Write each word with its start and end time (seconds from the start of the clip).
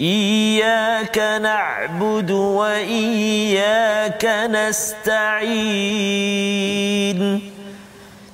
إياك 0.01 1.19
نعبد 1.19 2.31
وإياك 2.31 4.25
نستعين. 4.25 5.61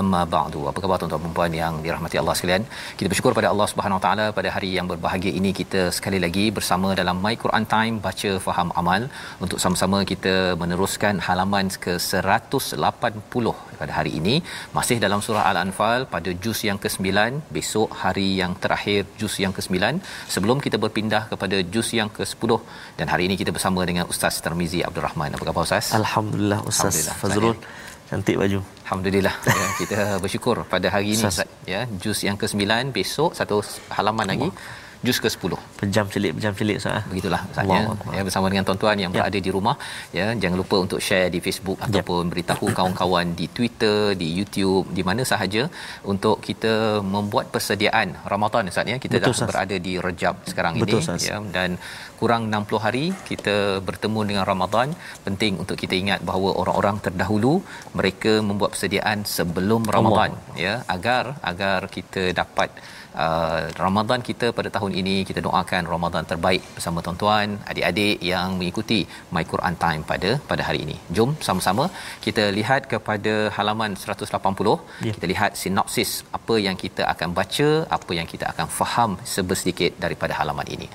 Amma 0.00 0.20
ba'du. 0.34 0.60
Apa 0.70 0.78
khabar 0.82 0.96
tuan-tuan 1.00 1.22
dan 1.24 1.32
puan 1.36 1.52
yang 1.60 1.74
dirahmati 1.84 2.16
Allah 2.20 2.34
sekalian? 2.38 2.62
Kita 2.98 3.08
bersyukur 3.12 3.32
pada 3.38 3.48
Allah 3.52 3.66
Subhanahu 3.72 3.98
Wa 3.98 4.04
Taala 4.04 4.26
pada 4.38 4.48
hari 4.56 4.70
yang 4.78 4.86
berbahagia 4.92 5.32
ini 5.40 5.50
kita 5.60 5.80
sekali 5.96 6.18
lagi 6.24 6.44
bersama 6.58 6.88
dalam 7.00 7.16
My 7.24 7.34
Quran 7.42 7.64
Time 7.74 7.96
baca 8.06 8.30
faham 8.46 8.68
amal 8.82 9.02
untuk 9.44 9.58
sama-sama 9.64 9.98
kita 10.12 10.34
meneruskan 10.62 11.20
halaman 11.26 11.68
ke-180 11.86 13.46
pada 13.80 13.92
hari 13.98 14.12
ini 14.20 14.34
masih 14.78 14.96
dalam 15.04 15.20
surah 15.26 15.44
Al-Anfal 15.50 16.00
pada 16.14 16.32
juz 16.44 16.58
yang 16.68 16.80
ke-9 16.84 17.10
besok 17.56 17.88
hari 18.02 18.28
yang 18.40 18.52
terakhir 18.64 19.00
juz 19.20 19.36
yang 19.44 19.54
ke-9 19.58 19.76
sebelum 20.34 20.58
kita 20.66 20.76
berpindah 20.84 21.22
kepada 21.32 21.58
juz 21.74 21.90
yang 22.00 22.10
ke-10 22.18 22.52
dan 22.98 23.06
hari 23.12 23.24
ini 23.28 23.36
kita 23.42 23.52
bersama 23.56 23.80
dengan 23.90 24.04
Ustaz 24.12 24.34
Termizi 24.46 24.80
Abdul 24.88 25.04
Rahman. 25.08 25.30
Apa 25.36 25.44
khabar 25.48 25.62
Ustaz? 25.68 25.86
Alhamdulillah 26.02 26.60
Ustaz 26.72 26.96
Fazrul 27.22 27.56
cantik 28.12 28.36
baju. 28.36 28.60
Alhamdulillah. 28.84 29.34
Ya, 29.40 29.66
kita 29.80 30.00
bersyukur 30.20 30.68
pada 30.68 30.92
hari 30.92 31.16
ini 31.16 31.24
Ustaz. 31.24 31.48
Ya 31.64 31.88
juz 31.96 32.20
yang 32.28 32.36
ke-9 32.36 32.92
besok 32.92 33.32
satu 33.32 33.64
halaman 33.88 34.28
lagi 34.28 34.48
juz 35.06 35.18
ke-10. 35.24 35.52
Pejam 35.80 36.06
celik 36.12 36.32
pejam 36.38 36.52
celik 36.58 36.76
Ustaz. 36.80 37.02
Begitulah 37.10 37.40
Ustaz 37.50 37.66
ya. 37.72 37.80
ya 38.16 38.22
bersama 38.26 38.46
dengan 38.52 38.64
tuan-tuan 38.68 38.96
yang 39.04 39.12
ya. 39.12 39.16
berada 39.16 39.38
di 39.46 39.50
rumah 39.56 39.76
ya 40.18 40.26
jangan 40.42 40.56
lupa 40.62 40.76
untuk 40.84 41.00
share 41.06 41.28
di 41.34 41.40
Facebook 41.46 41.78
ya. 41.82 41.86
ataupun 41.88 42.30
beritahu 42.32 42.66
kawan-kawan 42.78 43.34
di 43.40 43.46
Twitter, 43.56 43.98
di 44.22 44.28
YouTube, 44.38 44.86
di 44.98 45.02
mana 45.08 45.22
sahaja 45.32 45.64
untuk 46.12 46.38
kita 46.48 46.74
membuat 47.14 47.48
persediaan 47.54 48.08
Ramadan 48.34 48.70
Ustaz 48.72 48.92
ya. 48.92 48.98
Kita 49.04 49.16
Betul, 49.18 49.26
dah 49.26 49.34
Ustaz. 49.36 49.50
berada 49.50 49.76
di 49.88 49.94
Rejab 50.06 50.36
sekarang 50.52 50.74
Betul, 50.78 51.00
ini 51.00 51.02
Ustaz. 51.04 51.28
ya 51.30 51.38
dan 51.56 51.70
kurang 52.22 52.42
60 52.54 52.84
hari 52.86 53.04
kita 53.30 53.56
bertemu 53.86 54.20
dengan 54.30 54.44
Ramadan 54.50 54.88
penting 55.26 55.52
untuk 55.62 55.76
kita 55.82 55.94
ingat 56.02 56.20
bahawa 56.28 56.50
orang-orang 56.60 56.96
terdahulu 57.06 57.54
mereka 57.98 58.32
membuat 58.48 58.70
persediaan 58.74 59.26
sebelum 59.36 59.82
Ramadan 59.96 60.30
Allah. 60.38 60.62
ya 60.64 60.74
agar 60.96 61.24
agar 61.50 61.80
kita 61.96 62.22
dapat 62.40 62.70
uh, 63.24 63.60
Ramadan 63.84 64.20
kita 64.28 64.46
pada 64.58 64.68
tahun 64.76 64.92
ini 65.00 65.16
kita 65.28 65.40
doakan 65.46 65.90
Ramadan 65.94 66.24
terbaik 66.30 66.62
bersama 66.76 66.98
tuan-tuan 67.06 67.48
adik-adik 67.70 68.16
yang 68.32 68.48
mengikuti 68.58 69.00
My 69.34 69.44
Quran 69.52 69.76
Time 69.84 70.02
pada 70.10 70.30
pada 70.50 70.62
hari 70.68 70.80
ini. 70.86 70.96
Jom 71.16 71.30
sama-sama 71.46 71.86
kita 72.26 72.44
lihat 72.58 72.82
kepada 72.92 73.34
halaman 73.56 73.92
180. 74.02 74.76
Ya. 75.06 75.12
Kita 75.16 75.26
lihat 75.32 75.52
sinopsis 75.62 76.12
apa 76.38 76.56
yang 76.66 76.76
kita 76.84 77.02
akan 77.12 77.30
baca, 77.38 77.68
apa 77.98 78.12
yang 78.18 78.28
kita 78.32 78.46
akan 78.52 78.66
faham 78.78 79.10
sebersedikit 79.34 79.92
daripada 80.04 80.32
halaman 80.40 80.68
ini. 80.76 80.88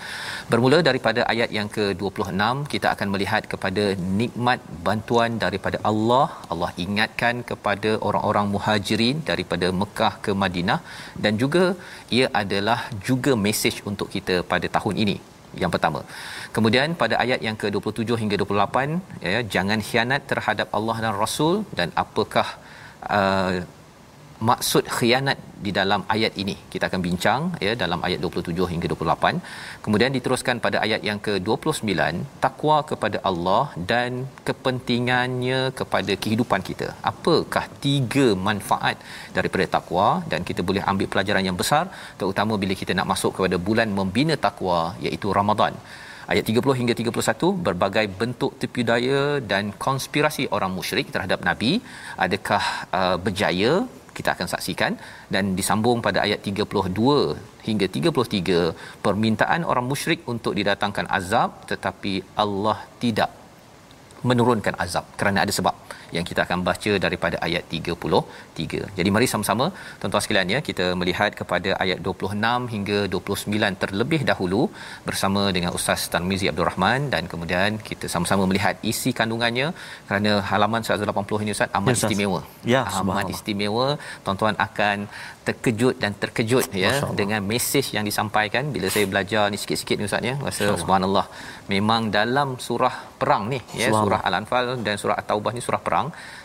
Bermula 0.51 0.79
daripada 0.89 1.21
ayat 1.33 1.49
yang 1.57 1.69
ke-26 1.77 2.43
kita 2.73 2.87
akan 2.93 3.07
melihat 3.13 3.43
kepada 3.53 3.83
nikmat 4.21 4.59
bantuan 4.87 5.31
daripada 5.45 5.77
Allah. 5.89 6.25
Allah 6.53 6.71
ingatkan 6.85 7.35
kepada 7.51 7.91
orang-orang 8.07 8.45
Muhajirin 8.53 9.17
daripada 9.29 9.67
Mekah 9.81 10.13
ke 10.25 10.31
Madinah 10.43 10.79
dan 11.23 11.33
juga 11.43 11.63
ia 12.19 12.27
adalah 12.41 12.79
juga 13.09 13.31
mesej 13.45 13.75
untuk 13.89 14.07
kita 14.15 14.35
pada 14.51 14.67
tahun 14.77 14.95
ini 15.03 15.17
yang 15.61 15.71
pertama. 15.73 15.99
Kemudian 16.55 16.93
pada 17.01 17.15
ayat 17.23 17.39
yang 17.47 17.57
ke-27 17.61 18.09
hingga 18.21 18.35
28 18.43 19.25
ya 19.33 19.39
jangan 19.55 19.79
khianat 19.87 20.21
terhadap 20.31 20.67
Allah 20.77 20.97
dan 21.03 21.13
Rasul 21.23 21.55
dan 21.79 21.89
apakah 22.03 22.47
uh, 23.17 23.53
maksud 24.49 24.85
khianat 24.95 25.37
di 25.65 25.71
dalam 25.77 26.01
ayat 26.15 26.33
ini. 26.41 26.55
Kita 26.73 26.83
akan 26.89 27.01
bincang 27.05 27.41
ya 27.65 27.73
dalam 27.83 27.99
ayat 28.07 28.19
27 28.25 28.69
hingga 28.71 28.87
28 28.93 29.41
kemudian 29.85 30.11
diteruskan 30.17 30.61
pada 30.65 30.77
ayat 30.85 31.01
yang 31.09 31.19
ke-29 31.27 32.21
takwa 32.45 32.77
kepada 32.91 33.17
Allah 33.29 33.63
dan 33.91 34.11
kepentingannya 34.47 35.61
kepada 35.79 36.15
kehidupan 36.23 36.63
kita. 36.69 36.89
Apakah 37.11 37.65
tiga 37.85 38.27
manfaat 38.47 38.97
daripada 39.37 39.67
takwa? 39.77 40.07
Dan 40.31 40.41
kita 40.49 40.63
boleh 40.71 40.83
ambil 40.91 41.09
pelajaran 41.13 41.45
yang 41.49 41.59
besar 41.63 41.85
terutama 42.21 42.55
bila 42.63 42.75
kita 42.81 42.93
nak 42.99 43.09
masuk 43.13 43.33
kepada 43.37 43.57
bulan 43.69 43.89
membina 43.99 44.37
takwa 44.47 44.79
iaitu 45.07 45.29
Ramadan. 45.39 45.75
Ayat 46.31 46.43
30 46.51 46.79
hingga 46.79 46.93
31 46.99 47.51
berbagai 47.67 48.03
bentuk 48.21 48.51
tipu 48.61 48.83
daya 48.89 49.39
dan 49.51 49.71
konspirasi 49.85 50.43
orang 50.55 50.71
musyrik 50.77 51.07
terhadap 51.13 51.39
nabi. 51.49 51.71
Adakah 52.25 52.63
uh, 52.99 53.17
berjaya 53.25 53.71
kita 54.17 54.29
akan 54.35 54.47
saksikan 54.53 54.93
dan 55.33 55.53
disambung 55.59 55.99
pada 56.07 56.19
ayat 56.25 56.39
32 56.49 57.67
hingga 57.67 57.87
33 57.97 59.03
permintaan 59.05 59.61
orang 59.71 59.85
musyrik 59.91 60.21
untuk 60.33 60.53
didatangkan 60.59 61.07
azab 61.19 61.49
tetapi 61.71 62.13
Allah 62.43 62.77
tidak 63.03 63.31
menurunkan 64.29 64.75
azab 64.85 65.05
kerana 65.19 65.45
ada 65.45 65.53
sebab 65.59 65.75
yang 66.15 66.25
kita 66.29 66.41
akan 66.45 66.59
baca 66.67 66.91
daripada 67.05 67.37
ayat 67.47 67.63
33. 67.77 68.97
Jadi 68.99 69.09
mari 69.15 69.27
sama-sama 69.33 69.65
tuan-tuan 69.99 70.23
sekalian 70.25 70.49
ya 70.55 70.59
kita 70.69 70.85
melihat 71.01 71.31
kepada 71.39 71.69
ayat 71.83 71.99
26 72.07 72.73
hingga 72.73 72.99
29 73.15 73.81
terlebih 73.83 74.21
dahulu 74.31 74.61
bersama 75.07 75.43
dengan 75.57 75.71
Ustaz 75.77 76.03
Tarmizi 76.13 76.47
Abdul 76.51 76.67
Rahman 76.69 77.09
dan 77.13 77.25
kemudian 77.33 77.79
kita 77.89 78.05
sama-sama 78.15 78.43
melihat 78.51 78.77
isi 78.91 79.11
kandungannya 79.19 79.67
kerana 80.09 80.33
halaman 80.51 80.83
180 80.89 81.43
ini 81.45 81.53
Ustaz 81.57 81.69
amat 81.79 81.93
ya, 81.93 81.97
istimewa. 82.01 82.41
Ya, 82.73 82.81
amat 83.01 83.25
istimewa. 83.35 83.87
Tuan-tuan 84.25 84.55
akan 84.67 84.97
terkejut 85.47 85.95
dan 86.03 86.11
terkejut 86.21 86.65
ya 86.83 86.93
dengan 87.19 87.41
mesej 87.51 87.85
yang 87.97 88.05
disampaikan 88.09 88.63
bila 88.75 88.87
saya 88.95 89.05
belajar 89.11 89.43
ni 89.51 89.57
sikit-sikit 89.61 89.97
ni 89.99 90.05
Ustaz 90.09 90.29
ya. 90.29 90.35
Rasa 90.47 90.65
subhanallah 90.83 91.25
memang 91.73 92.01
dalam 92.17 92.49
surah 92.65 92.95
perang 93.21 93.43
ni 93.53 93.59
ya 93.81 93.89
surah 94.01 94.21
Al-Anfal 94.27 94.65
dan 94.87 94.95
surah 95.01 95.15
At-Taubah 95.21 95.51
ni 95.55 95.61
surah 95.67 95.81
perang 95.87 95.96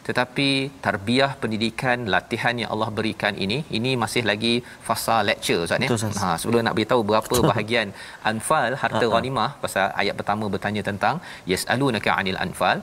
tetapi 0.08 0.48
tarbiyah 0.86 1.30
pendidikan 1.42 1.98
latihan 2.14 2.54
yang 2.62 2.70
Allah 2.74 2.90
berikan 2.98 3.34
ini 3.44 3.58
ini 3.78 3.92
masih 4.02 4.22
lagi 4.30 4.54
fasa 4.88 5.16
lecture 5.30 5.60
Ustaz 5.66 5.86
ya. 5.86 5.90
Ha 6.22 6.30
sebelum 6.42 6.60
nak 6.66 6.76
beritahu 6.78 7.02
berapa 7.10 7.36
bahagian 7.52 7.88
Anfal 8.32 8.72
harta 8.82 9.04
ghanimah 9.14 9.50
pasal 9.64 9.86
ayat 10.02 10.14
pertama 10.20 10.44
bertanya 10.54 10.84
tentang 10.90 11.16
yasalunaka 11.52 12.12
anil 12.20 12.38
anfal. 12.46 12.78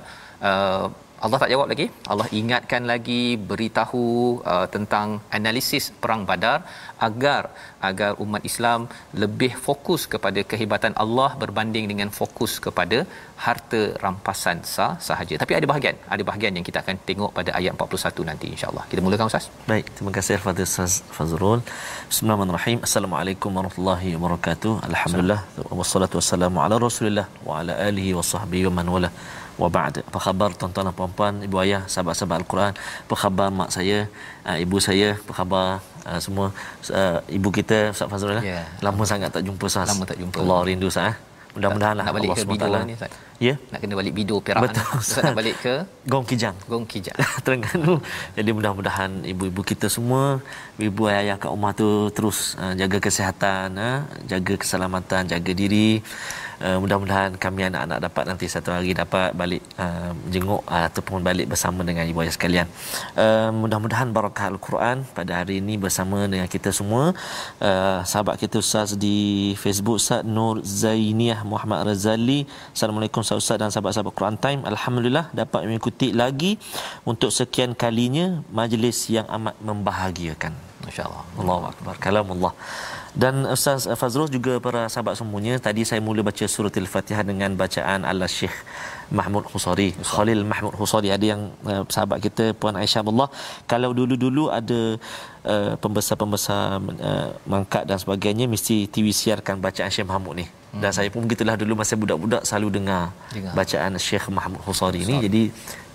Uh, 0.50 0.88
Allah 1.26 1.38
tak 1.42 1.52
jawab 1.54 1.68
lagi. 1.72 1.86
Allah 2.12 2.28
ingatkan 2.40 2.84
lagi 2.92 3.24
beritahu 3.50 4.04
uh, 4.54 4.68
tentang 4.76 5.08
analisis 5.38 5.86
perang 6.02 6.22
Badar 6.30 6.60
agar 7.08 7.42
agar 7.88 8.12
umat 8.24 8.44
Islam 8.50 8.80
lebih 9.24 9.52
fokus 9.66 10.02
kepada 10.14 10.40
kehebatan 10.52 10.94
Allah 11.04 11.30
berbanding 11.44 11.86
dengan 11.92 12.10
fokus 12.20 12.54
kepada 12.66 13.00
harta 13.46 13.82
rampasan 14.04 14.60
sah 14.74 14.92
sahaja. 15.08 15.36
Tapi 15.44 15.54
ada 15.60 15.68
bahagian, 15.72 15.98
ada 16.16 16.24
bahagian 16.30 16.54
yang 16.58 16.66
kita 16.70 16.80
akan 16.84 16.98
tengok 17.10 17.32
pada 17.40 17.52
ayat 17.60 17.74
41 17.76 18.30
nanti 18.30 18.48
insya-Allah. 18.56 18.86
Kita 18.92 19.04
mulakan 19.06 19.32
Ustaz. 19.32 19.48
Baik, 19.72 19.86
terima 19.96 20.14
kasih 20.18 20.40
Fadil 20.46 20.68
Ustaz 20.70 20.96
Fazrul. 21.18 21.62
Bismillahirrahmanirrahim. 22.12 22.80
Assalamualaikum 22.88 23.52
warahmatullahi 23.60 24.12
wabarakatuh. 24.18 24.74
Alhamdulillah 24.90 25.42
wassalatu 25.82 26.18
wassalamu 26.22 26.60
ala 26.66 26.78
Rasulillah 26.88 27.28
wa 27.50 27.60
ala 27.60 27.76
alihi 27.90 28.14
wa 28.20 28.26
sahbihi 28.34 28.66
wa 28.70 28.76
man 28.80 28.90
wala 28.96 29.12
wa 29.62 29.70
ba'd. 29.76 29.96
Apa 30.10 30.20
khabar 30.26 30.50
tuan-tuan 30.60 30.88
dan 30.88 30.96
puan-puan, 30.96 31.34
ibu 31.48 31.58
ayah, 31.64 31.82
sahabat-sahabat 31.92 32.38
Al-Quran? 32.42 32.74
Apa 33.06 33.16
khabar 33.22 33.48
mak 33.60 33.70
saya, 33.76 34.08
uh, 34.50 34.58
ibu 34.66 34.78
saya? 34.88 35.10
Apa 35.24 35.34
khabar 35.40 35.66
uh, 36.10 36.20
semua 36.26 36.48
uh, 37.00 37.18
ibu 37.38 37.50
kita 37.52 37.92
Ustaz 37.94 38.08
Fazrul? 38.12 38.40
Yeah. 38.40 38.64
Lama 38.80 39.04
sangat 39.04 39.36
tak 39.36 39.44
jumpa 39.48 39.68
Ustaz. 39.68 39.92
Lama 39.92 40.04
tak 40.08 40.18
jumpa. 40.22 40.40
Allah 40.40 40.60
rindu 40.64 40.88
Ustaz. 40.88 41.12
Eh? 41.12 41.18
mudah-mudahanlah 41.50 42.04
nak 42.06 42.14
balik 42.14 42.30
Allah 42.30 42.38
ke 42.38 42.46
SWT. 42.46 42.54
bido 42.54 42.68
ni 42.86 42.96
ya 43.40 43.56
Nak 43.72 43.80
kena 43.82 43.94
balik 43.98 44.14
bido 44.14 44.36
Perak. 44.44 44.62
Betul. 44.70 44.86
Ustaz 45.02 45.22
nak 45.26 45.38
balik 45.40 45.56
ke 45.64 45.74
gong 46.06 46.26
kijang 46.30 46.56
Gong 46.70 46.86
Kijang. 46.86 47.18
Terengganu. 47.46 47.94
Jadi 48.38 48.50
mudah-mudahan 48.54 49.12
ibu-ibu 49.26 49.62
kita 49.66 49.90
semua, 49.90 50.44
ibu 50.78 51.10
ayah 51.10 51.36
kat 51.42 51.50
rumah 51.50 51.74
tu 51.74 52.14
terus 52.14 52.54
uh, 52.62 52.74
jaga 52.78 52.98
kesihatan, 53.02 53.74
uh, 53.76 54.06
jaga 54.30 54.54
keselamatan, 54.62 55.26
jaga 55.26 55.52
diri. 55.52 56.06
Uh, 56.60 56.78
mudah-mudahan 56.84 57.40
kami 57.40 57.62
anak-anak 57.72 58.00
dapat 58.04 58.24
nanti 58.30 58.46
satu 58.52 58.70
hari 58.76 58.92
dapat 58.92 59.32
balik 59.32 59.64
uh, 59.80 60.12
jenguk 60.34 60.62
uh, 60.68 60.84
ataupun 60.92 61.24
balik 61.24 61.48
bersama 61.52 61.88
dengan 61.88 62.04
ibu 62.04 62.20
ayah 62.24 62.34
sekalian. 62.36 62.68
Uh, 63.16 63.50
mudah-mudahan 63.62 64.12
barakah 64.12 64.52
al-Quran 64.52 65.08
pada 65.18 65.40
hari 65.40 65.64
ini 65.64 65.80
bersama 65.80 66.28
dengan 66.28 66.48
kita 66.52 66.76
semua. 66.76 67.16
Uh, 67.64 68.00
sahabat 68.04 68.36
kita 68.44 68.60
Ustaz 68.60 68.96
di 69.06 69.56
Facebook 69.64 70.04
Ustaz 70.04 70.28
Nur 70.28 70.60
Zainiah 70.64 71.40
Muhammad 71.48 71.88
Razali. 71.88 72.44
Assalamualaikum 72.76 73.24
Ustaz 73.24 73.56
dan 73.56 73.72
sahabat-sahabat 73.72 74.14
Quran 74.20 74.36
Time. 74.36 74.62
Alhamdulillah 74.68 75.26
dapat 75.32 75.64
mengikuti 75.64 76.12
lagi 76.12 76.60
untuk 77.08 77.32
sekian 77.32 77.72
kalinya 77.72 78.44
majlis 78.52 79.08
yang 79.08 79.28
amat 79.38 79.56
membahagiakan. 79.64 80.54
Masya-Allah. 80.84 81.24
Allahu 81.42 81.64
akbar. 81.72 81.94
Kalamullah. 82.04 82.54
Dan 83.18 83.42
Ustaz 83.50 83.90
Fazrul 84.00 84.30
juga 84.30 84.62
para 84.62 84.86
sahabat 84.86 85.18
semuanya 85.18 85.58
tadi 85.58 85.82
saya 85.82 85.98
mula 85.98 86.22
baca 86.22 86.46
surah 86.46 86.70
Al-Fatihah 86.70 87.26
dengan 87.26 87.58
bacaan 87.58 88.06
Allah 88.06 88.30
Syekh 88.30 88.54
Mahmud 89.10 89.50
Husari. 89.50 89.98
Khalil 89.98 90.46
Mahmud 90.46 90.78
Husari 90.78 91.10
ada 91.10 91.26
yang 91.26 91.50
uh, 91.66 91.82
sahabat 91.90 92.22
kita 92.22 92.54
Puan 92.54 92.78
Aisyah 92.78 93.02
Allah 93.02 93.28
kalau 93.66 93.98
dulu-dulu 93.98 94.54
ada 94.54 95.02
uh, 95.42 95.74
pembesar-pembesar 95.82 96.78
uh, 97.10 97.30
mangkat 97.50 97.90
dan 97.90 97.98
sebagainya 97.98 98.46
mesti 98.46 98.86
TV 98.86 99.10
siarkan 99.10 99.58
bacaan 99.58 99.90
Syekh 99.90 100.06
Mahmud 100.06 100.38
ni. 100.38 100.48
Hmm. 100.70 100.86
dan 100.86 100.94
saya 100.94 101.10
pun 101.10 101.26
begitulah 101.26 101.58
dulu 101.58 101.82
masa 101.82 101.98
budak-budak 101.98 102.46
selalu 102.46 102.78
dengar 102.78 103.10
Dengar. 103.34 103.58
bacaan 103.58 103.98
Syekh 103.98 104.30
Mahmud 104.30 104.62
Husari 104.62 105.02
ni. 105.02 105.18
Jadi 105.26 105.44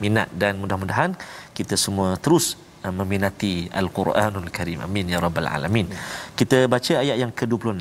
minat 0.02 0.26
dan 0.34 0.58
mudah-mudahan 0.58 1.14
kita 1.54 1.78
semua 1.78 2.18
terus 2.18 2.58
meminati 2.90 3.70
Al-Quranul 3.72 4.50
Karim. 4.52 4.84
Amin 4.84 5.08
ya 5.08 5.22
rabbal 5.22 5.48
alamin. 5.48 5.88
Kita 6.36 6.68
baca 6.68 7.00
ayat 7.00 7.16
yang 7.16 7.32
ke-26 7.32 7.80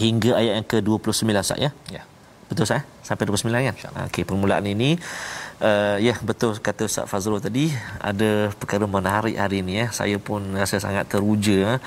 hingga 0.00 0.30
ayat 0.40 0.52
yang 0.62 0.66
ke-29 0.68 1.28
Ustaz 1.36 1.58
ya. 1.60 1.70
Ya. 1.92 2.02
Betul 2.48 2.64
Ustaz? 2.68 2.80
eh? 2.80 2.84
Sampai 3.04 3.24
29 3.28 3.50
kan? 3.50 3.74
Okey, 4.08 4.24
permulaan 4.24 4.64
ini 4.64 4.96
uh, 5.60 5.96
ya 6.00 6.14
betul 6.24 6.56
kata 6.58 6.88
Ustaz 6.88 7.06
Fazrul 7.10 7.40
tadi 7.40 7.70
ada 8.00 8.50
perkara 8.56 8.84
menarik 8.88 9.36
hari 9.36 9.60
ini 9.64 9.84
ya. 9.84 9.86
Saya 9.92 10.16
pun 10.20 10.40
rasa 10.56 10.80
sangat 10.80 11.08
teruja 11.08 11.80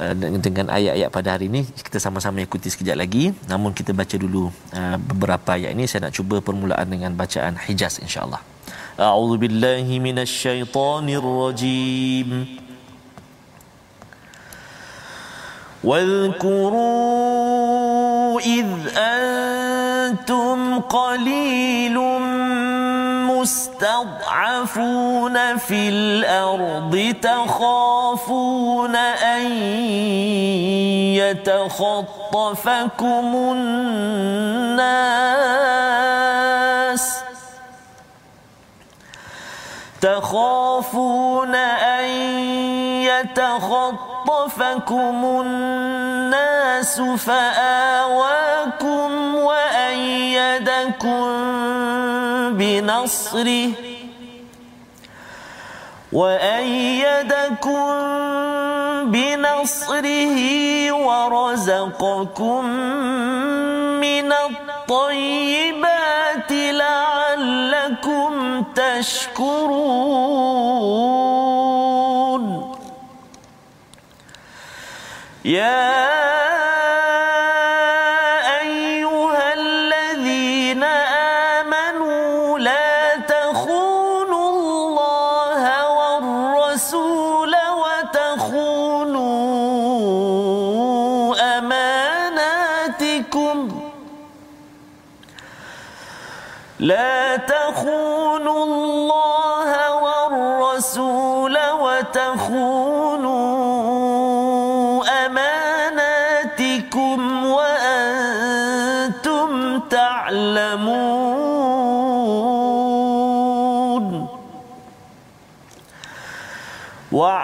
uh, 0.00 0.14
dengan 0.16 0.72
ayat-ayat 0.72 1.10
pada 1.12 1.36
hari 1.36 1.52
ini. 1.52 1.68
Kita 1.68 1.98
sama-sama 2.00 2.40
ikuti 2.44 2.68
sekejap 2.72 2.96
lagi. 2.96 3.32
Namun 3.50 3.76
kita 3.76 3.92
baca 3.96 4.16
dulu 4.16 4.48
uh, 4.76 4.96
beberapa 5.00 5.56
ayat 5.56 5.76
ini. 5.76 5.84
Saya 5.90 6.08
nak 6.08 6.14
cuba 6.16 6.40
permulaan 6.40 6.86
dengan 6.88 7.12
bacaan 7.16 7.56
Hijaz 7.56 8.00
insya-Allah. 8.00 8.40
أعوذ 9.00 9.36
بالله 9.36 9.98
من 9.98 10.18
الشيطان 10.18 11.08
الرجيم. 11.08 12.60
واذكروا 15.84 17.20
إذ 18.40 18.66
أنتم 18.96 20.80
قليل 20.80 21.98
مستضعفون 23.40 25.36
في 25.56 25.88
الأرض 25.88 27.14
تخافون 27.22 28.96
أن 28.96 29.52
يتخطفكم 31.40 33.34
الناس 33.52 34.90
تخافون 40.00 41.54
أن 41.54 42.04
يتخطفكم 43.30 44.60
الناس 45.40 47.00
فآواكم 47.00 48.54
وأيدكم 49.34 51.26
بنصره 52.52 53.89
وأيدكم 56.12 57.86
بنصره 59.12 60.38
ورزقكم 60.92 62.64
من 64.00 64.32
الطيبات 64.32 65.80
لعلكم 66.52 68.32
تشكرون. 68.74 70.00
يا 75.44 76.39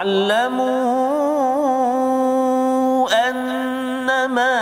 واعلموا 0.07 1.29
أنما 3.29 4.57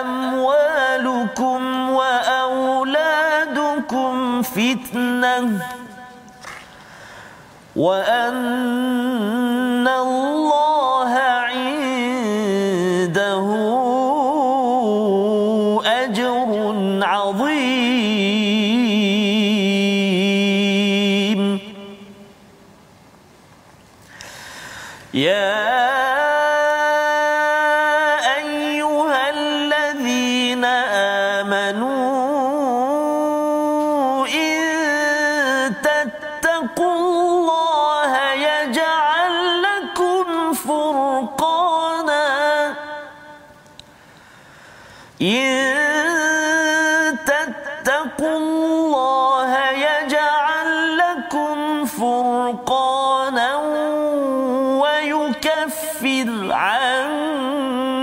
أموالكم 0.00 1.90
وأولادكم 1.90 4.12
فتنة 4.42 5.66
وأن 7.76 8.21
إن 45.22 47.18
تتقوا 47.26 48.36
الله 48.38 49.70
يجعل 49.70 50.98
لكم 50.98 51.84
فرقانا 51.84 53.56
ويكفر 54.82 56.52
عنكم 56.52 57.98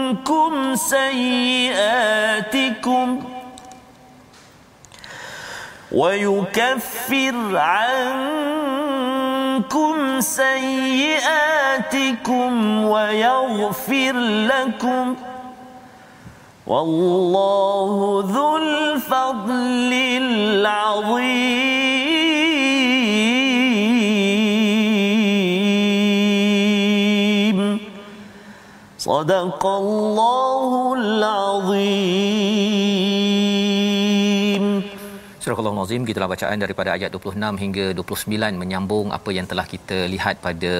سيئاتكم 0.75 2.19
ويكفر 5.91 7.57
عنكم 7.57 8.69
سيئاتكم 10.21 11.23
ويغفر 12.83 14.13
لكم 14.47 15.15
والله 16.69 18.23
ذو 18.29 18.57
الفضل 18.57 19.91
العظيم. 20.21 21.49
صدق 28.97 29.65
الله 29.65 30.93
العظيم. 30.93 32.78
Al-Nazim 35.57 36.01
gitulah 36.09 36.29
bacaan 36.33 36.57
daripada 36.63 36.89
ayat 36.95 37.09
26 37.15 37.61
hingga 37.63 37.85
29 37.99 38.61
menyambung 38.61 39.07
apa 39.17 39.29
yang 39.37 39.47
telah 39.51 39.65
kita 39.73 39.97
lihat 40.13 40.35
pada 40.45 40.73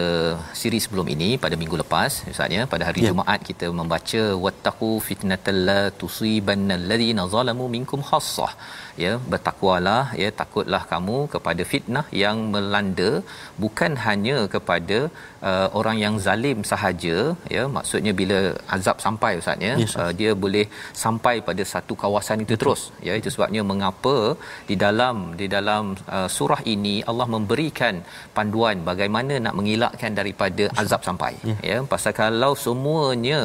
siri 0.60 0.80
sebelum 0.86 1.08
ini 1.16 1.30
pada 1.44 1.56
minggu 1.62 1.78
lepas 1.84 2.12
misalnya 2.30 2.62
pada 2.74 2.84
hari 2.90 3.02
ya. 3.04 3.10
Jumaat 3.12 3.42
kita 3.50 3.68
membaca 3.80 4.22
wattaqu 4.46 4.92
fitnatal 5.08 5.60
la 5.70 5.82
tusibannal 6.02 6.86
ladzina 6.92 7.26
zalamu 7.36 7.68
minkum 7.76 8.02
khassah 8.10 8.52
ya 9.04 9.14
bertakwalah 9.32 10.06
ya 10.22 10.30
takutlah 10.42 10.82
kamu 10.92 11.18
kepada 11.34 11.64
fitnah 11.72 12.06
yang 12.24 12.38
melanda 12.54 13.12
bukan 13.64 13.92
hanya 14.06 14.38
kepada 14.56 15.00
uh, 15.50 15.68
orang 15.80 15.98
yang 16.04 16.16
zalim 16.26 16.60
sahaja 16.72 17.18
ya 17.56 17.64
maksudnya 17.78 18.14
bila 18.22 18.40
azab 18.76 18.98
sampai 19.06 19.32
ustaz 19.42 19.66
ya 19.68 19.74
yes, 19.84 19.94
uh, 20.02 20.12
dia 20.20 20.32
boleh 20.44 20.66
sampai 21.04 21.36
pada 21.50 21.64
satu 21.74 21.96
kawasan 22.04 22.44
itu 22.46 22.54
Betul. 22.54 22.62
terus 22.62 22.82
ya 23.08 23.14
itu 23.22 23.32
sebabnya 23.36 23.64
mengapa 23.72 24.16
di 24.70 24.78
dalam 24.86 25.18
di 25.42 25.48
dalam 25.56 25.84
uh, 26.18 26.30
surah 26.38 26.62
ini 26.74 26.96
Allah 27.12 27.28
memberikan 27.36 27.96
panduan 28.38 28.78
bagaimana 28.92 29.36
nak 29.46 29.56
mengelakkan 29.60 30.14
daripada 30.20 30.66
azab 30.84 31.02
sampai 31.10 31.34
yeah. 31.52 31.60
ya 31.72 31.78
pasal 31.94 32.14
kalau 32.22 32.52
semuanya 32.66 33.40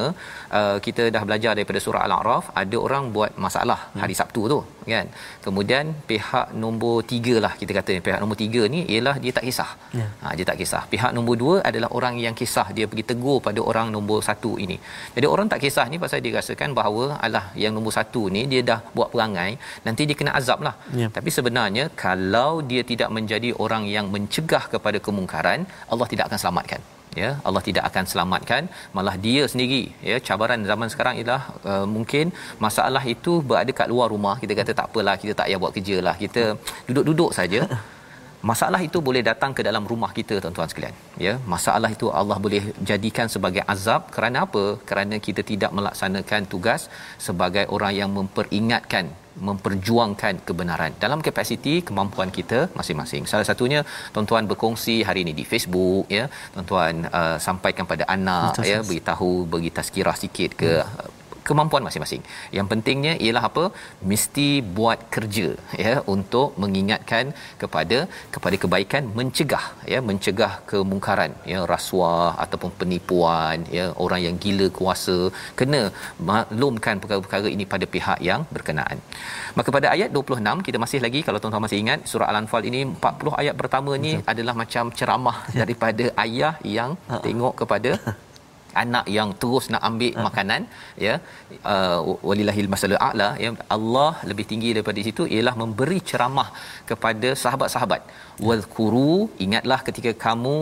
uh, 0.59 0.77
kita 0.87 1.05
dah 1.15 1.23
belajar 1.29 1.53
daripada 1.59 1.81
surah 1.87 2.03
al-a'raf 2.09 2.45
ada 2.63 2.77
orang 2.87 3.05
buat 3.17 3.33
masalah 3.47 3.81
yeah. 3.87 4.03
hari 4.05 4.17
Sabtu 4.21 4.43
tu 4.55 4.61
kan 4.93 5.07
kemudian 5.47 5.85
pihak 6.11 6.47
nombor 6.63 6.97
tiga 7.13 7.35
lah 7.45 7.53
kita 7.61 7.73
kata 7.79 7.93
pihak 8.07 8.19
nombor 8.23 8.39
tiga 8.43 8.63
ni 8.75 8.81
ialah 8.95 9.17
dia 9.25 9.33
tak 9.37 9.45
kisah. 9.49 9.71
Yeah. 9.99 10.11
ha, 10.23 10.33
dia 10.39 10.47
tak 10.51 10.59
kisah. 10.61 10.83
Pihak 10.93 11.11
nombor 11.17 11.35
dua 11.43 11.55
adalah 11.69 11.91
orang 11.99 12.17
yang 12.25 12.35
kisah. 12.41 12.67
Dia 12.77 12.87
pergi 12.91 13.05
tegur 13.11 13.39
pada 13.49 13.61
orang 13.71 13.89
nombor 13.97 14.19
satu 14.29 14.53
ini. 14.65 14.77
Jadi 15.17 15.27
orang 15.35 15.49
tak 15.53 15.61
kisah 15.65 15.87
ni 15.93 15.99
pasal 16.05 16.25
dia 16.25 16.35
rasakan 16.39 16.71
bahawa 16.79 17.05
alah 17.27 17.47
yang 17.65 17.75
nombor 17.77 17.95
satu 17.99 18.25
ni 18.37 18.43
dia 18.55 18.63
dah 18.71 18.81
buat 18.97 19.11
perangai. 19.15 19.51
Nanti 19.87 20.03
dia 20.11 20.19
kena 20.21 20.35
azab 20.41 20.61
lah. 20.69 20.75
Yeah. 21.01 21.11
tapi 21.17 21.31
sebenarnya 21.37 21.85
kalau 22.05 22.53
dia 22.73 22.83
tidak 22.93 23.11
menjadi 23.17 23.53
orang 23.65 23.85
yang 23.97 24.09
mencegah 24.15 24.65
kepada 24.75 25.01
kemungkaran 25.07 25.61
Allah 25.93 26.09
tidak 26.13 26.27
akan 26.29 26.41
selamatkan 26.43 26.83
ya 27.23 27.31
Allah 27.47 27.63
tidak 27.69 27.85
akan 27.91 28.05
selamatkan. 28.13 28.63
Malah 28.97 29.17
dia 29.27 29.43
sendiri 29.53 29.83
ya 30.11 30.19
cabaran 30.29 30.63
zaman 30.71 30.91
sekarang 30.93 31.17
ialah 31.23 31.43
uh, 31.71 31.87
mungkin 31.97 32.33
masalah 32.67 33.05
itu 33.15 33.35
berada 33.51 33.73
kat 33.81 33.89
luar 33.95 34.09
rumah. 34.15 34.37
Kita 34.43 34.55
kata 34.61 34.73
tak 34.81 34.87
apalah 34.91 35.17
kita 35.23 35.35
tak 35.41 35.49
payah 35.49 35.61
buat 35.65 35.75
kerja 35.79 35.99
lah. 36.07 36.17
Kita 36.25 36.45
duduk-duduk 36.89 37.33
saja. 37.41 37.63
Masalah 38.51 38.81
itu 38.87 38.99
boleh 39.07 39.21
datang 39.29 39.53
ke 39.57 39.63
dalam 39.67 39.85
rumah 39.91 40.11
kita 40.17 40.35
tuan-tuan 40.43 40.69
sekalian. 40.71 40.97
Ya 41.25 41.33
masalah 41.53 41.89
itu 41.97 42.07
Allah 42.21 42.37
boleh 42.47 42.63
jadikan 42.91 43.27
sebagai 43.35 43.63
azab. 43.75 44.13
Kerana 44.15 44.45
apa? 44.47 44.65
Kerana 44.89 45.17
kita 45.27 45.41
tidak 45.51 45.71
melaksanakan 45.79 46.43
tugas 46.53 46.83
sebagai 47.27 47.65
orang 47.77 47.95
yang 48.01 48.11
memperingatkan 48.19 49.07
memperjuangkan 49.49 50.47
kebenaran 50.49 50.93
dalam 51.05 51.19
kapasiti 51.27 51.83
kemampuan 51.89 52.31
kita 52.31 52.71
masing-masing. 52.79 53.27
Salah 53.27 53.47
satunya 53.51 53.81
tuan-tuan 54.15 54.47
berkongsi 54.51 55.03
hari 55.09 55.27
ini 55.27 55.33
di 55.41 55.45
Facebook 55.53 56.07
ya. 56.19 56.31
Tuan-tuan 56.55 57.07
uh, 57.11 57.37
sampaikan 57.43 57.85
pada 57.93 58.07
anak 58.17 58.63
Betul, 58.63 58.71
ya, 58.71 58.79
beritahu 58.87 59.33
bagi 59.55 59.71
tazkirah 59.75 60.17
sikit 60.25 60.53
ke 60.63 60.73
hmm 60.85 61.24
kemampuan 61.49 61.85
masing-masing. 61.87 62.23
Yang 62.57 62.67
pentingnya 62.73 63.15
ialah 63.25 63.45
apa? 63.51 63.65
Mesti 64.11 64.49
buat 64.79 64.99
kerja 65.15 65.49
ya 65.85 65.95
untuk 66.15 66.49
mengingatkan 66.63 67.25
kepada 67.63 67.99
kepada 68.35 68.57
kebaikan 68.63 69.05
mencegah 69.19 69.65
ya 69.93 70.01
mencegah 70.09 70.53
kemungkaran 70.71 71.33
ya 71.53 71.61
rasuah 71.73 72.31
ataupun 72.45 72.73
penipuan 72.81 73.59
ya 73.79 73.87
orang 74.05 74.21
yang 74.27 74.37
gila 74.45 74.69
kuasa 74.79 75.19
kena 75.61 75.83
maklumkan 76.31 77.03
perkara-perkara 77.03 77.51
ini 77.57 77.67
pada 77.75 77.89
pihak 77.95 78.19
yang 78.31 78.43
berkenaan. 78.57 78.99
Maka 79.59 79.71
pada 79.77 79.89
ayat 79.95 80.11
26 80.19 80.67
kita 80.69 80.79
masih 80.85 81.01
lagi 81.07 81.23
kalau 81.27 81.39
tuan-tuan 81.43 81.65
masih 81.67 81.79
ingat 81.85 82.01
surah 82.11 82.29
al-anfal 82.33 82.65
ini 82.71 82.83
40 82.91 83.41
ayat 83.43 83.55
pertama 83.61 83.93
ni 84.05 84.13
Betul. 84.15 84.31
adalah 84.33 84.55
macam 84.63 84.85
ceramah 84.99 85.39
ya. 85.47 85.59
daripada 85.63 86.05
ayah 86.25 86.55
yang 86.77 86.91
uh-uh. 86.97 87.23
tengok 87.27 87.55
kepada 87.63 87.93
anak 88.83 89.07
yang 89.17 89.31
terus 89.43 89.67
nak 89.75 89.83
ambil 89.89 90.13
uh. 90.19 90.23
makanan 90.27 90.63
ya 91.07 91.15
uh, 91.73 91.99
walillahil 92.29 92.71
masalul 92.75 93.01
a'la 93.09 93.29
ya 93.45 93.51
Allah 93.77 94.11
lebih 94.31 94.47
tinggi 94.53 94.71
daripada 94.77 95.03
situ 95.09 95.25
ialah 95.35 95.55
memberi 95.63 95.99
ceramah 96.11 96.49
kepada 96.91 97.31
sahabat-sahabat 97.43 98.03
wazkuru 98.49 99.17
ingatlah 99.47 99.81
ketika 99.89 100.13
kamu 100.27 100.59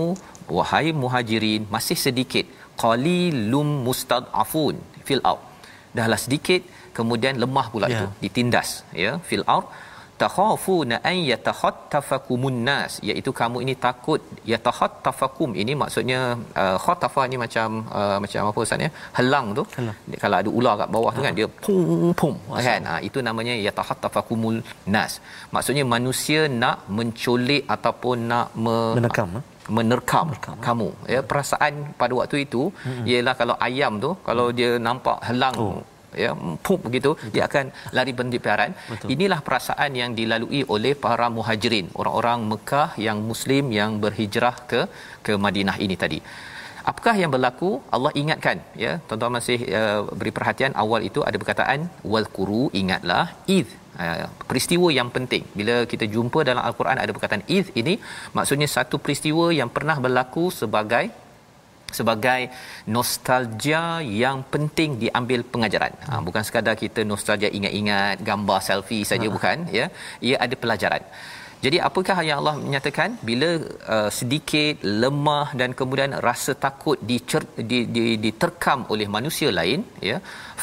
wahai 0.59 0.88
muhajirin 1.04 1.64
masih 1.76 1.99
sedikit 2.07 2.47
qalilum 2.83 3.71
mustad'afun 3.88 4.76
fil 5.09 5.25
ard 5.33 5.42
dahlah 5.99 6.21
sedikit 6.26 6.62
kemudian 6.99 7.37
lemah 7.45 7.66
pula 7.73 7.87
yeah. 7.88 7.97
itu 7.97 8.07
ditindas 8.25 8.69
ya 9.04 9.12
fil 9.31 9.47
ard 9.57 9.66
takhafuna 10.23 10.97
an 11.11 11.17
yatakhattafakumun 11.31 12.59
nas 12.69 12.93
iaitu 13.09 13.31
kamu 13.41 13.59
ini 13.64 13.75
takut 13.87 14.21
yatakhattafakum 14.52 15.50
ini 15.62 15.73
maksudnya 15.83 16.21
uh, 16.62 16.76
khatafa 16.85 17.23
ni 17.33 17.37
macam 17.45 17.69
uh, 18.00 18.17
macam 18.25 18.50
apa 18.50 18.59
ustaz 18.67 18.87
ya 18.87 18.91
helang 19.19 19.47
tu 19.59 19.64
Helang. 19.79 19.97
kalau 20.23 20.37
ada 20.41 20.50
ular 20.59 20.75
kat 20.81 20.88
bawah 20.97 21.12
ha. 21.12 21.17
tu 21.19 21.23
kan 21.26 21.35
dia 21.38 21.49
pum 21.67 22.12
pum 22.21 22.35
kan 22.69 22.83
ha, 22.91 22.95
itu 23.09 23.19
namanya 23.29 23.55
yatakhattafakumul 23.67 24.59
nas 24.97 25.14
maksudnya 25.55 25.87
manusia 25.95 26.43
nak 26.62 26.76
menculik 26.99 27.64
ataupun 27.76 28.19
nak 28.33 28.49
me, 28.64 28.76
menerkam 28.99 29.31
ha? 29.37 29.41
menerkam 29.76 30.26
Merkam, 30.35 30.57
kamu 30.67 30.88
ya 31.14 31.21
perasaan 31.31 31.75
pada 32.00 32.12
waktu 32.21 32.37
itu 32.47 32.62
hmm. 32.87 33.05
ialah 33.11 33.35
kalau 33.41 33.55
ayam 33.67 33.93
tu 34.05 34.11
kalau 34.29 34.47
dia 34.59 34.71
nampak 34.87 35.19
helang 35.29 35.57
oh 35.64 35.79
ya 36.25 36.31
pup 36.66 36.81
begitu 36.87 37.11
dia 37.35 37.45
akan 37.49 37.66
lari 37.97 38.12
pendipiaran 38.21 38.73
inilah 39.14 39.40
perasaan 39.47 39.92
yang 40.00 40.12
dilalui 40.19 40.62
oleh 40.75 40.95
para 41.07 41.28
muhajirin 41.37 41.88
orang-orang 42.00 42.40
Mekah 42.52 42.88
yang 43.07 43.19
muslim 43.31 43.66
yang 43.81 43.92
berhijrah 44.04 44.57
ke 44.73 44.81
ke 45.26 45.33
Madinah 45.45 45.76
ini 45.87 45.97
tadi. 46.04 46.21
Apakah 46.90 47.14
yang 47.21 47.31
berlaku? 47.35 47.71
Allah 47.97 48.12
ingatkan 48.23 48.59
ya. 48.85 48.92
Tuan-tuan 49.07 49.33
masih 49.38 49.59
uh, 49.81 50.00
beri 50.21 50.33
perhatian 50.38 50.73
awal 50.83 51.00
itu 51.09 51.21
ada 51.28 51.37
perkataan 51.42 51.81
wal 52.12 52.26
quru 52.37 52.64
ingatlah 52.81 53.25
id 53.57 53.69
uh, 54.04 54.26
peristiwa 54.50 54.88
yang 54.99 55.09
penting. 55.16 55.45
Bila 55.59 55.76
kita 55.92 56.07
jumpa 56.14 56.42
dalam 56.49 56.62
al-Quran 56.69 56.99
ada 57.04 57.14
perkataan 57.16 57.45
id 57.57 57.69
ini 57.83 57.95
maksudnya 58.38 58.69
satu 58.76 58.99
peristiwa 59.04 59.47
yang 59.61 59.71
pernah 59.76 59.97
berlaku 60.07 60.45
sebagai 60.61 61.04
sebagai 61.99 62.41
nostalgia 62.97 63.85
yang 64.23 64.39
penting 64.55 64.91
diambil 65.05 65.41
pengajaran. 65.53 65.95
Ha, 66.09 66.21
bukan 66.27 66.43
sekadar 66.49 66.75
kita 66.85 67.03
nostalgia 67.13 67.51
ingat-ingat 67.59 68.25
gambar 68.31 68.59
selfie 68.69 69.05
saja 69.13 69.27
ha. 69.29 69.35
bukan 69.37 69.59
ya. 69.79 69.87
Ia 70.29 70.37
ada 70.47 70.57
pelajaran. 70.65 71.05
Jadi 71.65 71.79
apakah 71.89 72.17
yang 72.27 72.39
Allah 72.41 72.57
menyatakan 72.63 73.11
bila 73.29 73.51
uh, 73.97 74.11
sedikit 74.19 74.83
lemah 75.03 75.49
dan 75.61 75.71
kemudian 75.81 76.13
rasa 76.27 76.53
takut 76.65 76.99
dicer, 77.11 77.43
di, 77.71 77.79
di, 77.95 78.05
diterkam 78.25 78.81
oleh 78.93 79.07
manusia 79.17 79.51
lain 79.61 79.87
ya 80.11 80.19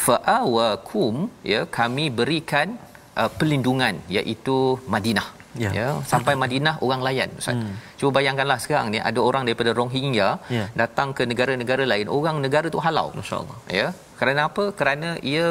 fa'awakum 0.06 1.16
ya 1.54 1.62
kami 1.80 2.06
berikan 2.20 2.76
uh, 3.22 3.32
perlindungan 3.38 3.96
iaitu 4.18 4.58
Madinah 4.96 5.39
ya, 5.64 5.72
ya 5.80 5.88
sampai 6.12 6.34
Madinah 6.44 6.76
orang 6.88 7.02
layan 7.08 7.30
ustaz 7.42 7.56
hmm. 7.58 7.76
cuba 8.00 8.12
bayangkanlah 8.18 8.60
sekarang 8.64 8.88
ni 8.94 9.02
ada 9.10 9.20
orang 9.30 9.44
daripada 9.48 9.74
Rohingya 9.80 10.30
ya. 10.58 10.66
datang 10.82 11.12
ke 11.18 11.26
negara-negara 11.32 11.86
lain 11.94 12.08
orang 12.18 12.38
negara 12.46 12.68
tu 12.76 12.82
halau 12.88 13.08
masyaallah 13.20 13.60
ya 13.80 13.88
kerana 14.20 14.42
apa 14.50 14.64
kerana 14.80 15.10
ia 15.34 15.48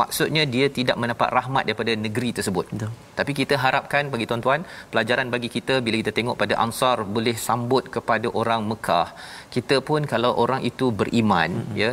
maksudnya 0.00 0.42
dia 0.54 0.66
tidak 0.78 0.96
mendapat 1.02 1.28
rahmat 1.38 1.62
daripada 1.68 1.92
negeri 2.06 2.30
tersebut. 2.38 2.66
Betul. 2.74 2.92
Tapi 3.18 3.32
kita 3.40 3.54
harapkan 3.64 4.12
bagi 4.12 4.26
tuan-tuan, 4.30 4.62
pelajaran 4.92 5.28
bagi 5.34 5.48
kita 5.56 5.74
bila 5.86 5.96
kita 6.02 6.12
tengok 6.18 6.36
pada 6.42 6.54
Ansar 6.64 6.96
boleh 7.16 7.36
sambut 7.46 7.86
kepada 7.96 8.28
orang 8.40 8.62
Mekah. 8.70 9.08
Kita 9.54 9.78
pun 9.88 10.02
kalau 10.12 10.32
orang 10.44 10.62
itu 10.70 10.88
beriman, 11.00 11.50
mm-hmm. 11.58 11.80
ya, 11.82 11.90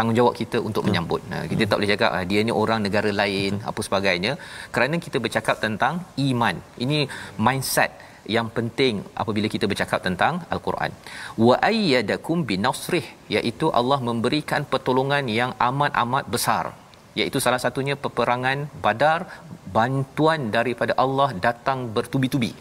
tanggungjawab 0.00 0.34
kita 0.42 0.58
untuk 0.68 0.82
Betul. 0.82 0.90
menyambut. 0.90 1.22
Nah, 1.32 1.42
kita 1.52 1.62
hmm. 1.62 1.70
tak 1.70 1.76
boleh 1.78 1.92
cakap 1.94 2.10
ah, 2.18 2.24
dia 2.30 2.40
ni 2.48 2.52
orang 2.62 2.80
negara 2.86 3.10
lain 3.22 3.52
Betul. 3.56 3.70
apa 3.70 3.80
sebagainya 3.88 4.32
kerana 4.74 4.96
kita 5.06 5.18
bercakap 5.24 5.56
tentang 5.66 5.94
iman. 6.28 6.56
Ini 6.84 7.00
mindset 7.46 7.92
yang 8.36 8.48
penting 8.56 8.94
apabila 9.20 9.48
kita 9.54 9.66
bercakap 9.70 10.00
tentang 10.06 10.34
al-Quran. 10.54 10.90
Wa 11.46 11.54
ayyadakum 11.70 12.38
binasrih 12.50 13.06
iaitu 13.36 13.68
Allah 13.80 13.98
memberikan 14.08 14.64
pertolongan 14.72 15.26
yang 15.40 15.52
amat-amat 15.70 16.26
besar. 16.34 16.64
Iaitu 17.20 17.38
salah 17.44 17.60
satunya 17.64 17.94
peperangan 18.04 18.58
Badar 18.84 19.20
bantuan 19.76 20.40
daripada 20.56 20.92
Allah 21.04 21.28
datang 21.46 21.78
bertubi-tubi 21.96 22.52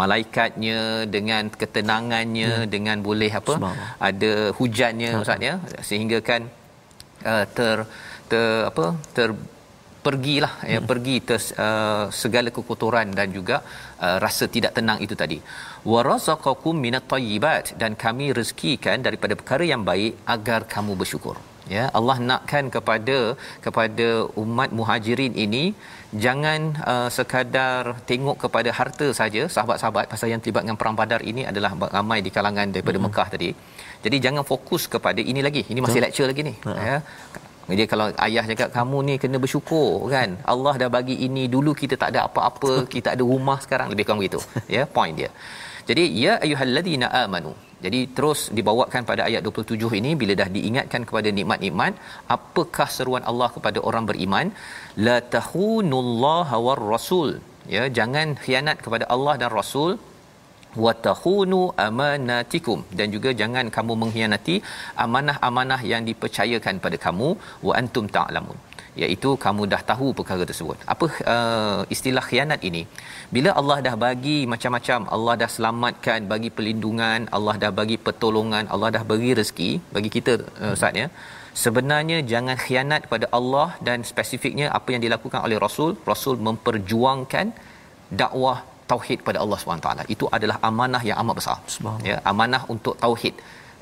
malaikatnya 0.00 0.78
dengan 1.14 1.52
ketenangannya 1.60 2.52
hmm. 2.64 2.70
dengan 2.74 2.98
boleh 3.08 3.30
apa 3.40 3.54
ada 4.08 4.32
hujannya 4.58 5.10
ustaz 5.20 5.46
ya 5.48 5.54
sehingga 5.88 6.18
kan 6.28 6.42
uh, 7.32 7.46
ter 7.56 7.76
ter 8.30 8.46
apa 8.70 8.86
ter 9.16 9.28
pergilah 10.06 10.54
ya 10.72 10.80
pergi 10.90 11.16
ter, 11.28 11.38
uh, 11.66 12.04
segala 12.22 12.48
kekotoran 12.56 13.08
dan 13.18 13.28
juga 13.36 13.56
uh, 14.04 14.16
rasa 14.24 14.44
tidak 14.56 14.72
tenang 14.78 14.98
itu 15.06 15.14
tadi. 15.22 15.38
Warazaqakum 15.92 16.76
minat 16.86 17.06
tayyibat 17.12 17.74
dan 17.82 17.94
kami 18.04 18.26
rezekikan 18.38 18.98
daripada 19.06 19.34
perkara 19.40 19.64
yang 19.72 19.82
baik 19.90 20.12
agar 20.36 20.60
kamu 20.74 20.94
bersyukur. 21.02 21.36
Ya 21.74 21.84
Allah 21.98 22.16
nakkan 22.30 22.66
kepada 22.76 23.18
kepada 23.64 24.08
umat 24.42 24.70
muhajirin 24.78 25.34
ini 25.44 25.64
jangan 26.24 26.60
uh, 26.92 27.08
sekadar 27.16 27.82
tengok 28.10 28.36
kepada 28.44 28.70
harta 28.78 29.06
saja. 29.20 29.42
Sahabat-sahabat 29.54 30.06
pasal 30.12 30.28
yang 30.32 30.40
terlibat 30.42 30.62
dengan 30.64 30.78
perang 30.80 30.96
badar 31.00 31.20
ini 31.30 31.42
adalah 31.50 31.72
ramai 31.96 32.18
di 32.26 32.30
kalangan 32.36 32.68
daripada 32.74 32.98
hmm. 33.00 33.06
Mekah 33.08 33.28
tadi. 33.34 33.50
Jadi 34.04 34.16
jangan 34.24 34.44
fokus 34.52 34.84
kepada 34.94 35.20
ini 35.32 35.40
lagi. 35.48 35.62
Ini 35.72 35.80
masih 35.84 36.02
lecture 36.04 36.28
lagi 36.32 36.44
ni. 36.48 36.54
Hmm. 36.66 36.76
ya. 36.88 36.96
Jadi 37.70 37.84
kalau 37.90 38.06
ayah 38.26 38.44
cakap 38.50 38.68
kamu 38.76 38.96
ni 39.08 39.14
kena 39.22 39.38
bersyukur 39.44 40.10
kan? 40.14 40.30
Allah 40.52 40.74
dah 40.82 40.90
bagi 40.96 41.16
ini 41.26 41.46
dulu 41.46 41.72
kita 41.82 41.94
tak 42.02 42.08
ada 42.12 42.20
apa-apa 42.28 42.72
kita 42.94 43.14
ada 43.14 43.24
rumah 43.32 43.58
sekarang. 43.64 43.88
Lebih 43.94 44.06
kurang 44.06 44.20
begitu. 44.22 44.40
Ya 44.76 44.82
point 44.96 45.14
dia. 45.20 45.30
Jadi 45.88 46.04
ya 46.24 46.32
ayyuhallazina 46.44 47.06
amanu 47.22 47.52
jadi 47.84 48.00
terus 48.16 48.40
dibawakan 48.58 49.02
pada 49.10 49.22
ayat 49.28 49.42
27 49.48 49.98
ini 50.00 50.10
bila 50.20 50.32
dah 50.40 50.48
diingatkan 50.56 51.02
kepada 51.08 51.28
nikmat-nikmat 51.38 51.92
apakah 52.36 52.88
seruan 52.96 53.24
Allah 53.30 53.48
kepada 53.56 53.78
orang 53.88 54.04
beriman? 54.10 54.48
La 55.06 55.16
tahunullaha 55.34 56.58
war 56.66 56.82
rasul 56.94 57.30
ya 57.74 57.84
jangan 57.98 58.28
khianat 58.44 58.78
kepada 58.86 59.06
Allah 59.14 59.36
dan 59.42 59.52
Rasul. 59.60 59.92
Wa 60.84 60.92
tahunu 61.06 61.58
amanatikum. 61.86 62.78
Dan 62.98 63.12
juga 63.14 63.30
jangan 63.40 63.68
kamu 63.76 63.92
mengkhianati 64.02 64.54
amanah-amanah 65.04 65.80
yang 65.92 66.02
dipercayakan 66.08 66.80
pada 66.84 66.96
kamu. 67.06 67.28
Wa 67.66 67.72
antum 67.80 68.06
ta'lamun 68.16 68.71
iaitu 69.02 69.30
kamu 69.44 69.62
dah 69.72 69.82
tahu 69.90 70.08
perkara 70.18 70.44
tersebut. 70.50 70.78
Apa 70.94 71.06
uh, 71.34 71.80
istilah 71.94 72.24
khianat 72.30 72.60
ini? 72.70 72.82
Bila 73.34 73.50
Allah 73.60 73.78
dah 73.86 73.94
bagi 74.06 74.38
macam-macam, 74.52 75.00
Allah 75.16 75.34
dah 75.42 75.50
selamatkan, 75.56 76.20
bagi 76.32 76.50
perlindungan, 76.56 77.28
Allah 77.36 77.54
dah 77.62 77.72
bagi 77.80 77.96
pertolongan, 78.06 78.66
Allah 78.74 78.90
dah 78.96 79.04
bagi 79.12 79.30
rezeki 79.40 79.70
bagi 79.96 80.10
kita 80.16 80.34
uh, 80.64 80.74
Ustaz 80.76 81.00
ya. 81.02 81.08
Sebenarnya 81.62 82.18
jangan 82.32 82.56
khianat 82.64 83.02
pada 83.12 83.26
Allah 83.38 83.68
dan 83.86 83.98
spesifiknya 84.10 84.66
apa 84.78 84.88
yang 84.94 85.02
dilakukan 85.06 85.40
oleh 85.46 85.56
Rasul, 85.64 85.90
Rasul 86.12 86.36
memperjuangkan 86.46 87.46
dakwah 88.20 88.58
tauhid 88.92 89.18
pada 89.26 89.38
Allah 89.44 89.58
SWT. 89.58 89.90
Itu 90.14 90.24
adalah 90.36 90.56
amanah 90.68 91.02
yang 91.08 91.18
amat 91.22 91.34
besar. 91.40 91.58
Ya, 92.10 92.16
amanah 92.30 92.62
untuk 92.74 92.96
tauhid 93.04 93.36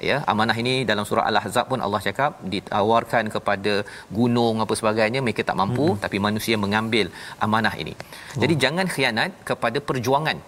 ya 0.08 0.16
amanah 0.32 0.56
ini 0.62 0.74
dalam 0.90 1.04
surah 1.08 1.24
al-ahzab 1.30 1.66
pun 1.72 1.80
Allah 1.86 2.00
cakap 2.06 2.32
ditawarkan 2.54 3.24
kepada 3.34 3.74
gunung 4.18 4.56
apa 4.64 4.74
sebagainya 4.80 5.20
mereka 5.26 5.44
tak 5.50 5.58
mampu 5.62 5.86
hmm. 5.88 6.00
tapi 6.04 6.16
manusia 6.28 6.56
mengambil 6.64 7.08
amanah 7.46 7.74
ini 7.82 7.94
oh. 7.98 8.40
jadi 8.42 8.56
jangan 8.64 8.88
khianat 8.94 9.32
kepada 9.50 9.80
perjuangan 9.90 10.38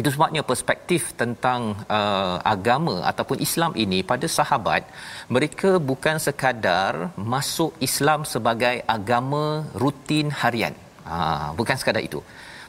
itu 0.00 0.08
sebabnya 0.14 0.42
perspektif 0.50 1.02
tentang 1.20 1.60
uh, 1.98 2.36
agama 2.54 2.96
ataupun 3.10 3.38
Islam 3.46 3.72
ini 3.84 3.98
pada 4.10 4.26
sahabat 4.38 4.82
mereka 5.36 5.70
bukan 5.90 6.16
sekadar 6.26 6.92
masuk 7.34 7.72
Islam 7.88 8.22
sebagai 8.32 8.76
agama 8.96 9.44
rutin 9.82 10.28
harian 10.40 10.74
ha 11.10 11.18
bukan 11.60 11.78
sekadar 11.80 12.04
itu 12.08 12.20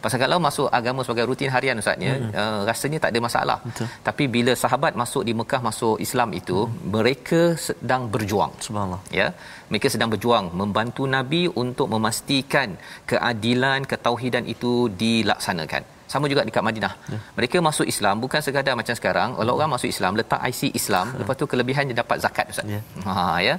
Pasal 0.03 0.19
kalau 0.23 0.37
masuk 0.47 0.67
agama 0.79 1.01
sebagai 1.05 1.25
rutin 1.29 1.51
harian 1.55 1.81
ustaznya 1.81 2.13
hmm. 2.19 2.31
uh, 2.41 2.61
rasanya 2.69 2.99
tak 3.03 3.11
ada 3.13 3.19
masalah. 3.27 3.57
Betul. 3.67 3.87
Tapi 4.07 4.23
bila 4.35 4.53
sahabat 4.63 4.93
masuk 5.01 5.23
di 5.27 5.33
Mekah 5.39 5.61
masuk 5.69 5.95
Islam 6.05 6.29
itu 6.39 6.59
hmm. 6.63 6.77
mereka 6.95 7.41
sedang 7.67 8.05
berjuang. 8.13 8.53
Subhanallah. 8.65 9.01
Ya. 9.19 9.27
Mereka 9.71 9.87
sedang 9.93 10.09
berjuang 10.13 10.47
membantu 10.61 11.05
Nabi 11.17 11.43
untuk 11.63 11.87
memastikan 11.93 12.77
keadilan 13.11 13.89
ketauhidan 13.91 14.45
itu 14.55 14.73
dilaksanakan. 15.03 15.83
Sama 16.11 16.25
juga 16.31 16.41
dekat 16.47 16.63
Madinah. 16.67 16.93
Ya. 17.13 17.19
Mereka 17.37 17.57
masuk 17.69 17.87
Islam 17.93 18.15
bukan 18.23 18.39
sekadar 18.45 18.75
macam 18.79 18.95
sekarang 18.99 19.29
kalau 19.39 19.53
orang 19.59 19.71
masuk 19.75 19.89
Islam 19.95 20.15
letak 20.19 20.39
IC 20.49 20.61
Islam 20.79 21.05
ya. 21.11 21.19
lepas 21.21 21.35
tu 21.41 21.45
kelebihannya 21.51 21.95
dapat 22.01 22.17
zakat 22.25 22.45
ustaz. 22.53 22.65
Ya. 22.75 22.81
Ha 23.07 23.15
ya. 23.47 23.55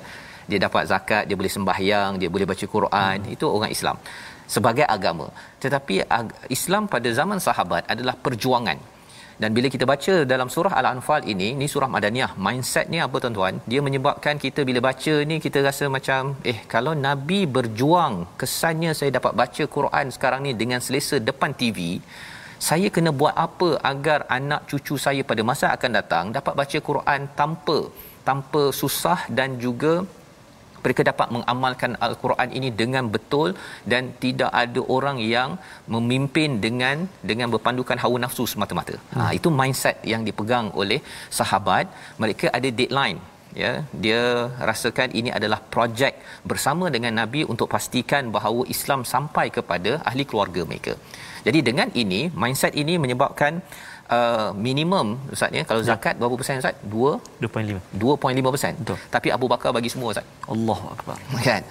Dia 0.51 0.59
dapat 0.67 0.83
zakat, 0.93 1.25
dia 1.29 1.37
boleh 1.41 1.53
sembahyang, 1.57 2.13
dia 2.21 2.31
boleh 2.35 2.47
baca 2.51 2.67
Quran, 2.77 3.17
hmm. 3.25 3.35
itu 3.35 3.45
orang 3.57 3.73
Islam 3.77 3.97
sebagai 4.55 4.87
agama. 4.97 5.27
Tetapi 5.63 5.97
Islam 6.57 6.85
pada 6.95 7.09
zaman 7.19 7.39
sahabat 7.47 7.85
adalah 7.95 8.17
perjuangan. 8.27 8.79
Dan 9.43 9.51
bila 9.57 9.69
kita 9.75 9.85
baca 9.91 10.15
dalam 10.33 10.49
surah 10.55 10.73
al-anfal 10.81 11.23
ini 11.33 11.49
ni 11.59 11.67
surah 11.73 11.89
madaniyah 11.95 12.31
mindsetnya 12.47 13.01
apa 13.07 13.17
tuan-tuan? 13.23 13.55
Dia 13.71 13.81
menyebabkan 13.87 14.35
kita 14.45 14.61
bila 14.69 14.81
baca 14.89 15.15
ni 15.31 15.37
kita 15.45 15.63
rasa 15.69 15.87
macam 15.97 16.35
eh 16.53 16.59
kalau 16.73 16.93
nabi 17.07 17.41
berjuang 17.57 18.15
kesannya 18.41 18.93
saya 18.99 19.11
dapat 19.19 19.35
baca 19.41 19.65
Quran 19.77 20.07
sekarang 20.17 20.43
ni 20.47 20.55
dengan 20.63 20.83
selesa 20.87 21.19
depan 21.29 21.55
TV 21.61 21.79
saya 22.69 22.89
kena 22.95 23.11
buat 23.21 23.35
apa 23.47 23.69
agar 23.93 24.21
anak 24.39 24.67
cucu 24.71 24.95
saya 25.05 25.23
pada 25.31 25.43
masa 25.51 25.67
akan 25.77 25.91
datang 25.99 26.25
dapat 26.39 26.55
baca 26.61 26.79
Quran 26.89 27.21
tanpa 27.41 27.79
tanpa 28.29 28.63
susah 28.81 29.21
dan 29.39 29.55
juga 29.65 29.93
mereka 30.85 31.03
dapat 31.11 31.29
mengamalkan 31.37 31.93
al-Quran 32.07 32.49
ini 32.59 32.69
dengan 32.83 33.05
betul 33.15 33.49
dan 33.93 34.13
tidak 34.25 34.51
ada 34.63 34.83
orang 34.97 35.19
yang 35.35 35.51
memimpin 35.95 36.61
dengan 36.67 37.07
dengan 37.31 37.49
berpandukan 37.55 38.01
hawa 38.05 38.19
nafsu 38.25 38.47
semata-mata. 38.53 38.95
Ha, 38.99 39.17
hmm. 39.17 39.23
Ha 39.23 39.33
itu 39.39 39.49
mindset 39.61 39.99
yang 40.13 40.23
dipegang 40.29 40.69
oleh 40.83 41.01
sahabat. 41.41 41.87
Mereka 42.23 42.47
ada 42.59 42.71
deadline 42.81 43.21
ya 43.63 43.71
dia 44.05 44.23
rasakan 44.71 45.11
ini 45.21 45.31
adalah 45.39 45.61
projek 45.75 46.15
bersama 46.51 46.87
dengan 46.95 47.13
nabi 47.21 47.43
untuk 47.53 47.69
pastikan 47.75 48.25
bahawa 48.37 48.63
Islam 48.75 49.03
sampai 49.13 49.47
kepada 49.57 49.93
ahli 50.11 50.25
keluarga 50.31 50.65
mereka. 50.71 50.95
Jadi 51.47 51.61
dengan 51.69 51.89
ini 52.03 52.21
mindset 52.43 52.75
ini 52.83 52.95
menyebabkan 53.05 53.63
uh, 54.17 54.51
minimum 54.67 55.07
ustaz 55.35 55.53
ya 55.59 55.63
kalau 55.69 55.83
ya. 55.85 55.89
zakat 55.91 56.15
berapa 56.21 56.35
persen 56.41 56.63
ustaz? 56.63 56.77
2 56.85 57.45
2.5 57.45 58.01
2.5% 58.05 58.81
betul. 58.83 58.99
Tapi 59.15 59.29
Abu 59.37 59.47
Bakar 59.53 59.71
bagi 59.79 59.91
semua 59.95 60.09
ustaz. 60.15 60.27
Allahu 60.55 60.87
akbar. 60.95 61.17
Kan? 61.49 61.63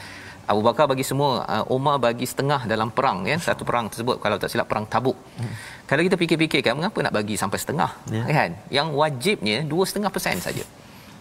Abu 0.52 0.62
Bakar 0.68 0.86
bagi 0.92 1.06
semua 1.10 1.32
uh, 1.54 1.76
Umar 1.76 1.96
bagi 2.06 2.26
setengah 2.32 2.62
dalam 2.72 2.90
perang 2.98 3.20
ya. 3.32 3.38
Satu 3.48 3.64
perang 3.70 3.88
tersebut 3.92 4.18
kalau 4.24 4.38
tak 4.42 4.52
silap 4.54 4.68
perang 4.72 4.86
Tabuk. 4.94 5.18
Hmm. 5.40 5.54
kalau 5.90 6.02
kita 6.08 6.16
fikir-fikir 6.22 6.62
kan 6.68 6.76
mengapa 6.80 7.00
nak 7.06 7.14
bagi 7.20 7.36
sampai 7.42 7.60
setengah? 7.64 7.92
Ya. 8.16 8.24
kan? 8.40 8.52
Yang 8.78 8.88
wajibnya 9.02 9.58
2.5% 9.74 10.48
saja. 10.48 10.66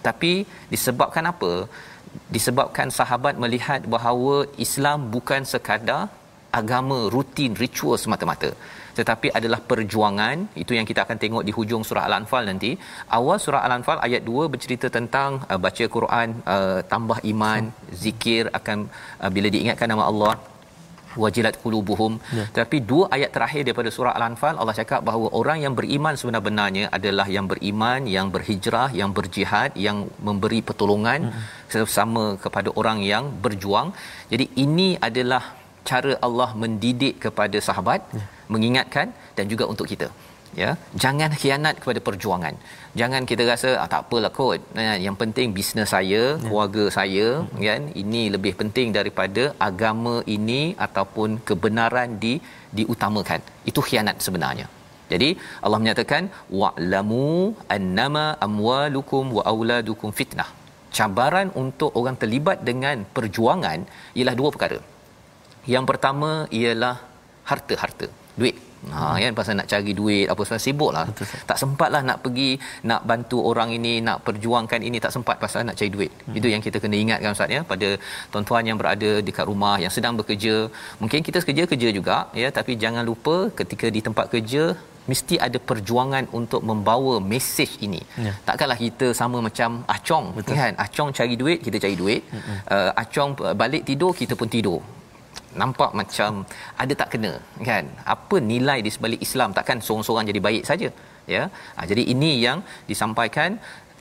Tapi 0.06 0.32
disebabkan 0.72 1.26
apa? 1.32 1.52
Disebabkan 2.34 2.88
sahabat 2.98 3.34
melihat 3.44 3.80
bahawa 3.94 4.34
Islam 4.66 5.10
bukan 5.14 5.42
sekadar 5.52 6.02
agama 6.58 6.98
rutin 7.14 7.52
ritual 7.62 7.98
semata-mata 8.02 8.50
tetapi 8.98 9.28
adalah 9.38 9.60
perjuangan 9.70 10.36
itu 10.62 10.72
yang 10.78 10.86
kita 10.90 11.00
akan 11.06 11.18
tengok 11.22 11.44
di 11.48 11.52
hujung 11.58 11.82
surah 11.88 12.04
al-anfal 12.08 12.44
nanti 12.50 12.70
awal 13.18 13.38
surah 13.44 13.62
al-anfal 13.68 14.00
ayat 14.06 14.22
2 14.32 14.52
bercerita 14.54 14.88
tentang 14.98 15.30
uh, 15.50 15.58
baca 15.64 15.86
Quran 15.96 16.28
uh, 16.54 16.80
tambah 16.92 17.18
iman 17.32 17.62
zikir 18.04 18.44
akan 18.60 18.78
uh, 19.22 19.30
bila 19.36 19.50
diingatkan 19.56 19.90
nama 19.94 20.04
Allah 20.10 20.34
wajilat 21.22 21.54
qulubuhum 21.62 22.12
ya. 22.38 22.44
tetapi 22.54 22.76
dua 22.90 23.04
ayat 23.16 23.30
terakhir 23.36 23.60
daripada 23.66 23.90
surah 23.96 24.14
al-anfal 24.18 24.54
Allah 24.62 24.74
cakap 24.80 25.00
bahawa 25.08 25.28
orang 25.40 25.58
yang 25.64 25.74
beriman 25.78 26.14
sebenarnya 26.22 26.84
adalah 26.98 27.26
yang 27.36 27.46
beriman 27.52 28.00
yang 28.16 28.28
berhijrah 28.34 28.88
yang 29.00 29.12
berjihad 29.18 29.72
yang 29.86 29.98
memberi 30.28 30.60
pertolongan 30.68 31.20
hmm. 31.32 31.86
sama 31.98 32.24
kepada 32.44 32.70
orang 32.80 33.00
yang 33.12 33.26
berjuang 33.46 33.90
jadi 34.32 34.46
ini 34.64 34.88
adalah 35.08 35.42
cara 35.90 36.14
Allah 36.26 36.50
mendidik 36.62 37.14
kepada 37.24 37.58
sahabat 37.68 38.02
ya. 38.18 38.24
Mengingatkan 38.54 39.06
dan 39.36 39.44
juga 39.52 39.66
untuk 39.72 39.88
kita. 39.92 40.08
Ya 40.60 40.70
jangan 41.02 41.30
khianat 41.40 41.74
kepada 41.82 42.00
perjuangan. 42.06 42.54
Jangan 43.00 43.22
kita 43.30 43.42
rasa 43.50 43.70
ah, 43.82 43.88
tak 43.92 44.02
apalah 44.04 44.30
kot. 44.38 44.60
Yang 45.06 45.16
penting 45.22 45.48
bisnes 45.56 45.90
saya 45.94 46.22
ya. 46.32 46.38
keluarga 46.44 46.84
saya 46.98 47.26
hmm. 47.40 47.60
kan 47.66 47.82
ini 48.02 48.22
lebih 48.34 48.52
penting 48.60 48.88
daripada 48.98 49.44
agama 49.68 50.14
ini 50.36 50.62
ataupun 50.86 51.30
kebenaran 51.48 52.16
di 52.24 52.34
diutamakan. 52.78 53.42
Itu 53.70 53.82
khianat 53.88 54.18
sebenarnya. 54.28 54.66
Jadi 55.12 55.28
Allah 55.64 55.78
menyatakan 55.82 56.22
wa'lamu 56.60 57.26
annama 57.76 58.26
amwalukum 58.46 59.24
wa 59.36 59.42
auladukum 59.52 60.10
fitnah. 60.18 60.48
Cabaran 60.96 61.48
untuk 61.62 61.90
orang 62.00 62.16
terlibat 62.22 62.58
dengan 62.68 62.96
perjuangan 63.16 63.80
ialah 64.18 64.34
dua 64.40 64.48
perkara. 64.54 64.78
Yang 65.74 65.84
pertama 65.90 66.30
ialah 66.60 66.96
harta-harta, 67.50 68.06
duit. 68.40 68.56
Ha 68.94 68.98
hmm. 69.02 69.20
kan 69.24 69.34
pasal 69.38 69.54
nak 69.58 69.68
cari 69.72 69.92
duit 70.00 70.26
apa 70.32 70.40
pasal 70.46 70.60
sibuklah. 70.64 71.06
Tak 71.50 71.58
sempatlah 71.62 72.02
nak 72.08 72.18
pergi 72.24 72.50
nak 72.90 73.02
bantu 73.10 73.38
orang 73.50 73.70
ini, 73.78 73.94
nak 74.08 74.18
perjuangkan 74.26 74.80
ini 74.88 74.98
tak 75.04 75.12
sempat 75.16 75.36
pasal 75.44 75.62
nak 75.68 75.76
cari 75.78 75.90
duit. 75.96 76.12
Hmm. 76.26 76.36
Itu 76.38 76.48
yang 76.54 76.62
kita 76.66 76.78
kena 76.82 76.96
ingatkan 77.04 77.36
ustaz 77.36 77.56
ya 77.56 77.60
pada 77.72 77.88
tuan-tuan 78.32 78.68
yang 78.70 78.78
berada 78.82 79.10
dekat 79.28 79.46
rumah 79.50 79.76
yang 79.84 79.92
sedang 79.96 80.14
bekerja. 80.20 80.56
Mungkin 81.02 81.20
kita 81.28 81.40
kerja 81.48 81.64
kerja 81.72 81.88
juga 81.98 82.18
ya 82.42 82.50
tapi 82.58 82.74
jangan 82.84 83.02
lupa 83.10 83.36
ketika 83.60 83.88
di 83.96 84.02
tempat 84.08 84.28
kerja 84.34 84.64
mesti 85.10 85.34
ada 85.46 85.58
perjuangan 85.68 86.24
untuk 86.38 86.62
membawa 86.68 87.14
mesej 87.32 87.70
ini. 87.86 88.00
Ya. 88.26 88.32
Takkanlah 88.48 88.78
kita 88.86 89.08
sama 89.20 89.38
macam 89.48 89.70
acong 89.96 90.26
Betul. 90.38 90.56
kan? 90.60 90.74
Acong 90.84 91.10
cari 91.18 91.34
duit, 91.42 91.58
kita 91.66 91.78
cari 91.84 91.96
duit. 92.02 92.22
Hmm. 92.34 92.58
Uh, 92.74 92.90
acong 93.02 93.30
balik 93.62 93.82
tidur, 93.90 94.12
kita 94.20 94.34
pun 94.40 94.50
tidur 94.56 94.80
nampak 95.62 95.90
macam 96.00 96.30
ada 96.82 96.92
tak 97.00 97.08
kena 97.14 97.32
kan? 97.70 97.84
Apa 98.14 98.36
nilai 98.52 98.78
di 98.86 98.90
sebalik 98.96 99.20
Islam? 99.26 99.50
Takkan 99.58 99.80
seorang-seorang 99.86 100.26
jadi 100.30 100.40
baik 100.48 100.64
saja 100.70 100.88
ya? 101.34 101.42
Ha, 101.76 101.80
jadi 101.90 102.02
ini 102.14 102.32
yang 102.46 102.60
disampaikan. 102.90 103.58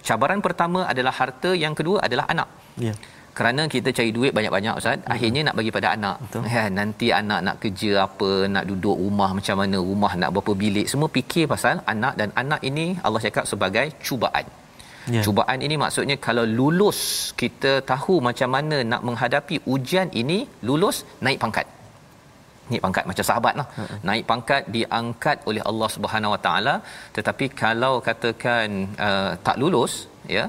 Cabaran 0.08 0.42
pertama 0.48 0.80
adalah 0.92 1.14
harta 1.20 1.52
yang 1.64 1.74
kedua 1.78 1.98
adalah 2.08 2.26
anak. 2.34 2.50
Ya. 2.86 2.94
Kerana 3.38 3.64
kita 3.74 3.90
cari 3.98 4.12
duit 4.18 4.32
banyak-banyak 4.38 4.76
ustaz 4.80 5.00
hmm. 5.00 5.14
akhirnya 5.14 5.42
nak 5.48 5.56
bagi 5.60 5.72
pada 5.78 5.88
anak. 5.98 6.18
Kan 6.56 6.70
nanti 6.80 7.08
anak 7.22 7.40
nak 7.48 7.56
kerja 7.64 7.92
apa 8.08 8.30
nak 8.56 8.66
duduk 8.70 8.98
rumah 9.06 9.30
macam 9.38 9.56
mana 9.62 9.78
rumah 9.90 10.14
nak 10.22 10.30
berapa 10.36 10.54
bilik 10.62 10.88
semua 10.92 11.10
fikir 11.18 11.46
pasal 11.54 11.82
anak. 11.94 12.14
Dan 12.22 12.30
anak 12.44 12.62
ini 12.70 12.86
Allah 13.08 13.24
cakap 13.26 13.48
sebagai 13.52 13.88
cubaan 14.06 14.48
Yeah. 15.14 15.24
Cubaan 15.26 15.60
ini 15.66 15.76
maksudnya 15.84 16.18
kalau 16.28 16.46
lulus 16.60 17.00
kita 17.42 17.72
tahu 17.92 18.16
macam 18.28 18.50
mana 18.56 18.78
nak 18.92 19.02
menghadapi 19.08 19.58
ujian 19.74 20.10
ini 20.22 20.38
lulus 20.68 20.98
naik 21.26 21.40
pangkat. 21.44 21.68
Naik 22.70 22.82
pangkat 22.86 23.06
macam 23.10 23.26
sahabat 23.30 23.54
lah. 23.60 23.68
Uh-huh. 23.82 23.98
Naik 24.10 24.24
pangkat 24.32 24.64
diangkat 24.76 25.38
oleh 25.50 25.64
Allah 25.70 25.90
Subhanahu 25.96 26.34
Wa 26.36 26.42
Taala 26.46 26.76
tetapi 27.18 27.48
kalau 27.64 27.94
katakan 28.08 28.68
uh, 29.08 29.32
tak 29.48 29.58
lulus 29.64 29.96
ya 30.38 30.46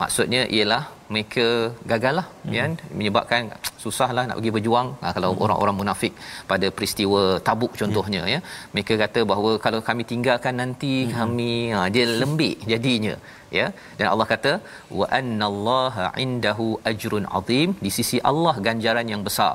maksudnya 0.00 0.42
ialah 0.56 0.82
mereka 1.14 1.46
gagal 1.90 2.14
lah 2.18 2.26
hmm. 2.30 2.52
ya 2.56 2.64
menyebabkan 2.98 3.50
susahlah 3.82 4.24
nak 4.28 4.36
pergi 4.38 4.52
berjuang 4.56 4.88
ha, 5.02 5.12
kalau 5.16 5.30
hmm. 5.32 5.42
orang-orang 5.44 5.76
munafik 5.80 6.14
pada 6.50 6.66
peristiwa 6.76 7.22
tabuk 7.48 7.72
contohnya 7.80 8.22
yeah. 8.32 8.42
ya 8.42 8.70
mereka 8.74 8.96
kata 9.04 9.20
bahawa 9.32 9.52
kalau 9.66 9.80
kami 9.88 10.04
tinggalkan 10.12 10.56
nanti 10.62 10.94
hmm. 11.02 11.12
kami 11.18 11.52
ha, 11.74 11.86
dia 11.96 12.06
lembik 12.22 12.56
jadinya 12.72 13.14
ya 13.58 13.66
dan 13.98 14.06
Allah 14.12 14.26
kata 14.32 14.52
wa 15.00 15.06
annallaha 15.20 16.06
indahu 16.24 16.68
ajrun 16.92 17.26
azim 17.40 17.70
di 17.84 17.92
sisi 17.98 18.18
Allah 18.32 18.56
ganjaran 18.68 19.08
yang 19.14 19.24
besar 19.28 19.54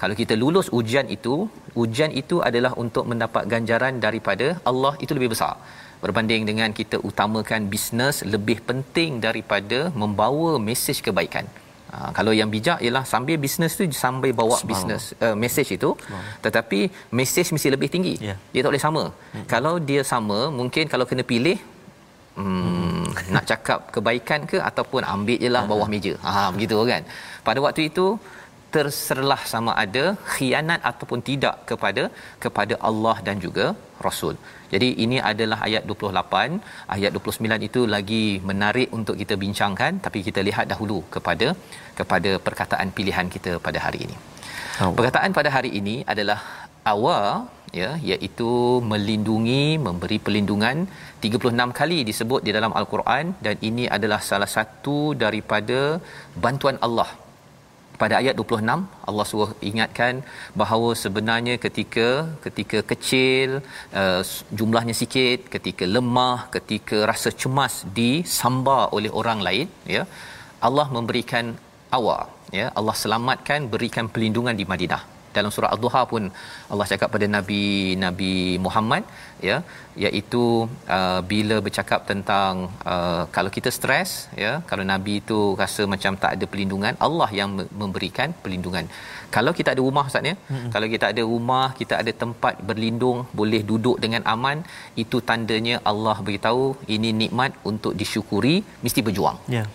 kalau 0.00 0.14
kita 0.20 0.34
lulus 0.42 0.66
ujian 0.78 1.06
itu 1.16 1.36
ujian 1.82 2.12
itu 2.20 2.36
adalah 2.48 2.72
untuk 2.84 3.04
mendapat 3.10 3.44
ganjaran 3.52 3.94
daripada 4.06 4.48
Allah 4.70 4.92
itu 5.04 5.12
lebih 5.18 5.30
besar 5.34 5.54
berbanding 6.02 6.42
dengan 6.50 6.70
kita 6.78 6.96
utamakan 7.08 7.62
bisnes 7.72 8.16
lebih 8.34 8.58
penting 8.68 9.10
daripada 9.26 9.78
membawa 10.02 10.52
mesej 10.68 10.98
kebaikan. 11.06 11.46
Ha, 11.92 12.12
kalau 12.16 12.32
yang 12.38 12.50
bijak 12.54 12.78
ialah 12.84 13.04
sambil 13.12 13.36
bisnes 13.44 13.72
tu 13.78 13.84
sambil 14.04 14.32
bawa 14.40 14.56
bisnes 14.70 15.04
uh, 15.24 15.32
mesej 15.42 15.68
itu 15.76 15.90
tetapi 16.44 16.80
mesej 17.18 17.48
mesti 17.54 17.68
lebih 17.74 17.88
tinggi. 17.94 18.14
Yeah. 18.28 18.38
Dia 18.52 18.60
tak 18.64 18.70
boleh 18.72 18.84
sama. 18.86 19.04
Hmm. 19.34 19.46
Kalau 19.52 19.74
dia 19.90 20.02
sama 20.12 20.38
mungkin 20.58 20.84
kalau 20.92 21.06
kena 21.10 21.24
pilih 21.32 21.56
hmm, 22.36 22.52
hmm. 22.52 23.32
nak 23.34 23.44
cakap 23.50 23.88
kebaikan 23.94 24.44
ke 24.50 24.60
ataupun 24.70 25.00
ambil 25.14 25.40
jelah 25.44 25.64
bawah 25.72 25.88
meja. 25.94 26.12
Ha 26.26 26.52
begitu 26.56 26.76
kan. 26.92 27.02
Pada 27.48 27.58
waktu 27.64 27.88
itu 27.90 28.06
terserlah 28.74 29.40
sama 29.52 29.72
ada 29.84 30.04
khianat 30.32 30.80
ataupun 30.90 31.20
tidak 31.28 31.56
kepada 31.70 32.04
kepada 32.44 32.74
Allah 32.88 33.16
dan 33.26 33.36
juga 33.44 33.66
Rasul. 34.06 34.34
Jadi 34.72 34.88
ini 35.04 35.18
adalah 35.30 35.58
ayat 35.66 35.82
28, 35.90 36.60
ayat 36.96 37.10
29 37.18 37.68
itu 37.68 37.80
lagi 37.94 38.24
menarik 38.50 38.88
untuk 38.98 39.16
kita 39.22 39.36
bincangkan 39.44 39.92
tapi 40.06 40.20
kita 40.28 40.42
lihat 40.48 40.66
dahulu 40.72 40.98
kepada 41.14 41.48
kepada 42.00 42.32
perkataan 42.46 42.90
pilihan 42.98 43.28
kita 43.36 43.54
pada 43.68 43.80
hari 43.86 44.00
ini. 44.06 44.16
Oh. 44.82 44.92
Perkataan 44.98 45.32
pada 45.38 45.52
hari 45.56 45.70
ini 45.80 45.96
adalah 46.14 46.40
awal 46.94 47.24
ya 47.80 47.90
iaitu 48.10 48.50
melindungi 48.90 49.64
memberi 49.86 50.18
perlindungan 50.26 50.76
36 51.24 51.78
kali 51.80 51.98
disebut 52.10 52.40
di 52.46 52.52
dalam 52.56 52.72
al-Quran 52.80 53.26
dan 53.46 53.56
ini 53.68 53.86
adalah 53.96 54.20
salah 54.30 54.50
satu 54.56 54.98
daripada 55.24 55.80
bantuan 56.44 56.78
Allah 56.86 57.10
pada 58.00 58.14
ayat 58.20 58.34
26 58.40 59.08
Allah 59.10 59.26
suruh 59.30 59.50
ingatkan 59.70 60.14
bahawa 60.60 60.90
sebenarnya 61.02 61.54
ketika 61.64 62.08
ketika 62.46 62.78
kecil 62.90 63.50
uh, 64.00 64.20
jumlahnya 64.58 64.94
sikit 65.02 65.50
ketika 65.54 65.86
lemah 65.96 66.38
ketika 66.56 66.98
rasa 67.10 67.32
cemas 67.42 67.76
disambar 68.00 68.82
oleh 68.98 69.12
orang 69.20 69.40
lain 69.48 69.68
ya 69.96 70.04
Allah 70.68 70.86
memberikan 70.96 71.46
awal 71.98 72.24
ya. 72.58 72.66
Allah 72.78 72.96
selamatkan 73.02 73.70
berikan 73.74 74.06
perlindungan 74.14 74.56
di 74.60 74.66
Madinah 74.72 75.02
dalam 75.38 75.52
surah 75.54 75.70
ad-duha 75.74 76.02
pun 76.12 76.22
Allah 76.72 76.86
cakap 76.92 77.08
pada 77.14 77.26
nabi 77.36 77.62
nabi 78.04 78.32
Muhammad 78.66 79.04
ya 79.48 79.56
iaitu 80.06 80.42
uh, 80.96 81.20
bila 81.30 81.56
bercakap 81.66 82.00
tentang 82.10 82.54
uh, 82.92 83.22
kalau 83.36 83.50
kita 83.56 83.70
stres 83.78 84.10
ya 84.42 84.52
kalau 84.70 84.84
nabi 84.92 85.14
itu 85.22 85.38
rasa 85.62 85.84
macam 85.94 86.14
tak 86.24 86.32
ada 86.36 86.46
perlindungan 86.52 86.94
Allah 87.08 87.30
yang 87.40 87.50
memberikan 87.82 88.30
perlindungan. 88.44 88.86
Kalau 89.36 89.52
kita 89.58 89.70
ada 89.74 89.82
rumah 89.88 90.04
ustaz 90.10 90.30
ya 90.30 90.36
hmm. 90.52 90.70
kalau 90.74 90.86
kita 90.94 91.06
ada 91.12 91.22
rumah 91.32 91.66
kita 91.80 91.94
ada 92.02 92.12
tempat 92.22 92.54
berlindung 92.70 93.18
boleh 93.40 93.62
duduk 93.72 93.96
dengan 94.04 94.22
aman 94.34 94.60
itu 95.02 95.18
tandanya 95.30 95.76
Allah 95.92 96.16
beritahu 96.28 96.64
ini 96.96 97.10
nikmat 97.24 97.52
untuk 97.72 97.94
disyukuri 98.02 98.56
mesti 98.86 99.02
berjuang. 99.08 99.38
Ya. 99.56 99.56
yeah 99.58 99.68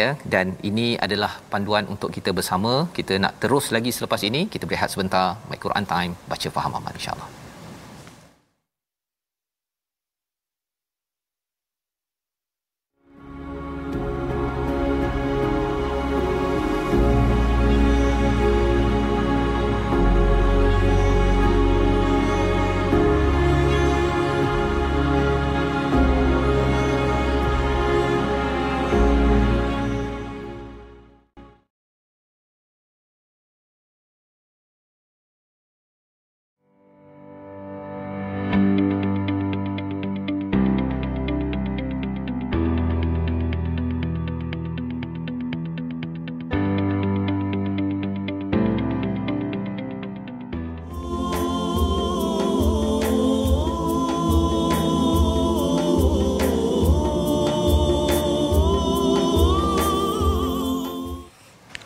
ya. 0.00 0.10
Dan 0.34 0.58
ini 0.70 0.88
adalah 1.06 1.32
panduan 1.52 1.86
untuk 1.94 2.10
kita 2.16 2.32
bersama. 2.38 2.74
Kita 2.98 3.16
nak 3.24 3.38
terus 3.44 3.68
lagi 3.76 3.92
selepas 3.98 4.20
ini 4.30 4.42
kita 4.56 4.66
berehat 4.68 4.90
sebentar. 4.96 5.26
My 5.50 5.58
Quran 5.64 5.86
time. 5.94 6.12
Baca 6.32 6.48
faham 6.58 6.74
amal 6.80 6.94
insyaallah 7.00 7.43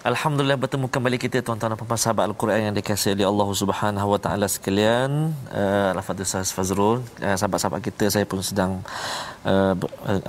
Alhamdulillah 0.09 0.57
bertemu 0.57 0.87
kembali 0.89 1.17
kita 1.21 1.45
tuan-tuan 1.45 1.77
dan 1.77 1.85
puan 1.85 2.01
sahabat 2.01 2.25
Al-Quran 2.33 2.61
yang 2.67 2.75
dikasihi 2.81 3.13
oleh 3.13 3.29
Allah 3.29 3.49
Subhanahu 3.53 4.09
Wa 4.17 4.21
Taala 4.25 4.47
sekalian. 4.49 5.37
Uh, 5.53 5.93
Al-Fadhil 5.93 6.25
Ustaz 6.25 6.49
Fazrul, 6.57 7.05
uh, 7.21 7.37
sahabat-sahabat 7.37 7.85
kita 7.85 8.09
saya 8.09 8.25
pun 8.25 8.41
sedang 8.41 8.81
uh, 9.45 9.75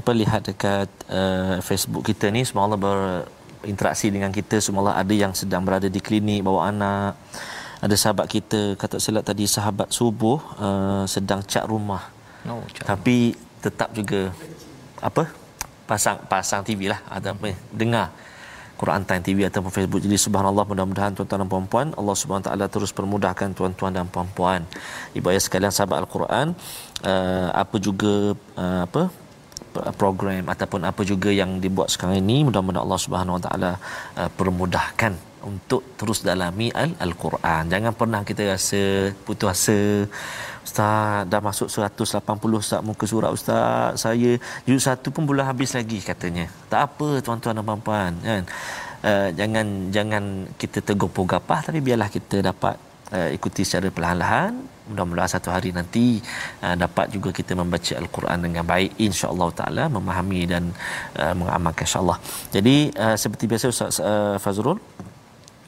apa 0.01 0.11
lihat 0.11 0.51
dekat 0.51 0.91
uh, 1.07 1.63
Facebook 1.63 2.03
kita 2.11 2.27
ni 2.27 2.43
semua 2.43 2.67
Allah 2.67 2.75
berinteraksi 2.75 4.11
dengan 4.11 4.35
kita 4.35 4.59
semua 4.59 4.83
Allah 4.83 4.99
ada 4.99 5.15
yang 5.15 5.31
sedang 5.31 5.63
berada 5.63 5.87
di 5.87 6.01
klinik 6.03 6.43
bawa 6.43 6.67
anak. 6.67 7.15
Ada 7.79 7.95
sahabat 7.95 8.27
kita 8.27 8.75
kata 8.75 8.99
silap 8.99 9.23
tadi 9.23 9.47
sahabat 9.47 9.95
subuh 9.95 10.43
uh, 10.59 11.03
sedang 11.07 11.39
cat 11.47 11.63
rumah. 11.63 12.03
No, 12.43 12.67
cat 12.75 12.83
Tapi 12.83 13.31
tetap 13.63 13.95
juga 13.95 14.35
apa? 14.99 15.23
pasang 15.89 16.17
pasang 16.29 16.61
TV 16.61 16.85
lah 16.85 17.01
atau 17.09 17.33
apa 17.33 17.49
dengar 17.73 18.13
Quran 18.79 19.01
Time 19.07 19.23
TV 19.27 19.39
ataupun 19.49 19.71
Facebook. 19.77 20.01
Jadi 20.05 20.17
subhanallah 20.25 20.63
mudah-mudahan 20.71 21.11
tuan-tuan 21.17 21.43
dan 21.43 21.49
puan-puan 21.53 21.87
Allah 21.99 22.15
Subhanahu 22.21 22.47
taala 22.47 22.65
terus 22.75 22.91
permudahkan 22.97 23.49
tuan-tuan 23.57 23.91
dan 23.97 24.07
puan-puan. 24.13 24.61
Ibu 25.17 25.27
ayah 25.31 25.43
sekalian 25.45 25.73
sahabat 25.75 25.97
Al-Quran 26.03 26.47
uh, 27.11 27.49
apa 27.63 27.75
juga 27.87 28.13
uh, 28.63 28.81
apa 28.87 29.01
program 30.01 30.43
ataupun 30.53 30.81
apa 30.89 31.01
juga 31.11 31.29
yang 31.29 31.51
dibuat 31.63 31.91
sekarang 31.93 32.23
ini 32.23 32.37
mudah-mudahan 32.47 32.83
Allah 32.85 33.01
Subhanahu 33.05 33.37
Wa 33.37 33.43
taala 33.47 33.71
uh, 34.21 34.29
permudahkan 34.39 35.13
untuk 35.43 35.81
terus 35.99 36.19
dalami 36.27 36.67
al-Quran. 36.75 37.71
Jangan 37.71 37.93
pernah 37.95 38.21
kita 38.27 38.43
rasa 38.55 39.11
putus 39.23 39.49
asa 39.55 39.79
Ustaz 40.69 41.25
dah 41.31 41.41
masuk 41.41 41.65
180 41.65 42.61
Ustaz 42.61 42.81
muka 42.85 43.05
surat 43.09 43.31
Ustaz. 43.33 44.05
Saya 44.05 44.37
juz 44.69 44.85
satu 44.85 45.09
pun 45.09 45.25
belum 45.25 45.41
habis 45.51 45.73
lagi 45.73 45.97
katanya. 46.09 46.45
Tak 46.69 46.81
apa 46.87 47.07
tuan-tuan 47.25 47.57
dan 47.57 47.65
puan-puan 47.65 48.13
kan? 48.29 48.43
Uh, 49.09 49.29
jangan 49.39 49.65
jangan 49.95 50.23
kita 50.61 50.79
tergopoh 50.87 51.25
gapah 51.33 51.59
tapi 51.65 51.79
biarlah 51.85 52.09
kita 52.17 52.37
dapat 52.49 52.75
uh, 53.17 53.29
ikuti 53.37 53.65
secara 53.65 53.89
perlahan-lahan. 53.89 54.53
Mudah-mudahan 54.89 55.31
satu 55.33 55.49
hari 55.55 55.69
nanti 55.73 56.05
uh, 56.65 56.75
dapat 56.83 57.09
juga 57.15 57.29
kita 57.39 57.57
membaca 57.61 57.93
al-Quran 58.01 58.39
dengan 58.45 58.63
baik 58.73 58.91
insya-Allah 59.07 59.49
taala 59.59 59.83
memahami 59.97 60.41
dan 60.53 60.63
uh, 61.17 61.33
mengamalkan 61.39 61.85
insya-Allah. 61.89 62.17
Jadi 62.55 62.77
uh, 62.93 63.17
seperti 63.17 63.43
biasa 63.51 63.65
Ustaz 63.73 63.97
uh, 64.11 64.37
Fazrul 64.43 64.77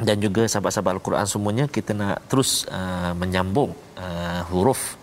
dan 0.08 0.18
juga 0.26 0.44
sahabat-sahabat 0.52 0.94
al-Quran 0.98 1.28
semuanya 1.34 1.66
kita 1.78 1.92
nak 2.02 2.18
terus 2.30 2.52
uh, 2.78 3.14
menyambung 3.22 3.72
uh, 4.06 4.42
huruf 4.52 4.98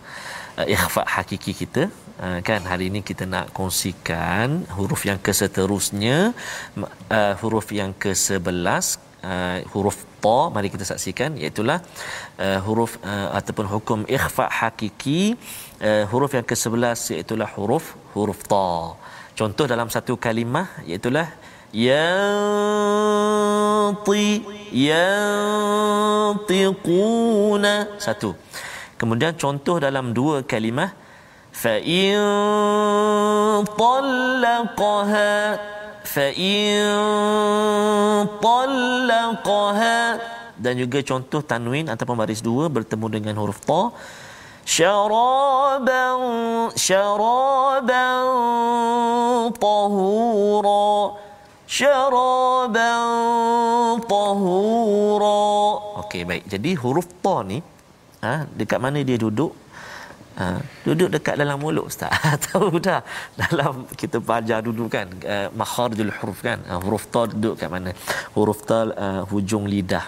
uh, 0.59 0.67
ikhfa 0.75 1.03
hakiki 1.15 1.53
kita. 1.61 1.83
Uh, 2.19 2.39
kan 2.47 2.61
hari 2.67 2.91
ini 2.91 2.99
kita 3.09 3.23
nak 3.33 3.55
kongsikan 3.55 4.67
huruf 4.77 5.07
yang 5.09 5.19
keseterusnya 5.27 6.35
uh, 7.17 7.33
huruf 7.39 7.71
yang 7.71 7.95
ke-11 7.95 8.99
uh, 9.23 9.59
huruf 9.71 9.97
ta 10.23 10.39
mari 10.55 10.67
kita 10.73 10.83
saksikan 10.91 11.39
iaitu 11.39 11.63
uh, 11.63 11.79
huruf 12.67 12.99
uh, 13.11 13.29
ataupun 13.39 13.65
hukum 13.73 13.99
ikhfa 14.17 14.51
hakiki 14.59 15.39
uh, 15.79 16.03
huruf 16.11 16.35
yang 16.35 16.43
ke-11 16.43 17.15
iaitu 17.15 17.39
huruf 17.55 17.95
huruf 18.15 18.39
ta. 18.51 18.99
Contoh 19.39 19.65
dalam 19.71 19.87
satu 19.87 20.19
kalimah 20.19 20.67
iaitu 20.83 21.07
yanti 21.71 23.05
yantiquna. 24.73 25.65
Satu. 27.97 28.35
Kemudian 28.99 29.33
contoh 29.39 29.79
dalam 29.79 30.13
dua 30.13 30.43
kalimah. 30.43 30.91
Fa 31.49 31.75
in 31.81 32.15
fa 36.09 36.27
in 36.31 36.87
dan 40.59 40.75
juga 40.75 40.99
contoh 41.03 41.41
tanwin 41.43 41.87
ataupun 41.87 42.15
baris 42.19 42.43
dua 42.43 42.67
bertemu 42.67 43.05
dengan 43.11 43.35
huruf 43.39 43.59
ta. 43.63 43.91
Syaraban 44.63 46.19
syaraban 46.77 48.23
tahura 49.57 51.28
syaraban 51.69 53.05
tahura 54.09 55.41
okey 56.01 56.25
baik. 56.25 56.43
Jadi 56.49 56.69
huruf 56.81 57.07
ta 57.21 57.35
ni 57.45 57.61
ha, 58.25 58.33
dekat 58.59 58.79
mana 58.81 59.05
dia 59.05 59.17
duduk? 59.21 59.53
Ha, 60.39 60.45
duduk 60.87 61.09
dekat 61.13 61.35
dalam 61.37 61.61
mulut 61.61 61.85
ustaz. 61.91 62.09
Tahu 62.49 62.81
dah 62.81 63.01
dalam 63.37 63.85
kita 64.01 64.17
belajar 64.17 64.59
dulu 64.65 64.89
kan 64.95 65.07
uh, 65.33 65.47
makharijul 65.53 66.09
huruf 66.17 66.39
kan? 66.41 66.57
Uh, 66.65 66.79
huruf 66.81 67.05
ta 67.13 67.21
duduk 67.29 67.53
kat 67.61 67.69
mana? 67.69 67.93
Huruf 68.33 68.65
ta 68.65 68.79
uh, 68.89 69.21
hujung 69.29 69.69
lidah. 69.69 70.05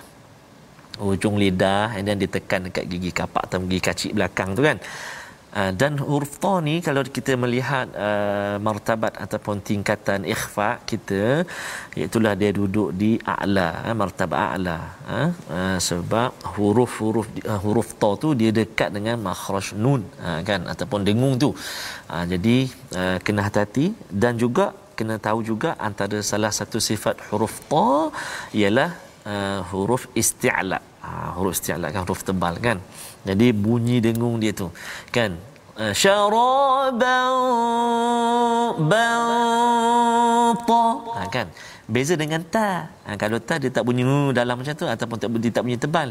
Hujung 0.97 1.35
lidah 1.43 1.93
dan 2.07 2.17
ditekan 2.23 2.67
dekat 2.67 2.85
gigi 2.89 3.11
kapak 3.19 3.43
atau 3.47 3.61
gigi 3.69 3.81
kacik 3.87 4.11
belakang 4.17 4.49
tu 4.57 4.61
kan 4.65 4.77
Ah, 5.59 5.71
dan 5.79 5.93
huruf 5.99 6.33
ta 6.43 6.51
ni 6.65 6.73
kalau 6.85 7.01
kita 7.15 7.33
melihat 7.43 7.87
uh, 8.03 8.55
martabat 8.67 9.13
ataupun 9.23 9.59
tingkatan 9.69 10.23
ikhfa 10.33 10.69
kita 10.89 11.43
iaitu 11.99 12.17
dia 12.41 12.51
duduk 12.59 12.89
di 13.01 13.09
a'la 13.33 13.83
uh, 13.83 13.95
martabat 14.01 14.39
a'la 14.45 14.77
uh, 15.15 15.29
uh, 15.55 15.77
sebab 15.87 16.29
huruf-huruf 16.55 17.27
uh, 17.51 17.59
huruf 17.65 17.89
ta 18.01 18.11
tu 18.23 18.31
dia 18.41 18.51
dekat 18.59 18.95
dengan 18.95 19.19
makhraj 19.27 19.75
nun 19.83 20.07
uh, 20.27 20.39
kan 20.49 20.63
ataupun 20.73 21.03
dengung 21.09 21.35
tu. 21.43 21.51
Uh, 22.13 22.23
jadi 22.31 22.57
uh, 23.01 23.17
kena 23.25 23.43
hati-hati 23.47 23.91
dan 24.23 24.39
juga 24.43 24.71
kena 24.95 25.19
tahu 25.27 25.43
juga 25.51 25.75
antara 25.89 26.23
salah 26.31 26.53
satu 26.59 26.79
sifat 26.89 27.27
huruf 27.27 27.55
ta 27.73 28.07
ialah 28.61 28.89
uh, 29.33 29.59
huruf 29.73 30.07
isti'la. 30.23 30.79
Uh, 31.07 31.29
huruf 31.35 31.59
isti'la 31.59 31.87
kan 31.91 32.01
huruf 32.07 32.23
tebal 32.23 32.55
kan 32.67 32.79
jadi 33.27 33.47
bunyi 33.53 33.97
dengung 34.01 34.41
dia 34.41 34.53
tu. 34.61 34.67
Kan? 35.13 35.37
Uh, 35.81 35.93
syaraban 35.95 37.31
banta 38.91 40.85
ha, 41.15 41.21
kan? 41.31 41.47
Beza 41.91 42.15
dengan 42.19 42.41
ta. 42.43 42.91
Ha, 43.07 43.15
kalau 43.21 43.39
ta 43.39 43.55
dia 43.61 43.71
tak 43.77 43.83
bunyi 43.87 44.03
dalam 44.39 44.55
macam 44.59 44.75
tu 44.81 44.87
ataupun 44.87 45.17
tak 45.21 45.29
dia 45.43 45.51
tak 45.55 45.63
bunyi 45.65 45.79
tebal. 45.79 46.09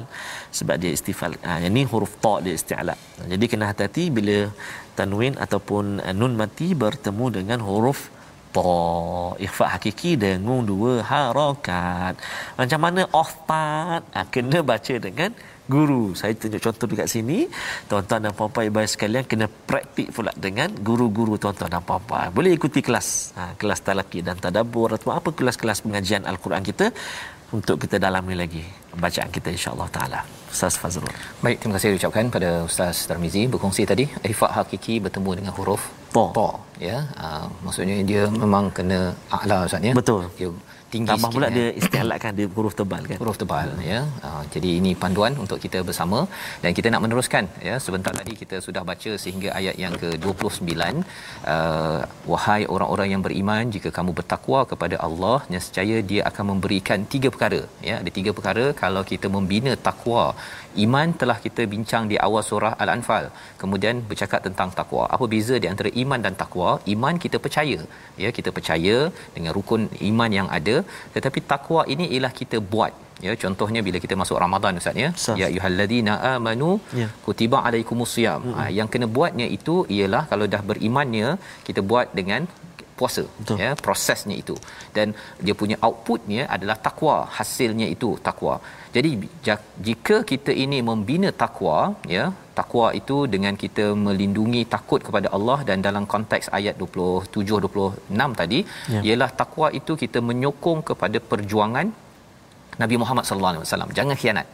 Sebab 0.59 0.77
dia 0.83 0.91
istifal 0.97 1.33
ha, 1.47 1.61
ini 1.61 1.83
huruf 1.93 2.13
ta 2.25 2.35
dia 2.45 2.55
isti'la 2.57 2.95
jadi 3.33 3.45
kena 3.51 3.65
hati-hati 3.71 4.05
bila 4.17 4.37
tanwin 4.99 5.35
ataupun 5.45 5.85
uh, 6.01 6.15
nun 6.17 6.35
mati 6.41 6.73
bertemu 6.73 7.27
dengan 7.37 7.61
huruf 7.69 8.01
ta. 8.57 8.75
Ikhfa 9.47 9.67
hakiki 9.77 10.11
dengung 10.25 10.63
dua 10.67 10.93
harakat. 11.11 12.15
Macam 12.59 12.81
mana 12.85 13.03
oftat 13.23 14.03
ha, 14.15 14.21
kena 14.35 14.59
baca 14.71 14.95
dengan 15.07 15.31
guru. 15.75 16.03
Saya 16.21 16.33
tunjuk 16.35 16.61
contoh 16.67 16.87
dekat 16.91 17.09
sini. 17.15 17.39
Tuan-tuan 17.87 18.21
dan 18.27 18.33
puan-puan 18.39 18.67
ibu 18.67 18.83
sekalian 18.95 19.25
kena 19.31 19.47
praktik 19.47 20.11
pula 20.17 20.33
dengan 20.47 20.69
guru-guru 20.89 21.39
tuan-tuan 21.43 21.71
dan 21.75 21.83
puan-puan. 21.89 22.29
Boleh 22.35 22.51
ikuti 22.59 22.81
kelas. 22.83 23.09
Ha, 23.39 23.43
kelas 23.61 23.81
talaki 23.87 24.19
dan 24.27 24.37
tadabbur 24.45 24.91
atau 24.99 25.15
apa 25.19 25.31
kelas-kelas 25.39 25.87
pengajian 25.87 26.23
al-Quran 26.31 26.63
kita 26.71 26.87
untuk 27.59 27.77
kita 27.83 27.97
dalami 27.99 28.35
lagi 28.43 28.63
bacaan 28.95 29.31
kita 29.37 29.49
insya-Allah 29.57 29.89
taala. 29.97 30.21
Ustaz 30.51 30.75
Fazrul. 30.83 31.11
Baik, 31.45 31.63
terima 31.63 31.75
kasih 31.79 31.95
ucapkan 31.99 32.27
pada 32.35 32.49
Ustaz 32.67 33.07
Tarmizi 33.07 33.43
berkongsi 33.53 33.83
tadi 33.87 34.05
ifak 34.33 34.51
hakiki 34.57 34.99
bertemu 35.05 35.31
dengan 35.39 35.53
huruf 35.59 35.83
ta. 36.15 36.25
ta 36.39 36.49
ya. 36.83 36.99
Uh, 37.15 37.47
maksudnya 37.67 37.97
dia 38.11 38.23
memang 38.43 38.71
kena 38.75 39.15
a'la 39.31 39.59
Ustaz 39.71 39.83
ya. 39.83 39.95
Betul. 39.95 40.27
Dia 40.39 40.51
tinggi 40.93 41.11
tambah 41.11 41.31
pula 41.37 41.49
ya. 41.49 41.55
dia 41.57 41.69
istialat 41.81 42.19
kan 42.25 42.33
dia 42.39 42.47
huruf 42.57 42.75
tebal 42.81 43.03
kan? 43.11 43.19
Huruf 43.23 43.37
tebal 43.43 43.69
ya. 43.91 44.01
Uh, 44.29 44.43
jadi 44.55 44.71
ini 44.81 44.93
panduan 45.03 45.35
untuk 45.45 45.59
kita 45.65 45.81
bersama. 45.89 46.21
Dan 46.63 46.71
kita 46.79 46.89
nak 46.95 47.03
meneruskan 47.05 47.45
ya 47.69 47.77
sebentar 47.85 48.13
tadi 48.21 48.35
kita 48.43 48.59
sudah 48.67 48.83
baca 48.91 49.13
sehingga 49.25 49.51
ayat 49.61 49.77
yang 49.85 49.95
ke-29. 50.03 50.73
Uh, 51.55 52.01
wahai 52.33 52.63
orang-orang 52.75 53.09
yang 53.15 53.23
beriman 53.27 53.73
jika 53.77 53.91
kamu 53.99 54.13
bertakwa 54.21 54.63
kepada 54.73 54.99
Allah 55.09 55.39
nescaya 55.55 55.99
dia 56.13 56.23
akan 56.31 56.45
memberikan 56.53 57.01
tiga 57.15 57.31
perkara 57.35 57.63
ya. 57.89 57.97
Ada 58.03 58.13
tiga 58.19 58.33
perkara 58.39 58.67
kalau 58.85 59.05
kita 59.13 59.29
membina 59.37 59.75
takwa 59.89 60.25
iman 60.85 61.09
telah 61.21 61.37
kita 61.45 61.63
bincang 61.75 62.05
di 62.13 62.17
awal 62.27 62.43
surah 62.51 62.73
al-anfal. 62.83 63.25
Kemudian 63.61 63.97
bercakap 64.11 64.41
tentang 64.47 64.71
takwa 64.79 65.05
apa 65.15 65.25
beza 65.35 65.57
di 65.65 65.69
antara 65.73 65.91
iman 66.03 66.21
dan 66.27 66.35
takwa 66.43 66.71
iman 66.95 67.15
kita 67.25 67.39
percaya. 67.45 67.79
Ya 68.23 68.31
kita 68.39 68.53
percaya 68.59 68.97
dengan 69.37 69.53
rukun 69.59 69.85
iman 70.11 70.31
yang 70.39 70.49
ada. 70.59 70.77
Tetapi 71.17 71.41
takwa 71.53 71.83
ini 71.95 72.07
ialah 72.15 72.33
kita 72.41 72.59
buat. 72.75 72.95
Ya 73.27 73.33
contohnya 73.43 73.81
bila 73.87 73.99
kita 74.05 74.15
masuk 74.21 74.37
Ramadan 74.45 74.81
ustaz 74.81 74.97
ya. 75.05 75.09
Ya 75.41 75.47
ayyuhallazina 75.51 76.15
amanu 76.35 76.71
Ya. 77.01 77.09
kutiba 77.27 77.59
alaikumusiyam 77.69 78.41
ha, 78.57 78.63
yang 78.79 78.89
kena 78.93 79.07
buatnya 79.17 79.47
itu 79.59 79.75
ialah 79.97 80.23
kalau 80.31 80.47
dah 80.55 80.63
berimannya 80.71 81.29
kita 81.69 81.81
buat 81.91 82.09
dengan 82.21 82.49
puasa. 83.01 83.23
Betul. 83.41 83.57
ya 83.63 83.71
prosesnya 83.85 84.37
itu. 84.43 84.55
Dan 84.97 85.09
dia 85.45 85.55
punya 85.61 85.77
outputnya 85.87 86.43
adalah 86.57 86.77
takwa 86.87 87.17
hasilnya 87.37 87.87
itu 87.95 88.11
takwa 88.29 88.55
jadi 88.97 89.11
ja- 89.47 89.65
jika 89.89 90.17
kita 90.31 90.53
ini 90.65 90.79
membina 90.91 91.31
takwa 91.43 91.79
ya 92.15 92.25
takwa 92.59 92.87
itu 93.01 93.17
dengan 93.35 93.55
kita 93.63 93.85
melindungi 94.07 94.63
takut 94.75 95.01
kepada 95.07 95.29
Allah 95.37 95.59
dan 95.69 95.79
dalam 95.89 96.07
konteks 96.15 96.49
ayat 96.59 96.75
27 96.83 97.61
26 97.67 98.31
tadi 98.41 98.61
Ya. 98.95 99.01
ialah 99.09 99.31
takwa 99.43 99.69
itu 99.81 99.95
kita 100.03 100.21
menyokong 100.31 100.81
kepada 100.91 101.19
perjuangan 101.33 101.89
Nabi 102.83 102.97
Muhammad 103.03 103.25
sallallahu 103.29 103.53
alaihi 103.55 103.65
wasallam. 103.67 103.91
Jangan 103.99 104.17
khianat 104.21 104.47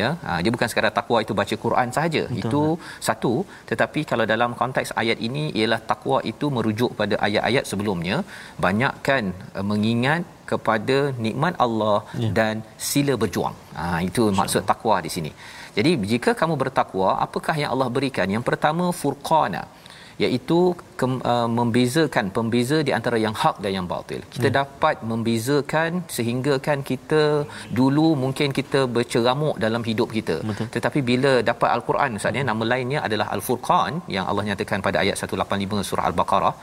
ya. 0.00 0.08
Ha, 0.24 0.38
dia 0.42 0.50
bukan 0.54 0.68
sekadar 0.70 0.92
takwa 0.98 1.18
itu 1.24 1.32
baca 1.40 1.54
Quran 1.64 1.88
sahaja. 1.96 2.22
Itu 2.42 2.60
satu. 3.06 3.32
Tetapi 3.70 4.00
kalau 4.10 4.24
dalam 4.32 4.50
konteks 4.60 4.90
ayat 5.02 5.18
ini 5.28 5.44
ialah 5.60 5.80
takwa 5.90 6.18
itu 6.32 6.48
merujuk 6.56 6.90
pada 7.00 7.16
ayat-ayat 7.26 7.64
sebelumnya 7.70 8.16
banyakkan 8.66 9.22
uh, 9.58 9.64
mengingat 9.70 10.22
kepada 10.52 10.98
nikmat 11.26 11.54
Allah 11.66 11.98
Ya. 12.22 12.30
dan 12.38 12.54
sila 12.90 13.14
berjuang 13.22 13.56
ha, 13.78 13.84
itu 14.08 14.22
maksud 14.40 14.62
takwa 14.70 14.96
di 15.06 15.10
sini 15.16 15.30
jadi 15.76 15.92
jika 16.12 16.30
kamu 16.40 16.54
bertakwa 16.62 17.10
apakah 17.26 17.54
yang 17.62 17.70
Allah 17.74 17.88
berikan 17.96 18.28
yang 18.36 18.44
pertama 18.50 18.86
furqana 19.00 19.62
iaitu 20.24 20.58
ke, 21.00 21.06
uh, 21.32 21.48
membezakan 21.58 22.26
pembeza 22.36 22.78
di 22.88 22.92
antara 22.98 23.16
yang 23.24 23.34
hak 23.42 23.56
dan 23.64 23.72
yang 23.78 23.86
batil. 23.92 24.20
Kita 24.34 24.48
hmm. 24.48 24.56
dapat 24.60 24.96
membezakan 25.10 25.90
sehingga 26.16 26.54
kan 26.66 26.78
kita 26.90 27.22
dulu 27.80 28.06
mungkin 28.24 28.48
kita 28.58 28.80
berceramuk 28.96 29.56
dalam 29.64 29.84
hidup 29.90 30.08
kita. 30.18 30.36
Betul. 30.50 30.68
Tetapi 30.76 31.00
bila 31.10 31.32
dapat 31.50 31.68
al-Quran 31.76 32.18
Ustaz 32.20 32.40
ya 32.40 32.44
nama 32.50 32.64
lainnya 32.72 33.00
adalah 33.08 33.28
al-Furqan 33.36 33.92
yang 34.16 34.26
Allah 34.30 34.46
nyatakan 34.50 34.80
pada 34.88 34.98
ayat 35.04 35.16
185 35.18 35.88
surah 35.90 36.06
al-Baqarah. 36.10 36.54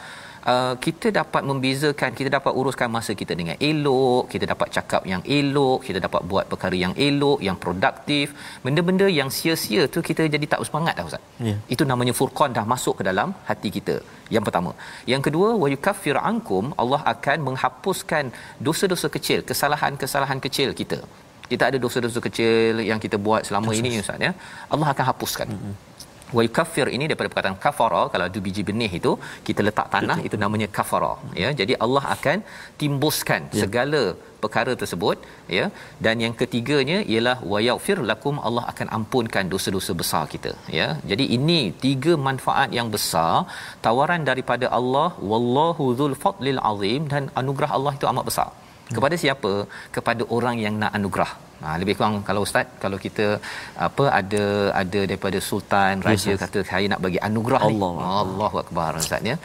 Uh, 0.50 0.74
kita 0.86 1.08
dapat 1.18 1.42
membezakan 1.50 2.12
kita 2.18 2.30
dapat 2.36 2.52
uruskan 2.60 2.90
masa 2.96 3.12
kita 3.22 3.34
dengan 3.40 3.56
elok 3.70 4.24
kita 4.34 4.46
dapat 4.52 4.68
cakap 4.76 5.02
yang 5.12 5.22
elok 5.38 5.80
kita 5.88 6.00
dapat 6.06 6.22
buat 6.32 6.46
perkara 6.52 6.76
yang 6.84 6.94
elok 7.08 7.40
yang 7.48 7.58
produktif. 7.64 8.28
Benda-benda 8.66 9.08
yang 9.20 9.30
sia-sia 9.38 9.84
tu 9.96 10.02
kita 10.10 10.26
jadi 10.36 10.46
tak 10.52 10.62
bersemangat 10.64 10.94
dah 11.00 11.06
ustaz. 11.10 11.24
Ya. 11.48 11.56
itu 11.74 11.84
namanya 11.92 12.14
furqan 12.20 12.56
dah 12.58 12.66
masuk 12.74 12.96
ke 13.00 13.06
dalam 13.10 13.30
hati 13.50 13.72
kita. 13.78 13.96
Yang 14.36 14.44
pertama. 14.48 14.72
Yang 15.14 15.24
kedua 15.28 15.50
wa 15.62 15.70
yukaffir 15.74 16.20
ankum 16.32 16.66
Allah 16.84 17.02
akan 17.14 17.38
menghapuskan 17.50 18.26
dosa-dosa 18.70 19.10
kecil 19.18 19.42
kesalahan-kesalahan 19.52 20.42
kecil 20.48 20.72
kita. 20.82 21.00
Kita 21.52 21.66
ada 21.70 21.78
dosa-dosa 21.86 22.20
kecil 22.28 22.82
yang 22.92 23.02
kita 23.06 23.20
buat 23.28 23.44
selama 23.50 23.74
ini 23.82 23.94
ustaz 24.06 24.28
ya. 24.30 24.34
Allah 24.74 24.90
akan 24.96 25.06
hapuskan. 25.12 25.50
Mm-hmm. 25.54 25.76
Wa 26.38 26.42
yukaffir 26.48 26.88
ini 26.96 27.04
daripada 27.10 27.30
perkataan 27.32 27.58
kafara 27.66 28.02
kalau 28.14 28.26
ada 28.30 28.40
biji 28.46 28.64
benih 28.70 28.92
itu 29.00 29.12
kita 29.48 29.62
letak 29.68 29.88
tanah 29.96 30.18
Betul. 30.20 30.28
itu 30.30 30.38
namanya 30.44 30.68
kafara 30.78 31.14
ya 31.44 31.52
jadi 31.62 31.76
Allah 31.86 32.04
akan 32.16 32.38
timbuskan 32.82 33.42
ya. 33.58 33.62
segala 33.64 34.02
perkara 34.44 34.74
tersebut 34.82 35.18
ya 35.58 35.66
dan 36.06 36.16
yang 36.26 36.34
ketiganya 36.42 36.98
ialah 37.14 37.38
wa 37.52 37.60
yaghfir 37.68 37.98
lakum 38.12 38.36
Allah 38.48 38.64
akan 38.72 38.88
ampunkan 38.98 39.52
dosa-dosa 39.54 39.94
besar 40.02 40.24
kita 40.34 40.54
ya 40.80 40.88
jadi 41.12 41.28
ini 41.38 41.60
tiga 41.86 42.16
manfaat 42.30 42.72
yang 42.80 42.90
besar 42.96 43.34
tawaran 43.88 44.24
daripada 44.32 44.68
Allah 44.80 45.10
wallahu 45.34 45.86
dzul 46.00 46.18
fadlil 46.26 46.62
azim 46.72 47.04
dan 47.14 47.26
anugerah 47.42 47.72
Allah 47.80 47.94
itu 48.00 48.08
amat 48.14 48.28
besar 48.32 48.50
kepada 48.96 49.16
siapa 49.24 49.54
kepada 49.98 50.24
orang 50.38 50.58
yang 50.66 50.76
nak 50.84 50.94
anugerah 51.00 51.32
Ha, 51.64 51.70
lebih 51.82 51.94
kurang 51.98 52.14
kalau 52.28 52.42
ustaz 52.48 52.68
kalau 52.84 52.98
kita 53.06 53.26
apa 53.88 54.04
ada 54.20 54.44
ada 54.82 55.00
daripada 55.10 55.40
sultan 55.48 56.04
raja 56.08 56.32
yes, 56.34 56.42
kata 56.44 56.60
saya 56.70 56.86
nak 56.92 57.02
bagi 57.06 57.20
anugerah 57.28 57.62
Allah 57.68 57.92
ni. 58.00 58.06
Allahu 58.24 58.58
akbar 58.64 58.90
ustaz 59.02 59.30
ya. 59.32 59.36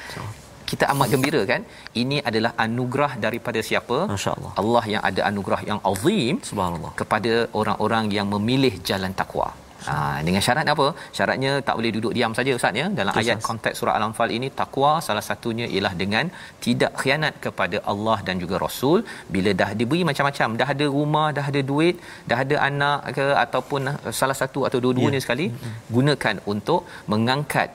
Kita 0.71 0.85
amat 0.93 1.09
gembira 1.13 1.41
kan? 1.51 1.63
Ini 2.03 2.17
adalah 2.29 2.53
anugerah 2.65 3.13
daripada 3.25 3.61
siapa? 3.69 3.99
Masya-Allah. 4.13 4.53
Allah 4.63 4.85
yang 4.93 5.03
ada 5.11 5.21
anugerah 5.31 5.61
yang 5.71 5.81
azim 5.91 6.35
subhanallah 6.51 6.93
kepada 7.01 7.33
orang-orang 7.61 8.07
yang 8.17 8.29
memilih 8.35 8.75
jalan 8.89 9.13
takwa. 9.21 9.49
Ha, 9.91 9.97
dengan 10.27 10.43
syarat 10.47 10.67
apa? 10.75 10.87
Syaratnya 11.17 11.53
tak 11.69 11.75
boleh 11.79 11.91
duduk 11.97 12.13
diam 12.17 12.33
saja 12.39 12.51
Ustaz 12.59 12.81
ya. 12.83 12.87
Dalam 12.99 13.13
ayat 13.21 13.41
konteks 13.49 13.77
surah 13.81 13.95
Al-Anfal 13.99 14.31
ini 14.37 14.49
takwa 14.61 14.93
salah 15.07 15.25
satunya 15.29 15.67
ialah 15.75 15.95
dengan 16.03 16.27
tidak 16.67 16.93
khianat 17.01 17.35
kepada 17.47 17.79
Allah 17.93 18.19
dan 18.29 18.39
juga 18.45 18.59
Rasul 18.67 18.99
bila 19.37 19.53
dah 19.63 19.71
diberi 19.81 20.03
macam-macam, 20.11 20.49
dah 20.61 20.69
ada 20.75 20.87
rumah, 20.99 21.29
dah 21.39 21.47
ada 21.53 21.63
duit, 21.71 21.97
dah 22.31 22.39
ada 22.45 22.57
anak 22.69 23.01
ke 23.17 23.27
ataupun 23.45 23.81
salah 24.21 24.39
satu 24.43 24.63
atau 24.69 24.79
dua-duanya 24.85 25.19
yeah. 25.21 25.27
sekali 25.27 25.47
mm-hmm. 25.51 25.75
gunakan 25.97 26.37
untuk 26.55 26.81
mengangkat 27.13 27.71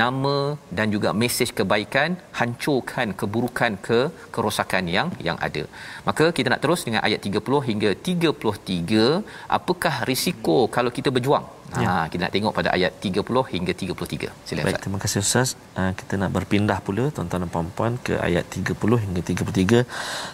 nama 0.00 0.36
dan 0.76 0.86
juga 0.94 1.10
mesej 1.22 1.50
kebaikan 1.58 2.10
hancurkan 2.38 3.08
keburukan 3.20 3.72
ke 3.86 4.00
kerosakan 4.34 4.84
yang 4.96 5.08
yang 5.28 5.38
ada. 5.46 5.62
Maka 6.08 6.26
kita 6.36 6.48
nak 6.52 6.62
terus 6.64 6.82
dengan 6.86 7.02
ayat 7.08 7.20
30 7.28 7.68
hingga 7.70 7.90
33 8.10 9.56
apakah 9.58 9.94
risiko 10.10 10.56
kalau 10.76 10.92
kita 10.98 11.10
berjuang? 11.16 11.46
Ya. 11.82 11.86
Ha 11.86 11.94
kita 12.10 12.20
nak 12.26 12.34
tengok 12.36 12.54
pada 12.58 12.68
ayat 12.76 12.92
30 13.02 13.42
hingga 13.54 13.72
33. 13.82 14.30
Silakan. 14.48 14.66
Baik, 14.66 14.82
terima 14.84 14.98
kasih 15.02 15.18
Ustaz. 15.26 15.48
Uh, 15.78 15.92
kita 16.00 16.14
nak 16.22 16.30
berpindah 16.36 16.78
pula 16.86 17.04
tuan-tuan 17.14 17.46
dan 17.46 17.50
puan-puan 17.54 17.92
ke 18.06 18.14
ayat 18.28 18.44
30 18.50 19.04
hingga 19.04 19.20
33. 19.22 19.86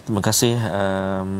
Terima 0.05 0.23
kasih 0.29 0.55
um, 0.81 1.33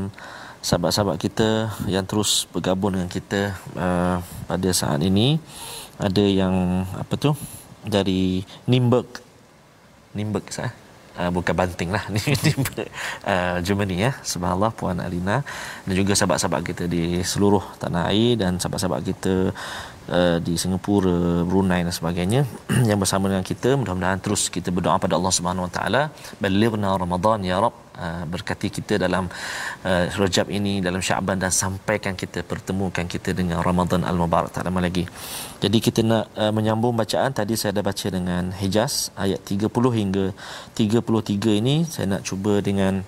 sahabat-sahabat 0.69 1.17
kita 1.25 1.49
yang 1.95 2.05
terus 2.11 2.31
bergabung 2.53 2.93
dengan 2.97 3.11
kita 3.17 3.41
uh, 3.87 4.17
pada 4.51 4.69
saat 4.81 5.01
ini. 5.11 5.29
Ada 5.97 6.25
yang 6.41 6.85
apa 7.03 7.15
tu? 7.17 7.33
Dari 7.87 8.43
Nimburg. 8.67 9.23
Nimburg 10.13 10.51
sah? 10.51 10.75
Uh, 11.17 11.33
bukan 11.33 11.57
Banting 11.57 11.89
lah. 11.89 12.05
Ni 12.13 12.21
Nimburg 12.45 12.91
uh, 13.25 13.57
Germany 13.65 14.11
ya. 14.11 14.13
Subhanallah 14.21 14.75
puan 14.75 15.01
Alina. 15.01 15.41
Dan 15.89 15.95
juga 15.97 16.13
sahabat-sahabat 16.13 16.61
kita 16.67 16.85
di 16.85 17.25
seluruh 17.25 17.63
tanah 17.81 18.13
air 18.13 18.37
dan 18.37 18.61
sahabat-sahabat 18.61 19.01
kita 19.07 19.55
uh, 20.11 20.39
di 20.47 20.55
Singapura 20.63 21.43
Brunei 21.49 21.81
dan 21.87 21.95
sebagainya 21.95 22.43
yang 22.91 22.99
bersama 23.03 23.31
dengan 23.31 23.47
kita 23.47 23.75
mudah-mudahan 23.81 24.21
terus 24.25 24.49
kita 24.57 24.71
berdoa 24.77 24.97
pada 25.05 25.15
Allah 25.19 25.33
Subhanahu 25.39 25.67
Wa 25.69 25.73
Taala 25.77 26.03
balighna 26.43 26.93
Ramadan 27.05 27.41
ya 27.51 27.59
Rabb 27.65 27.87
Uh, 27.97 28.29
berkati 28.29 28.69
kita 28.69 29.01
dalam 29.01 29.25
uh, 29.89 30.05
Rajab 30.21 30.53
ini 30.53 30.85
dalam 30.85 31.01
Syaban 31.01 31.41
dan 31.41 31.49
sampaikan 31.49 32.13
kita 32.13 32.45
pertemukan 32.45 33.09
kita 33.09 33.33
dengan 33.33 33.65
Ramadan 33.65 34.05
Al-Mubarak 34.05 34.53
tak 34.53 34.69
lama 34.69 34.85
lagi. 34.85 35.09
Jadi 35.65 35.79
kita 35.81 36.05
nak 36.05 36.29
uh, 36.37 36.53
menyambung 36.53 36.93
bacaan 36.93 37.33
tadi 37.33 37.57
saya 37.57 37.73
dah 37.73 37.81
baca 37.81 38.07
dengan 38.13 38.53
Hijaz 38.53 39.17
ayat 39.17 39.41
30 39.49 39.73
hingga 39.73 40.25
33 40.77 41.57
ini 41.65 41.89
saya 41.89 42.05
nak 42.13 42.29
cuba 42.29 42.61
dengan 42.61 43.01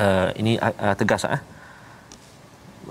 uh, 0.00 0.28
ini 0.40 0.56
uh, 0.56 0.96
tegas 0.96 1.28
ah. 1.28 1.40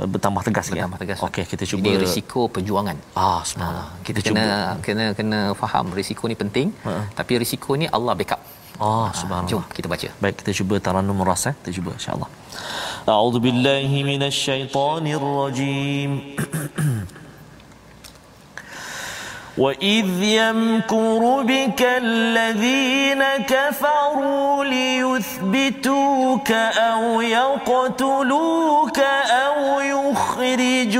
Bertambah 0.08 0.42
tegas 0.48 0.66
lagi. 0.72 0.80
Bertambah 0.80 1.00
tegas. 1.04 1.18
Okey, 1.28 1.44
kita 1.52 1.64
cuba 1.72 1.90
ini 1.92 2.00
risiko 2.06 2.40
perjuangan. 2.56 2.98
Ah, 3.18 3.42
subhanallah. 3.50 3.88
Ha, 3.92 4.04
kita, 4.08 4.20
kena 4.24 4.46
cuba. 4.46 4.84
kena 4.86 5.06
kena 5.18 5.40
faham 5.62 5.92
risiko 6.00 6.24
ni 6.32 6.36
penting. 6.40 6.68
Uh-huh. 6.86 7.04
Tapi 7.20 7.32
risiko 7.44 7.76
ni 7.76 7.86
Allah 7.98 8.16
backup. 8.20 8.42
Oh, 8.80 9.12
subhanallah. 9.12 9.52
Jom 9.52 9.64
kita 9.76 9.88
baca. 9.92 10.08
Baik, 10.24 10.36
kita 10.40 10.52
cuba 10.60 10.76
taranum 10.80 11.16
muras 11.22 11.44
eh. 11.52 11.54
Kita 11.60 11.72
cuba 11.78 11.92
insya-Allah. 12.00 12.30
A'udzu 13.10 13.40
billahi 13.44 13.98
minasyaitonir 14.08 15.20
rajim. 15.20 16.12
وإذ 19.60 20.24
يمكر 20.24 21.42
بك 21.44 21.82
الذين 21.82 23.24
كفروا 23.24 24.66
ليثبتوك 24.66 26.52
أو 26.52 27.22
يقتلوك 27.22 29.00
أو 29.30 29.80
يخرجوك 29.80 31.00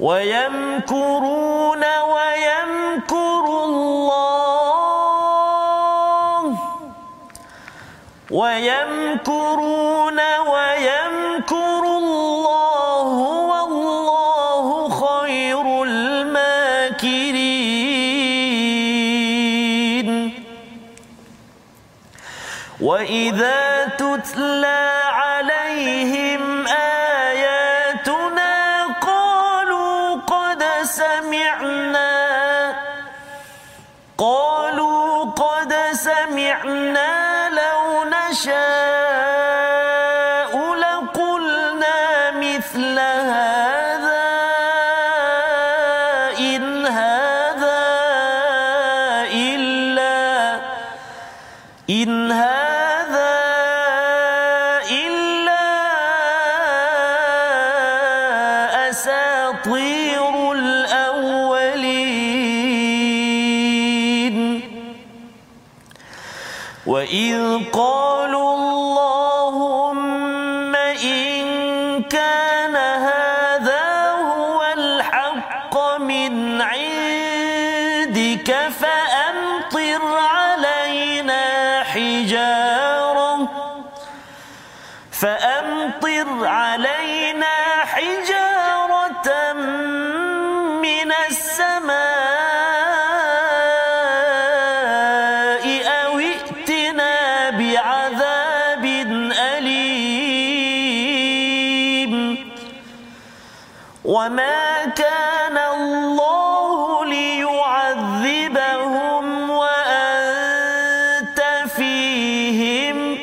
ويمكرون 0.00 1.84
ويمكر 1.84 3.44
الله 3.64 4.86
ويمكرون 8.30 10.20
وإذا 23.05 23.85
تتلى 23.97 24.94
وما 104.06 104.84
كان 104.94 105.58
الله 105.58 107.04
ليعذبهم 107.04 108.44
وأنت 109.50 111.40
فيهم 111.76 113.18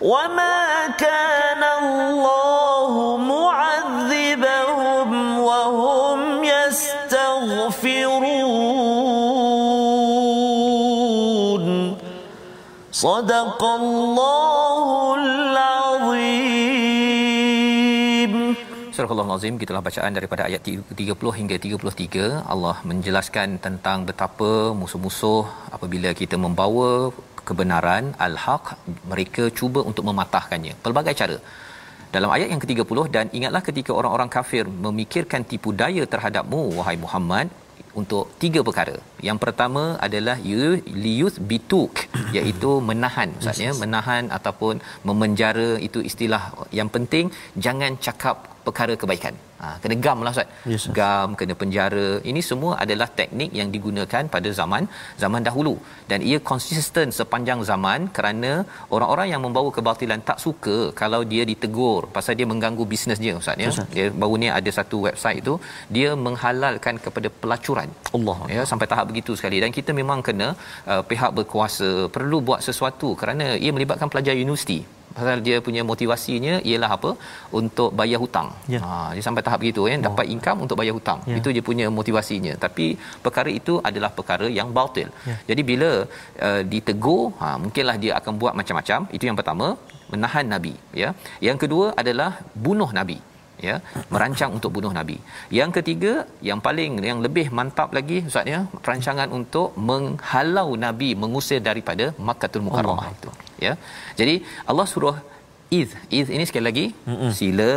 وما 0.00 0.86
كان 0.98 1.62
الله 1.82 3.16
معذبهم 3.16 4.58
وهم 5.38 6.44
يستغفرون 6.44 7.30
صدق 12.92 13.64
الله 13.64 14.39
Astagfirullah 19.10 19.36
lazim 19.36 19.54
gitulah 19.62 19.80
bacaan 19.86 20.12
daripada 20.16 20.42
ayat 20.48 20.62
30 20.98 21.30
hingga 21.38 21.56
33 21.62 22.26
Allah 22.52 22.74
menjelaskan 22.90 23.48
tentang 23.64 23.98
betapa 24.08 24.50
musuh-musuh 24.80 25.42
apabila 25.76 26.10
kita 26.20 26.36
membawa 26.44 26.90
kebenaran 27.48 28.04
al-haq 28.26 28.64
mereka 29.12 29.44
cuba 29.58 29.82
untuk 29.90 30.04
mematahkannya. 30.10 30.74
Pelbagai 30.84 31.14
cara. 31.22 31.38
Dalam 32.14 32.30
ayat 32.36 32.48
yang 32.54 32.62
ke-30 32.64 32.98
dan 33.16 33.26
ingatlah 33.38 33.62
ketika 33.70 33.90
orang-orang 33.98 34.30
kafir 34.36 34.64
memikirkan 34.86 35.42
tipu 35.52 35.72
daya 35.82 36.06
terhadapmu 36.14 36.62
wahai 36.78 36.96
Muhammad 37.06 37.48
untuk 38.00 38.24
tiga 38.42 38.60
perkara. 38.68 38.96
Yang 39.28 39.38
pertama 39.44 39.82
adalah 40.06 40.36
liyuth 41.04 41.38
bituk 41.50 41.92
iaitu 42.38 42.70
hmm. 42.74 42.86
menahan 42.90 43.30
maksudnya 43.34 43.74
menahan 43.82 44.24
ataupun 44.38 44.78
memenjara 45.08 45.70
itu 45.88 46.00
istilah 46.10 46.42
yang 46.80 46.90
penting. 46.96 47.26
Jangan 47.66 47.98
cakap 48.06 48.36
perkara 48.66 48.94
kebaikan. 49.02 49.34
Ha, 49.62 49.66
kena 49.82 49.94
gam 50.04 50.18
lah 50.24 50.32
Ustaz. 50.34 50.48
Yes. 50.72 50.84
Gam, 50.98 51.28
kena 51.38 51.54
penjara. 51.62 52.08
Ini 52.30 52.40
semua 52.50 52.72
adalah 52.84 53.08
teknik 53.18 53.50
yang 53.60 53.68
digunakan 53.74 54.24
pada 54.34 54.50
zaman 54.60 54.82
zaman 55.22 55.42
dahulu 55.48 55.74
dan 56.10 56.20
ia 56.30 56.38
konsisten 56.50 57.08
sepanjang 57.18 57.60
zaman 57.70 58.08
kerana 58.18 58.52
orang-orang 58.96 59.28
yang 59.32 59.42
membawa 59.46 59.70
kebatilan 59.78 60.22
tak 60.30 60.38
suka 60.44 60.76
kalau 61.02 61.20
dia 61.32 61.44
ditegur 61.50 62.02
pasal 62.16 62.34
dia 62.40 62.48
mengganggu 62.52 62.86
bisnes 62.92 63.20
dia 63.24 63.34
Ustaz 63.42 63.58
ya. 63.64 63.68
Yes, 63.68 63.78
sir. 63.80 63.88
Dia 63.96 64.06
baru 64.22 64.36
ni 64.44 64.50
ada 64.58 64.72
satu 64.78 64.98
website 65.08 65.40
itu 65.42 65.56
dia 65.96 66.10
menghalalkan 66.26 66.96
kepada 67.06 67.30
pelacuran. 67.42 67.90
Allah 68.18 68.38
Ya 68.56 68.62
sampai 68.70 68.88
tahap 68.92 69.06
begitu 69.12 69.32
sekali 69.40 69.58
dan 69.64 69.70
kita 69.78 69.90
memang 70.00 70.20
kena 70.28 70.48
uh, 70.92 71.02
pihak 71.10 71.30
berkuasa 71.40 71.90
perlu 72.16 72.40
buat 72.48 72.60
sesuatu 72.68 73.10
kerana 73.20 73.46
ia 73.64 73.72
melibatkan 73.76 74.10
pelajar 74.12 74.34
universiti 74.46 74.80
pasal 75.16 75.38
dia 75.46 75.56
punya 75.66 75.82
motivasinya 75.90 76.54
ialah 76.70 76.90
apa 76.96 77.10
untuk 77.60 77.90
bayar 78.00 78.18
hutang. 78.24 78.48
Ya. 78.74 78.80
Ha 78.84 78.90
dia 79.14 79.24
sampai 79.28 79.42
tahap 79.46 79.60
begitu 79.62 79.84
kan 79.90 80.02
dapat 80.08 80.26
income 80.34 80.58
untuk 80.64 80.78
bayar 80.80 80.94
hutang. 80.98 81.20
Ya. 81.30 81.38
Itu 81.40 81.48
dia 81.56 81.64
punya 81.70 81.86
motivasinya. 81.98 82.54
Tapi 82.64 82.86
perkara 83.24 83.52
itu 83.60 83.76
adalah 83.90 84.10
perkara 84.18 84.48
yang 84.58 84.70
batil. 84.78 85.08
Ya. 85.30 85.36
Jadi 85.50 85.64
bila 85.70 85.90
uh, 86.48 86.62
ditegur 86.72 87.22
ha 87.40 87.48
mungkinlah 87.64 87.96
dia 88.04 88.12
akan 88.20 88.32
buat 88.42 88.54
macam-macam. 88.60 89.00
Itu 89.16 89.26
yang 89.30 89.38
pertama 89.40 89.68
menahan 90.12 90.46
nabi 90.54 90.74
ya. 91.02 91.10
Yang 91.48 91.58
kedua 91.64 91.86
adalah 92.02 92.30
bunuh 92.66 92.90
nabi 93.00 93.18
ya 93.68 93.76
merancang 94.12 94.50
untuk 94.56 94.70
bunuh 94.76 94.92
nabi. 94.98 95.16
Yang 95.58 95.70
ketiga 95.78 96.12
yang 96.48 96.60
paling 96.66 97.00
yang 97.10 97.20
lebih 97.26 97.46
mantap 97.58 97.90
lagi 97.98 98.18
ustaz 98.30 98.52
ya 98.54 98.60
perancangan 98.84 99.28
untuk 99.38 99.68
menghalau 99.90 100.68
nabi 100.86 101.10
mengusir 101.22 101.60
daripada 101.70 102.06
Makkahul 102.28 102.64
Mukarramah 102.68 103.08
itu 103.16 103.30
ya. 103.66 103.74
Jadi 104.20 104.36
Allah 104.72 104.86
suruh 104.92 105.16
iz 105.80 105.90
iz 106.18 106.28
ini 106.36 106.44
sekali 106.48 106.64
lagi 106.70 106.86
Mm-mm. 107.10 107.32
sila 107.40 107.72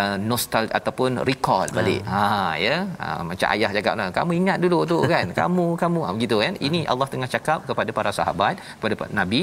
uh, 0.00 0.16
nostal 0.30 0.64
ataupun 0.78 1.10
recall 1.30 1.66
balik. 1.78 2.02
Ha 2.12 2.28
ya. 2.66 2.76
Ha, 3.00 3.06
macam 3.30 3.48
ayah 3.54 3.70
cakap 3.76 3.94
lah, 4.00 4.08
kamu 4.18 4.32
ingat 4.40 4.58
dulu 4.64 4.78
tu 4.92 4.98
kan. 5.12 5.26
kamu 5.40 5.66
kamu 5.82 6.00
ha, 6.06 6.10
begitu 6.16 6.36
kan. 6.44 6.54
Ini 6.68 6.80
Allah 6.92 7.08
tengah 7.12 7.30
cakap 7.34 7.58
kepada 7.68 7.90
para 7.98 8.12
sahabat, 8.18 8.54
kepada 8.76 8.94
nabi, 9.20 9.42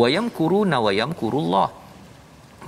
wayam 0.00 0.28
kuruna 0.38 0.78
wayam 0.86 1.12
kurullah 1.20 1.68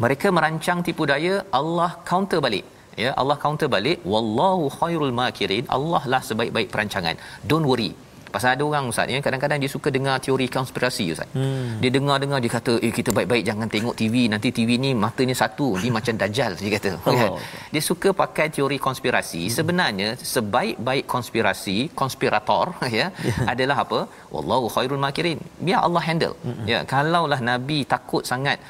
mereka 0.05 0.29
merancang 0.37 0.81
tipu 0.87 1.05
daya 1.11 1.35
Allah 1.61 1.91
counter 2.11 2.41
balik. 2.47 2.67
Ya 3.03 3.11
Allah 3.21 3.37
counter 3.45 3.69
balik 3.75 3.99
wallahu 4.13 4.67
khairul 4.79 5.15
makirin. 5.23 5.65
Allah 5.77 6.03
lah 6.13 6.23
sebaik-baik 6.29 6.69
perancangan. 6.75 7.17
Don't 7.51 7.69
worry. 7.71 7.91
Pasal 8.35 8.51
ada 8.55 8.63
orang 8.69 8.87
ustaz 8.93 9.13
ya 9.15 9.19
kadang-kadang 9.27 9.59
dia 9.63 9.71
suka 9.75 9.89
dengar 9.97 10.17
teori 10.25 10.47
konspirasi 10.57 11.05
ustaz. 11.15 11.29
Hmm. 11.37 11.81
dia 11.83 11.91
dengar-dengar 11.97 12.39
dia 12.45 12.53
kata 12.57 12.73
eh 12.87 12.93
kita 12.99 13.11
baik-baik 13.17 13.45
jangan 13.49 13.69
tengok 13.75 13.95
TV 14.01 14.15
nanti 14.33 14.49
TV 14.59 14.71
ni 14.85 14.91
matanya 15.05 15.37
satu 15.43 15.69
ni 15.83 15.89
macam 15.97 16.15
dajal 16.23 16.53
dia 16.61 16.71
kata. 16.77 16.91
Oh. 17.09 17.15
kan? 17.21 17.31
Dia 17.73 17.83
suka 17.91 18.09
pakai 18.23 18.47
teori 18.57 18.79
konspirasi. 18.89 19.43
Hmm. 19.45 19.55
sebenarnya 19.57 20.09
sebaik-baik 20.35 21.07
konspirasi 21.15 21.77
konspirator 22.01 22.67
ya. 22.99 23.07
adalah 23.53 23.79
apa? 23.85 24.01
Wallahu 24.35 24.69
khairul 24.77 25.03
makirin. 25.07 25.41
Biar 25.67 25.81
Allah 25.89 26.05
handle. 26.09 26.37
Hmm. 26.47 26.65
ya 26.73 26.81
kalaulah 26.93 27.41
nabi 27.51 27.81
takut 27.95 28.25
sangat 28.33 28.61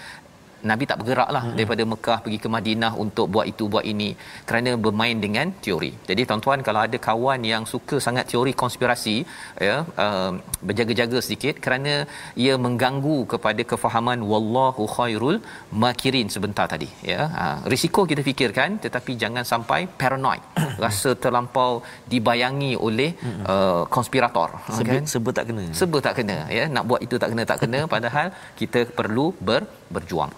Nabi 0.70 0.84
tak 0.90 0.98
bergeraklah 1.00 1.42
hmm. 1.46 1.56
daripada 1.59 1.82
Mekah 1.92 2.18
pergi 2.24 2.38
ke 2.44 2.48
Madinah 2.54 2.92
untuk 3.04 3.26
buat 3.34 3.46
itu 3.52 3.64
buat 3.72 3.84
ini 3.92 4.11
kerana 4.48 4.70
bermain 4.84 5.18
dengan 5.24 5.46
teori. 5.64 5.92
Jadi 6.11 6.22
tuan-tuan 6.28 6.61
kalau 6.68 6.80
ada 6.86 6.98
kawan 7.09 7.42
yang 7.52 7.62
suka 7.72 7.96
sangat 8.06 8.26
teori 8.32 8.52
konspirasi 8.62 9.16
ya 9.68 9.76
uh, 10.04 10.30
berjaga-jaga 10.66 11.18
sedikit 11.26 11.54
kerana 11.64 11.94
ia 12.44 12.54
mengganggu 12.66 13.18
kepada 13.32 13.62
kefahaman 13.72 14.20
wallahu 14.32 14.84
khairul 14.96 15.38
makirin 15.84 16.28
sebentar 16.36 16.66
tadi 16.74 16.90
ya. 17.12 17.20
Uh, 17.44 17.56
risiko 17.72 18.02
kita 18.11 18.24
fikirkan 18.30 18.78
tetapi 18.86 19.14
jangan 19.22 19.46
sampai 19.52 19.80
paranoid 20.00 20.42
rasa 20.84 21.12
terlampau 21.24 21.70
dibayangi 22.12 22.72
oleh 22.88 23.11
uh, 23.52 23.82
konspirator 23.96 24.48
sebut, 24.78 24.90
kan 24.90 25.04
sebut 25.14 25.32
tak 25.38 25.46
kena. 25.48 25.64
sebut 25.80 26.02
tak 26.06 26.14
kena 26.18 26.38
ya 26.59 26.64
nak 26.74 26.84
buat 26.90 27.00
itu 27.06 27.16
tak 27.22 27.30
kena 27.32 27.42
tak 27.50 27.59
kena 27.62 27.80
padahal 27.94 28.28
kita 28.61 28.80
perlu 28.98 29.26
ber, 29.48 29.62
berjuang 29.94 30.32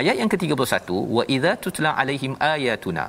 ayat 0.00 0.16
yang 0.20 0.30
ke-31 0.32 0.98
wa 1.16 1.22
idza 1.36 1.54
tutla 1.64 1.90
alaihim 2.02 2.34
ayatuna. 2.52 3.06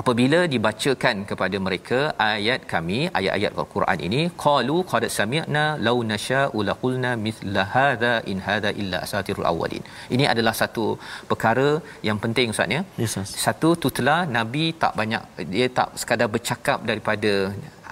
Apabila 0.00 0.38
dibacakan 0.52 1.16
kepada 1.28 1.56
mereka 1.66 1.98
ayat 2.24 2.60
kami 2.72 2.98
ayat-ayat 3.18 3.52
al-Quran 3.62 3.98
ini 4.06 4.20
qalu 4.42 4.76
qad 4.90 5.04
sami'na 5.18 5.62
law 5.86 5.96
nasha'u 6.10 6.58
laqulna 6.70 7.10
mithla 7.26 7.62
hadha 7.76 8.12
in 8.32 8.40
hadha 8.48 8.70
illa 8.80 8.98
asatirul 9.06 9.48
awwalin. 9.52 9.84
Ini 10.16 10.24
adalah 10.32 10.54
satu 10.60 10.84
perkara 11.30 11.68
yang 12.08 12.20
penting 12.24 12.52
ustaz 12.54 12.76
ya. 12.76 12.82
Yes, 13.02 13.16
satu 13.46 13.70
tutla 13.84 14.16
nabi 14.36 14.66
tak 14.82 14.92
banyak 15.00 15.22
dia 15.54 15.68
tak 15.78 15.96
sekadar 16.02 16.28
bercakap 16.34 16.84
daripada 16.90 17.32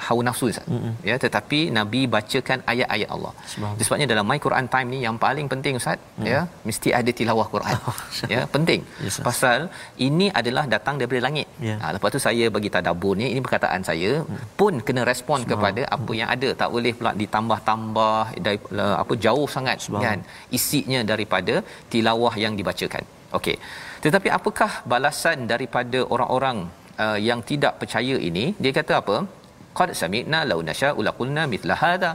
hawa 0.06 0.22
nafsu 0.28 0.46
Ustaz. 0.52 0.66
Mm-hmm. 0.74 0.92
ya 1.08 1.16
tetapi 1.24 1.60
nabi 1.78 2.00
bacakan 2.14 2.58
ayat-ayat 2.72 3.08
Allah. 3.16 3.32
Sebabnya 3.86 4.06
dalam 4.12 4.26
my 4.30 4.38
Quran 4.46 4.66
time 4.74 4.88
ni 4.94 4.98
yang 5.06 5.16
paling 5.24 5.46
penting 5.52 5.74
Ustaz 5.80 5.98
mm. 6.20 6.26
ya 6.32 6.40
mesti 6.68 6.90
ada 7.00 7.10
tilawah 7.20 7.48
Quran. 7.54 7.78
Ya 8.34 8.42
penting. 8.54 8.80
Yes, 9.04 9.16
pasal 9.26 9.58
ini 10.06 10.26
adalah 10.40 10.64
datang 10.74 10.94
daripada 11.00 11.20
langit. 11.26 11.46
Ya. 11.66 11.74
ha, 11.82 11.92
lepas 11.94 12.10
tu 12.14 12.20
saya 12.26 12.44
bagi 12.56 12.70
tadabbur 12.74 13.14
ni 13.20 13.26
ini 13.32 13.40
perkataan 13.46 13.82
saya 13.88 14.12
mm. 14.22 14.44
pun 14.60 14.74
kena 14.86 15.02
respon 15.10 15.40
kepada 15.50 15.82
apa 15.96 16.12
yang 16.20 16.28
ada. 16.34 16.48
Tak 16.62 16.70
boleh 16.74 16.92
pula 16.98 17.12
ditambah-tambah 17.22 18.18
dari 18.46 18.58
apa 19.02 19.14
jauh 19.26 19.48
sangat 19.56 19.78
kan? 20.06 20.20
Isinya 20.58 21.02
daripada 21.12 21.54
tilawah 21.92 22.34
yang 22.44 22.54
dibacakan. 22.60 23.04
Okey. 23.38 23.56
Tetapi 24.04 24.28
apakah 24.38 24.70
balasan 24.92 25.38
daripada 25.52 26.00
orang-orang 26.14 26.58
uh, 27.04 27.18
yang 27.28 27.40
tidak 27.50 27.72
percaya 27.80 28.16
ini? 28.28 28.44
Dia 28.62 28.72
kata 28.78 28.94
apa 29.02 29.16
qad 29.78 29.90
sami'na 30.00 30.40
law 30.50 30.60
nasha'u 30.70 31.00
laqulna 31.08 31.44
mithla 31.52 31.76
hadha 31.82 32.10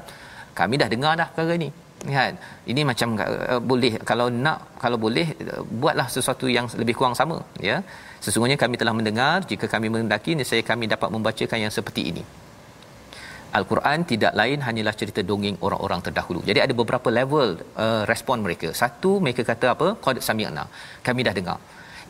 kami 0.59 0.75
dah 0.81 0.89
dengar 0.93 1.13
dah 1.21 1.27
perkara 1.35 1.55
ni 1.63 1.69
kan 2.17 2.33
ini 2.71 2.81
macam 2.89 3.09
uh, 3.19 3.59
boleh 3.71 3.93
kalau 4.09 4.27
nak 4.45 4.59
kalau 4.83 4.97
boleh 5.05 5.27
uh, 5.53 5.63
buatlah 5.81 6.07
sesuatu 6.15 6.47
yang 6.57 6.67
lebih 6.81 6.95
kurang 6.99 7.15
sama 7.21 7.37
ya 7.69 7.77
sesungguhnya 8.25 8.57
kami 8.63 8.75
telah 8.81 8.93
mendengar 8.99 9.35
jika 9.51 9.65
kami 9.73 9.87
menghendaki 9.93 10.33
nescaya 10.39 10.63
kami 10.71 10.87
dapat 10.93 11.09
membacakan 11.15 11.59
yang 11.65 11.73
seperti 11.79 12.03
ini 12.11 12.23
Al-Quran 13.57 13.99
tidak 14.11 14.33
lain 14.39 14.59
hanyalah 14.65 14.93
cerita 14.99 15.21
dongeng 15.29 15.57
orang-orang 15.65 16.01
terdahulu. 16.05 16.41
Jadi 16.49 16.59
ada 16.65 16.73
beberapa 16.81 17.09
level 17.19 17.57
uh, 17.83 18.03
respon 18.11 18.45
mereka. 18.45 18.69
Satu 18.81 19.17
mereka 19.25 19.41
kata 19.41 19.73
apa? 19.73 19.87
Qad 20.05 20.21
sami'na. 20.27 20.65
Kami 21.07 21.25
dah 21.27 21.33
dengar. 21.39 21.57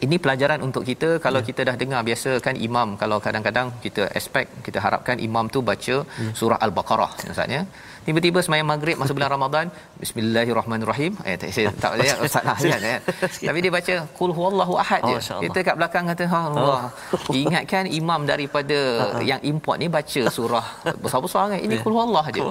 Ini 0.05 0.15
pelajaran 0.23 0.59
untuk 0.67 0.83
kita. 0.89 1.09
Kalau 1.25 1.41
ya. 1.43 1.47
kita 1.49 1.61
dah 1.69 1.75
dengar 1.81 2.01
biasa 2.09 2.29
kan 2.45 2.55
imam. 2.67 2.95
Kalau 3.01 3.17
kadang-kadang 3.25 3.67
kita 3.85 4.07
expect 4.19 4.49
kita 4.67 4.79
harapkan 4.85 5.19
imam 5.27 5.45
tu 5.55 5.59
baca 5.69 5.95
ya. 6.07 6.31
surah 6.39 6.59
al-Baqarah 6.65 7.11
misalnya 7.29 7.61
tiba-tiba 8.07 8.39
sembahyang 8.45 8.69
maghrib 8.71 8.95
masa 9.01 9.11
bulan 9.17 9.29
Ramadan 9.35 9.65
bismillahirrahmanirrahim. 10.01 11.11
Eh 11.29 11.35
tak 11.41 11.49
saya 11.55 11.69
tak 11.83 11.91
boleh 11.93 12.07
ustaz 12.25 12.43
lah 12.49 12.57
kan 12.57 12.81
ya. 12.91 12.95
tapi 13.49 13.59
dia 13.65 13.71
baca 13.77 13.93
qul 14.17 14.31
huwallahu 14.37 14.73
ahad 14.83 15.01
Oh, 15.05 15.11
je 15.13 15.35
kita 15.45 15.59
kat 15.67 15.75
belakang 15.79 16.03
kata 16.11 16.23
ha 16.31 16.39
Allah. 16.49 16.79
Oh. 17.15 17.35
ingatkan 17.41 17.85
imam 17.99 18.21
daripada 18.31 18.77
yang 19.31 19.41
import 19.51 19.77
ni 19.83 19.87
baca 19.97 20.21
surah 20.37 20.65
besar-besar 21.03 21.43
kan. 21.53 21.59
Ini 21.65 21.75
Ya. 21.79 21.83
qul 21.85 21.93
huwallah 21.97 22.25
je. 22.35 22.41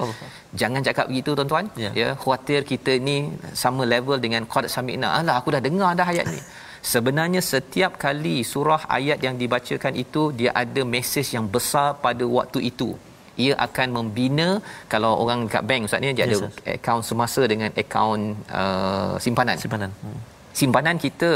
Jangan 0.61 0.81
cakap 0.87 1.05
begitu 1.11 1.33
tuan-tuan. 1.37 1.65
Ya. 1.85 1.91
ya 2.01 2.07
khuatir 2.23 2.61
kita 2.71 2.93
ni 3.09 3.17
sama 3.63 3.83
level 3.93 4.17
dengan 4.25 4.45
qad 4.53 4.65
sami'na. 4.75 5.07
Alah 5.19 5.35
aku 5.41 5.49
dah 5.55 5.61
dengar 5.67 5.91
dah 5.99 6.07
ayat 6.13 6.27
ni 6.35 6.39
sebenarnya 6.93 7.41
setiap 7.51 7.99
kali 8.05 8.37
surah 8.53 8.81
ayat 8.97 9.19
yang 9.25 9.35
dibacakan 9.41 9.93
itu 10.03 10.23
dia 10.39 10.51
ada 10.63 10.81
mesej 10.95 11.27
yang 11.35 11.45
besar 11.55 11.87
pada 12.05 12.25
waktu 12.37 12.61
itu 12.71 12.89
ia 13.39 13.53
akan 13.67 13.87
membina 13.97 14.47
kalau 14.91 15.11
orang 15.23 15.47
dekat 15.47 15.63
bank 15.69 15.87
ustaz 15.87 16.01
ni 16.03 16.11
dia 16.11 16.27
Yes, 16.27 16.41
ada 16.43 16.75
akaun 16.75 17.03
semasa 17.09 17.41
dengan 17.51 17.71
akaun 17.83 18.21
uh, 18.61 19.15
simpanan 19.25 19.55
Simpanan. 19.55 19.91
Hmm. 20.03 20.19
Simpanan 20.59 20.97
kita 21.05 21.31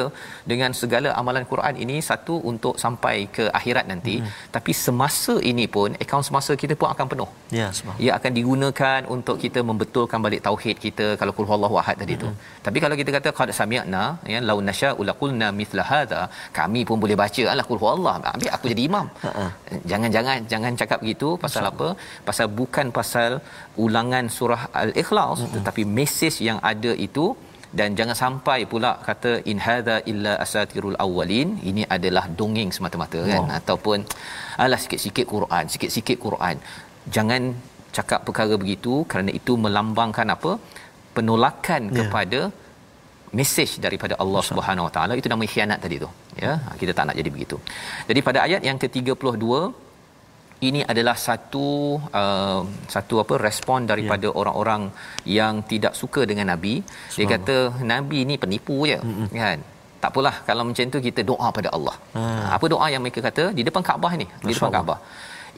dengan 0.52 0.72
segala 0.82 1.10
amalan 1.22 1.46
Quran 1.52 1.76
ini 1.84 1.98
satu 2.10 2.36
untuk 2.52 2.76
sampai 2.84 3.16
ke 3.36 3.46
akhirat 3.60 3.86
nanti 3.92 4.16
hmm. 4.20 4.32
tapi 4.56 4.72
semasa 4.86 5.36
ini 5.52 5.66
pun 5.76 5.90
akaun 6.06 6.26
semasa 6.30 6.54
kita 6.64 6.74
pun 6.82 6.90
akan 6.94 7.06
penuh 7.14 7.30
ya 7.60 7.68
sebab 7.78 7.96
ia 8.06 8.12
akan 8.20 8.32
digunakan 8.40 9.00
untuk 9.16 9.36
kita 9.44 9.60
membetulkan 9.70 10.20
balik 10.26 10.42
tauhid 10.48 10.78
kita 10.86 11.08
kalau 11.22 11.34
kul 11.38 11.48
huwallahu 11.52 11.78
ahad 11.84 11.98
tadi 12.04 12.16
tu 12.24 12.30
Mm-hmm. 12.34 12.62
tapi 12.66 12.78
kalau 12.84 12.96
kita 13.00 13.12
kata 13.16 13.30
qad 13.38 13.50
sami'na 13.60 14.04
ya 14.34 14.40
law 14.50 14.58
nasya'u 14.70 15.02
laqulna 15.10 15.48
mithla 15.60 15.84
hadha 15.92 16.22
kami 16.60 16.82
pun 16.90 16.98
boleh 17.04 17.18
baca 17.22 17.44
alah 17.54 17.66
kul 17.70 17.80
huwallah 17.84 18.14
ambil 18.34 18.50
aku 18.58 18.66
jadi 18.74 18.84
imam 18.90 19.08
Ha-ha. 19.26 19.46
jangan 19.92 20.10
jangan 20.16 20.38
jangan 20.54 20.74
cakap 20.82 21.00
begitu 21.04 21.30
pasal 21.46 21.64
apa 21.72 21.88
pasal 22.30 22.48
bukan 22.60 22.88
pasal 23.00 23.32
ulangan 23.86 24.26
surah 24.38 24.62
al-ikhlas 24.84 25.40
Mm-hmm. 25.40 25.56
tetapi 25.58 25.82
mesej 25.98 26.36
yang 26.50 26.60
ada 26.72 26.92
itu 27.08 27.26
dan 27.80 27.90
jangan 28.00 28.18
sampai 28.24 28.60
pula 28.72 28.92
kata 29.08 29.32
in 29.52 29.60
hadza 29.66 29.96
illa 30.12 30.34
asatirul 30.46 30.98
awwalin 31.06 31.50
ini 31.70 31.84
adalah 31.96 32.26
dongeng 32.40 32.72
semata-mata 32.76 33.22
kan? 33.32 33.44
Oh. 33.44 33.58
ataupun 33.60 34.00
alah 34.64 34.80
sikit-sikit 34.84 35.26
Quran 35.34 35.66
sikit-sikit 35.74 36.18
Quran. 36.26 36.58
Jangan 37.16 37.42
cakap 37.98 38.20
perkara 38.28 38.54
begitu 38.64 38.94
kerana 39.12 39.32
itu 39.40 39.56
melambangkan 39.66 40.28
apa? 40.36 40.52
Penolakan 41.16 41.82
yeah. 41.90 41.98
kepada 41.98 42.40
mesej 43.40 43.72
daripada 43.86 44.14
Allah 44.24 44.42
Subhanahu 44.50 44.88
Wa 44.88 44.94
Taala. 44.96 45.14
Itu 45.20 45.30
nama 45.34 45.46
khianat 45.54 45.80
tadi 45.86 45.98
tu 46.04 46.10
ya? 46.46 46.54
Kita 46.82 46.92
tak 46.98 47.06
nak 47.10 47.16
jadi 47.22 47.30
begitu. 47.36 47.58
Jadi 48.10 48.20
pada 48.28 48.40
ayat 48.48 48.62
yang 48.70 48.78
ke-32 48.84 49.46
ini 50.70 50.82
adalah 50.92 51.16
satu 51.28 51.68
uh, 52.22 52.62
satu 52.96 53.16
apa 53.24 53.34
respon 53.48 53.90
daripada 53.92 54.28
yeah. 54.30 54.40
orang-orang 54.40 54.82
yang 55.38 55.54
tidak 55.72 55.94
suka 56.02 56.22
dengan 56.30 56.48
nabi. 56.54 56.74
Dia 57.18 57.28
kata 57.34 57.58
nabi 57.94 58.20
ni 58.30 58.38
penipu 58.44 58.78
je. 58.92 59.00
Mm-mm. 59.10 59.28
kan? 59.44 59.60
Tak 60.04 60.10
apalah 60.12 60.36
kalau 60.48 60.64
macam 60.70 60.94
tu 60.96 61.00
kita 61.08 61.22
doa 61.32 61.48
pada 61.58 61.70
Allah. 61.76 61.96
Ha. 62.16 62.22
apa 62.56 62.66
doa 62.74 62.88
yang 62.94 63.02
mereka 63.06 63.20
kata? 63.28 63.44
Di 63.58 63.64
depan 63.68 63.84
Kaabah 63.90 64.14
ni 64.22 64.28
di 64.48 64.54
depan 64.56 64.72
Kaabah. 64.76 65.00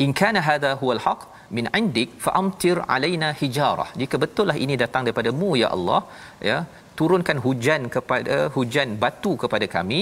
In 0.04 0.12
kana 0.20 0.40
hadha 0.48 0.72
huwal 0.82 1.02
haq 1.06 1.22
min 1.58 1.66
indik 1.80 2.10
fa'amtir 2.26 2.78
alaina 2.96 3.30
hijarah. 3.42 3.90
Jika 4.02 4.16
betul 4.24 4.46
lah 4.52 4.58
ini 4.66 4.76
datang 4.84 5.02
daripadamu 5.08 5.50
ya 5.64 5.70
Allah 5.76 6.02
ya 6.50 6.58
turunkan 7.00 7.38
hujan 7.46 7.82
kepada 7.96 8.36
hujan 8.56 8.90
batu 9.04 9.32
kepada 9.44 9.66
kami. 9.76 10.00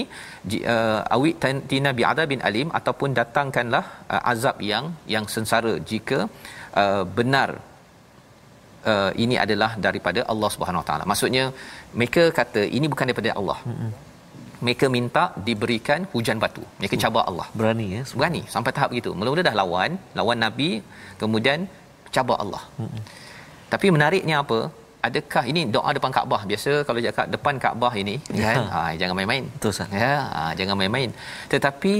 Uh, 0.74 1.00
awit 1.16 1.44
tina 1.70 1.92
bi 1.98 2.02
adabin 2.12 2.42
alim 2.48 2.68
ataupun 2.78 3.10
datangkanlah 3.20 3.84
uh, 4.14 4.22
azab 4.32 4.58
yang 4.72 4.86
yang 5.14 5.26
sengsara 5.34 5.74
jika 5.92 6.18
uh, 6.82 7.04
benar 7.18 7.50
uh, 8.92 9.10
ini 9.24 9.36
adalah 9.44 9.70
daripada 9.86 10.22
Allah 10.32 10.50
Subhanahu 10.56 10.82
Wa 10.82 10.88
Taala. 10.90 11.04
Maksudnya 11.12 11.44
mereka 11.98 12.24
kata 12.40 12.64
ini 12.78 12.88
bukan 12.94 13.08
daripada 13.10 13.32
Allah. 13.42 13.58
Mereka 14.66 14.86
minta 14.96 15.22
diberikan 15.46 16.00
hujan 16.12 16.38
batu. 16.42 16.62
Mereka 16.80 16.96
cabar 17.04 17.24
Allah. 17.30 17.46
Berani 17.58 17.86
ya? 17.94 18.00
Sebab 18.08 18.18
berani. 18.20 18.42
Sampai 18.54 18.70
tahap 18.76 18.88
begitu. 18.92 19.10
Mula-mula 19.18 19.42
dah 19.48 19.56
lawan 19.60 19.90
lawan 20.18 20.38
nabi 20.46 20.70
kemudian 21.22 21.68
cabar 22.16 22.38
Allah. 22.44 22.62
Mm-mm. 22.80 23.02
tapi 23.72 23.86
menariknya 23.94 24.36
apa 24.44 24.58
adakah 25.08 25.44
ini 25.50 25.60
doa 25.74 25.90
depan 25.96 26.12
Kaabah? 26.16 26.40
Biasa 26.50 26.72
kalau 26.86 27.00
cakap 27.06 27.26
depan 27.34 27.54
Kaabah 27.64 27.92
ini 28.02 28.14
kan? 28.44 28.62
Ha 28.74 28.80
jangan 29.00 29.14
main-main. 29.18 29.44
Betul, 29.56 29.72
Ustaz. 29.74 29.98
ya 30.04 30.14
ha, 30.34 30.42
jangan 30.58 30.76
main-main. 30.80 31.10
Tetapi 31.52 31.94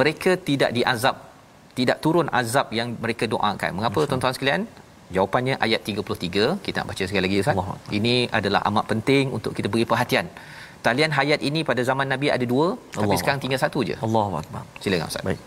mereka 0.00 0.32
tidak 0.48 0.70
diazab 0.78 1.16
tidak 1.78 1.98
turun 2.04 2.26
azab 2.40 2.66
yang 2.78 2.88
mereka 3.04 3.24
doakan. 3.34 3.70
Mengapa 3.78 4.00
tuan-tuan 4.10 4.34
sekalian? 4.36 4.62
Jawapannya 5.16 5.54
ayat 5.66 5.80
33 5.90 6.62
kita 6.64 6.76
nak 6.80 6.88
baca 6.90 7.02
sekali 7.08 7.22
lagi 7.26 7.36
Ustaz. 7.42 7.54
Allah. 7.60 7.78
ini 7.98 8.14
adalah 8.38 8.60
amat 8.70 8.84
penting 8.92 9.24
untuk 9.36 9.52
kita 9.58 9.68
beri 9.72 9.86
perhatian. 9.92 10.26
Talian 10.86 11.10
hayat 11.18 11.40
ini 11.48 11.60
pada 11.70 11.82
zaman 11.88 12.06
nabi 12.12 12.28
ada 12.36 12.46
dua 12.52 12.66
tapi 12.94 13.04
Allah. 13.04 13.18
sekarang 13.20 13.40
tinggal 13.42 13.60
satu 13.64 13.80
je. 13.88 13.96
Allahu 14.06 14.34
akbar. 14.42 14.62
Silakan 14.82 15.08
Ustaz. 15.12 15.24
Baik. 15.28 15.40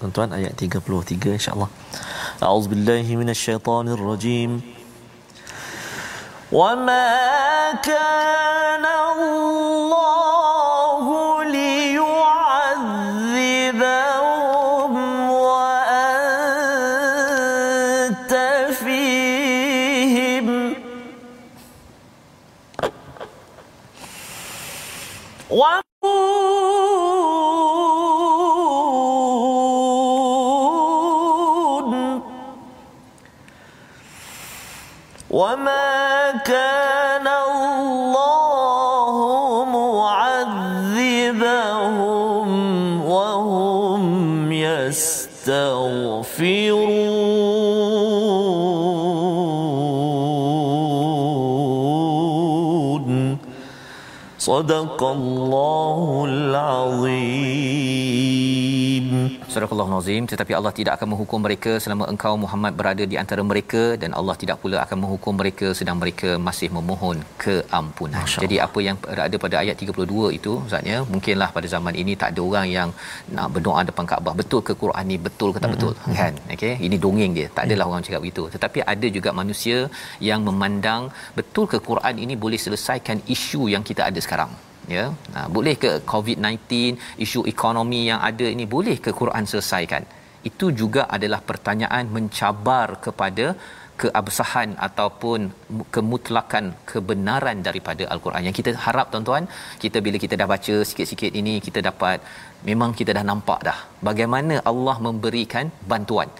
Tuan-tuan 0.00 0.30
ayat 0.36 0.52
33 0.56 1.36
insya-Allah. 1.38 1.68
A'udzubillahi 2.46 3.12
minasyaitonirrajim. 3.20 4.79
وما 6.52 7.72
كان 7.82 8.84
الله 8.86 10.39
وما 35.30 36.42
كان 36.42 37.26
الله 37.26 39.14
معذبهم 39.70 41.20
وهم 43.06 44.52
يستغفرون. 44.52 45.90
صدق 54.38 55.02
الله 55.02 56.24
العظيم. 56.28 56.99
Surah 59.52 59.86
Nazim 59.92 60.24
tetapi 60.30 60.52
Allah 60.56 60.70
tidak 60.76 60.92
akan 60.96 61.08
menghukum 61.12 61.40
mereka 61.44 61.72
selama 61.84 62.04
engkau 62.12 62.34
Muhammad 62.42 62.72
berada 62.80 63.04
di 63.12 63.16
antara 63.22 63.42
mereka 63.48 63.82
dan 64.02 64.10
Allah 64.18 64.34
tidak 64.42 64.56
pula 64.62 64.76
akan 64.82 64.98
menghukum 65.02 65.34
mereka 65.40 65.66
sedang 65.78 65.96
mereka 66.02 66.30
masih 66.48 66.68
memohon 66.76 67.18
keampunan. 67.44 68.22
Masya 68.22 68.44
Jadi 68.44 68.56
apa 68.66 68.78
yang 68.86 68.96
ada 69.26 69.36
pada 69.44 69.56
ayat 69.62 69.82
32 69.86 70.30
itu 70.38 70.52
Ustaznya 70.68 70.98
mungkinlah 71.12 71.50
pada 71.56 71.66
zaman 71.74 71.98
ini 72.02 72.14
tak 72.22 72.30
ada 72.34 72.40
orang 72.48 72.68
yang 72.76 72.88
nak 73.34 73.48
berdoa 73.56 73.82
depan 73.90 74.06
Kaabah. 74.12 74.36
Betul 74.42 74.62
ke 74.70 74.74
Quran 74.84 75.04
ni? 75.12 75.18
Betul 75.26 75.50
ke 75.56 75.58
tak 75.66 75.74
betul? 75.74 75.92
Mm-hmm. 75.98 76.16
kan? 76.20 76.32
Okey? 76.54 76.74
Ini 76.86 76.96
dongeng 77.04 77.34
dia. 77.40 77.48
Tak 77.58 77.64
adalah 77.66 77.86
orang 77.90 78.06
cakap 78.06 78.22
begitu. 78.24 78.46
Tetapi 78.54 78.86
ada 78.94 79.06
juga 79.18 79.32
manusia 79.42 79.78
yang 80.30 80.42
memandang 80.48 81.10
betul 81.40 81.66
ke 81.74 81.80
Quran 81.90 82.22
ini 82.26 82.36
boleh 82.46 82.60
selesaikan 82.66 83.18
isu 83.36 83.62
yang 83.74 83.82
kita 83.90 84.04
ada 84.10 84.22
sekarang 84.28 84.54
ya. 84.96 85.04
Ha, 85.34 85.48
boleh 85.56 85.74
ke 85.82 85.90
covid-19 86.12 86.96
isu 87.24 87.42
ekonomi 87.54 88.00
yang 88.10 88.20
ada 88.30 88.46
ini 88.54 88.66
boleh 88.76 88.96
ke 89.04 89.12
Quran 89.20 89.44
selesaikan? 89.52 90.04
Itu 90.50 90.66
juga 90.80 91.02
adalah 91.16 91.40
pertanyaan 91.50 92.04
mencabar 92.16 92.88
kepada 93.06 93.46
keabsahan 94.00 94.70
ataupun 94.86 95.40
mu- 95.76 95.86
kemutlakan 95.94 96.64
kebenaran 96.90 97.58
daripada 97.66 98.04
al-Quran. 98.14 98.46
Yang 98.48 98.56
kita 98.60 98.70
harap 98.86 99.06
tuan-tuan 99.12 99.44
kita 99.84 99.98
bila 100.06 100.16
kita 100.24 100.34
dah 100.40 100.48
baca 100.54 100.74
sikit-sikit 100.90 101.32
ini 101.40 101.54
kita 101.66 101.80
dapat 101.90 102.18
memang 102.68 102.90
kita 103.00 103.12
dah 103.18 103.24
nampak 103.30 103.60
dah 103.68 103.78
bagaimana 104.08 104.54
Allah 104.70 104.96
memberikan 105.06 105.68
bantuan 105.92 106.30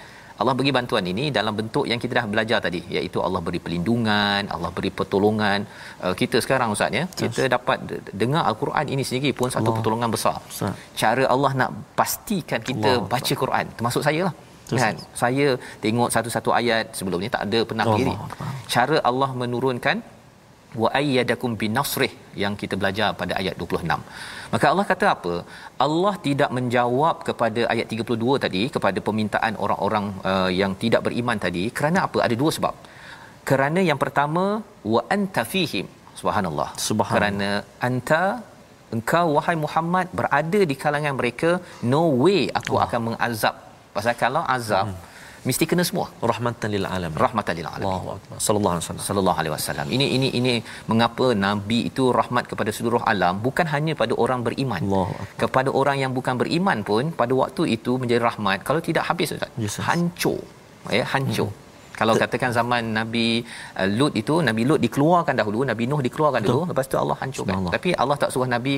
Allah 0.40 0.54
bagi 0.60 0.72
bantuan 0.76 1.04
ini 1.12 1.24
dalam 1.38 1.54
bentuk 1.60 1.84
yang 1.90 2.00
kita 2.02 2.12
dah 2.18 2.26
belajar 2.32 2.58
tadi 2.66 2.80
iaitu 2.96 3.18
Allah 3.26 3.40
beri 3.46 3.60
perlindungan, 3.64 4.42
Allah 4.54 4.70
beri 4.76 4.90
pertolongan. 4.98 5.60
Uh, 6.04 6.14
kita 6.20 6.36
sekarang 6.44 6.68
ustaz 6.74 6.98
ya, 6.98 7.04
kita 7.22 7.42
dapat 7.56 7.78
dengar 8.22 8.42
al-Quran 8.50 8.86
ini 8.94 9.04
sendiri 9.08 9.32
pun 9.40 9.48
satu 9.54 9.62
Allah. 9.64 9.76
pertolongan 9.78 10.10
besar. 10.16 10.36
Ustaz. 10.52 10.72
Cara 11.02 11.24
Allah 11.34 11.52
nak 11.62 11.70
pastikan 12.00 12.62
kita 12.70 12.90
Allah. 12.94 13.08
baca 13.12 13.34
Quran 13.42 13.66
termasuk 13.78 14.04
saya 14.08 14.22
lah. 14.28 14.34
Kan? 14.80 14.96
Saya 15.22 15.46
tengok 15.84 16.08
satu-satu 16.14 16.50
ayat 16.60 16.94
sebelum 16.98 17.18
ni 17.24 17.28
tak 17.36 17.42
ada 17.46 17.60
pernah 17.70 17.84
Allah 17.86 17.98
diri. 18.00 18.14
Cara 18.74 18.96
Allah 19.10 19.30
menurunkan 19.42 19.96
wa 20.82 20.88
ayyadakum 21.00 21.52
binasrih 21.60 22.12
yang 22.42 22.54
kita 22.60 22.74
belajar 22.80 23.08
pada 23.20 23.32
ayat 23.40 23.54
26. 23.58 23.96
Maka 24.52 24.66
Allah 24.72 24.86
kata 24.90 25.06
apa? 25.14 25.34
Allah 25.86 26.14
tidak 26.26 26.50
menjawab 26.58 27.16
kepada 27.28 27.62
ayat 27.72 27.86
32 27.94 28.44
tadi 28.44 28.62
kepada 28.76 28.98
permintaan 29.06 29.54
orang-orang 29.64 30.06
uh, 30.32 30.50
yang 30.60 30.74
tidak 30.82 31.02
beriman 31.06 31.40
tadi 31.46 31.64
kerana 31.78 32.06
apa? 32.06 32.18
Ada 32.26 32.36
dua 32.42 32.52
sebab. 32.58 32.74
Kerana 33.50 33.82
yang 33.90 33.98
pertama 34.04 34.44
wa 34.94 35.02
anta 35.16 35.44
fihim. 35.52 35.86
Subhanallah. 36.20 36.68
Subhanallah. 36.88 37.14
Kerana 37.16 37.50
anta 37.88 38.24
engkau 38.94 39.26
wahai 39.36 39.56
Muhammad 39.64 40.06
berada 40.20 40.60
di 40.70 40.76
kalangan 40.82 41.14
mereka 41.20 41.50
no 41.92 42.02
way 42.22 42.42
aku 42.60 42.74
Allah. 42.76 42.86
akan 42.86 43.00
mengazab. 43.08 43.56
Pasal 43.96 44.14
kalau 44.24 44.42
azab 44.56 44.86
hmm. 44.90 45.09
Mesti 45.48 45.64
kena 45.70 45.84
semua. 45.88 46.06
rahmatan 46.30 46.68
lil 46.74 46.86
alamin 46.94 47.18
Rahmatan 47.26 47.54
lil 47.58 47.68
alamin 47.70 47.86
Allahu 47.88 48.08
akbar 48.16 48.38
sallallahu 48.46 48.72
alaihi 48.74 48.84
wasallam 48.84 49.06
sallallahu 49.08 49.38
alaihi 49.40 49.54
wasallam. 49.56 49.86
Ini 49.96 50.06
ini 50.16 50.28
ini 50.40 50.52
mengapa 50.90 51.26
nabi 51.46 51.78
itu 51.90 52.04
rahmat 52.20 52.44
kepada 52.52 52.70
seluruh 52.78 53.02
alam 53.12 53.34
bukan 53.46 53.66
hanya 53.74 53.94
pada 54.02 54.14
orang 54.24 54.42
beriman. 54.48 54.80
Allahu 54.88 55.14
akbar 55.22 55.38
Kepada 55.42 55.70
orang 55.80 55.98
yang 56.02 56.12
bukan 56.18 56.36
beriman 56.42 56.78
pun 56.90 57.12
pada 57.22 57.32
waktu 57.42 57.64
itu 57.76 57.94
menjadi 58.02 58.22
rahmat. 58.28 58.58
Kalau 58.68 58.82
tidak 58.88 59.04
habis 59.10 59.34
Ustaz. 59.36 59.50
Yes, 59.64 59.76
hancur. 59.88 60.40
Ya, 60.98 61.04
hancur. 61.14 61.50
Kalau 62.00 62.14
katakan 62.22 62.50
zaman 62.58 62.82
Nabi 62.98 63.26
uh, 63.80 63.88
Lut 63.98 64.12
itu 64.20 64.34
Nabi 64.48 64.62
Lut 64.68 64.80
dikeluarkan 64.86 65.34
dahulu, 65.40 65.60
Nabi 65.70 65.84
Nuh 65.90 66.00
dikeluarkan 66.06 66.40
Betul. 66.44 66.64
dulu, 66.64 66.70
lepas 66.72 66.86
tu 66.92 66.96
Allah 67.02 67.16
hancurkan. 67.22 67.54
Allah. 67.60 67.72
Tapi 67.76 67.90
Allah 68.02 68.16
tak 68.22 68.30
suruh 68.32 68.48
Nabi 68.56 68.76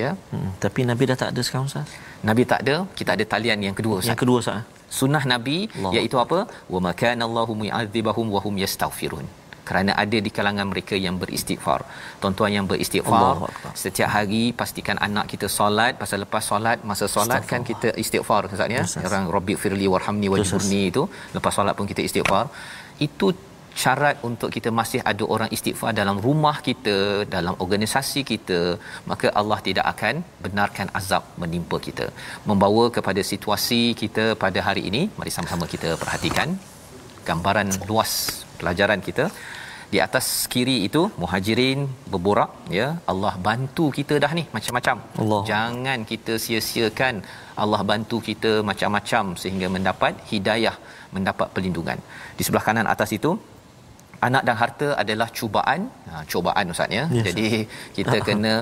ya. 0.00 0.10
Hmm, 0.32 0.50
tapi 0.64 0.80
Nabi 0.90 1.02
dah 1.10 1.18
tak 1.22 1.30
ada 1.32 1.40
sekarang 1.46 1.66
Ustaz. 1.70 1.86
Nabi 2.28 2.42
tak 2.52 2.66
ada, 2.66 2.76
kita 2.98 3.10
ada 3.16 3.24
talian 3.34 3.58
yang 3.66 3.76
kedua 3.78 3.94
Ustaz. 4.02 4.10
Yang 4.10 4.20
kedua 4.24 4.38
Ustaz. 4.42 4.79
Sunnah 4.98 5.24
Nabi 5.32 5.58
Allah. 5.66 5.92
iaitu 5.96 6.16
apa? 6.24 6.40
Wa 6.74 6.80
makana 6.88 7.22
Allahu 7.28 7.54
mu'adzibahum 7.62 8.26
wa 8.34 8.40
hum 8.46 8.56
yastaghfirun 8.64 9.26
kerana 9.70 9.92
ada 10.02 10.18
di 10.26 10.30
kalangan 10.36 10.66
mereka 10.72 10.94
yang 11.04 11.16
beristighfar. 11.22 11.80
Tuan-tuan 12.20 12.50
yang 12.56 12.66
beristighfar, 12.70 13.34
setiap 13.82 14.08
hari 14.16 14.42
pastikan 14.60 14.98
anak 15.06 15.26
kita 15.32 15.46
solat, 15.58 15.92
pasal 16.02 16.18
lepas 16.24 16.42
solat, 16.50 16.78
masa 16.90 17.06
solat 17.16 17.42
kan 17.52 17.62
kita 17.70 17.94
istighfar 18.02 18.40
Ustaz 18.50 18.66
ya. 18.76 18.82
Orang 19.10 19.26
Rabbi 19.36 19.54
firli 19.64 19.86
warhamni 19.94 20.26
wajburni 20.32 20.82
itu, 20.90 21.04
lepas 21.36 21.54
solat 21.58 21.74
pun 21.78 21.86
kita 21.92 22.02
istighfar. 22.08 22.44
Itu 23.06 23.26
syarat 23.82 24.16
untuk 24.28 24.50
kita 24.56 24.70
masih 24.80 25.00
ada 25.10 25.24
orang 25.34 25.50
istighfar 25.56 25.92
dalam 26.00 26.16
rumah 26.26 26.56
kita, 26.68 26.96
dalam 27.36 27.54
organisasi 27.64 28.20
kita, 28.32 28.60
maka 29.10 29.28
Allah 29.40 29.58
tidak 29.68 29.86
akan 29.92 30.14
benarkan 30.44 30.90
azab 31.00 31.24
menimpa 31.42 31.78
kita. 31.86 32.06
Membawa 32.50 32.84
kepada 32.96 33.22
situasi 33.32 33.82
kita 34.02 34.26
pada 34.44 34.60
hari 34.68 34.84
ini, 34.90 35.02
mari 35.18 35.32
sama-sama 35.36 35.66
kita 35.74 35.92
perhatikan 36.02 36.50
gambaran 37.28 37.70
luas 37.90 38.12
pelajaran 38.60 39.02
kita. 39.08 39.26
Di 39.92 39.98
atas 40.06 40.26
kiri 40.52 40.74
itu 40.88 41.00
muhajirin 41.22 41.80
berborak 42.12 42.50
ya. 42.78 42.88
Allah 43.12 43.32
bantu 43.46 43.84
kita 43.96 44.14
dah 44.24 44.30
ni 44.38 44.44
macam-macam. 44.56 44.96
Allah. 45.22 45.40
jangan 45.50 46.00
kita 46.10 46.34
sia-siakan. 46.44 47.16
Allah 47.62 47.80
bantu 47.90 48.18
kita 48.28 48.52
macam-macam 48.70 49.24
sehingga 49.42 49.68
mendapat 49.76 50.14
hidayah 50.30 50.76
mendapat 51.16 51.48
perlindungan. 51.54 51.98
Di 52.38 52.42
sebelah 52.46 52.64
kanan 52.68 52.88
atas 52.94 53.10
itu 53.18 53.32
anak 54.28 54.42
dan 54.48 54.56
harta 54.62 54.88
adalah 55.02 55.28
cubaan. 55.38 55.80
Ha, 56.10 56.22
cubaan 56.30 56.72
ustaz 56.74 56.96
ya. 56.98 57.04
Yes. 57.16 57.24
jadi 57.28 57.48
kita 57.98 58.16
kena 58.28 58.54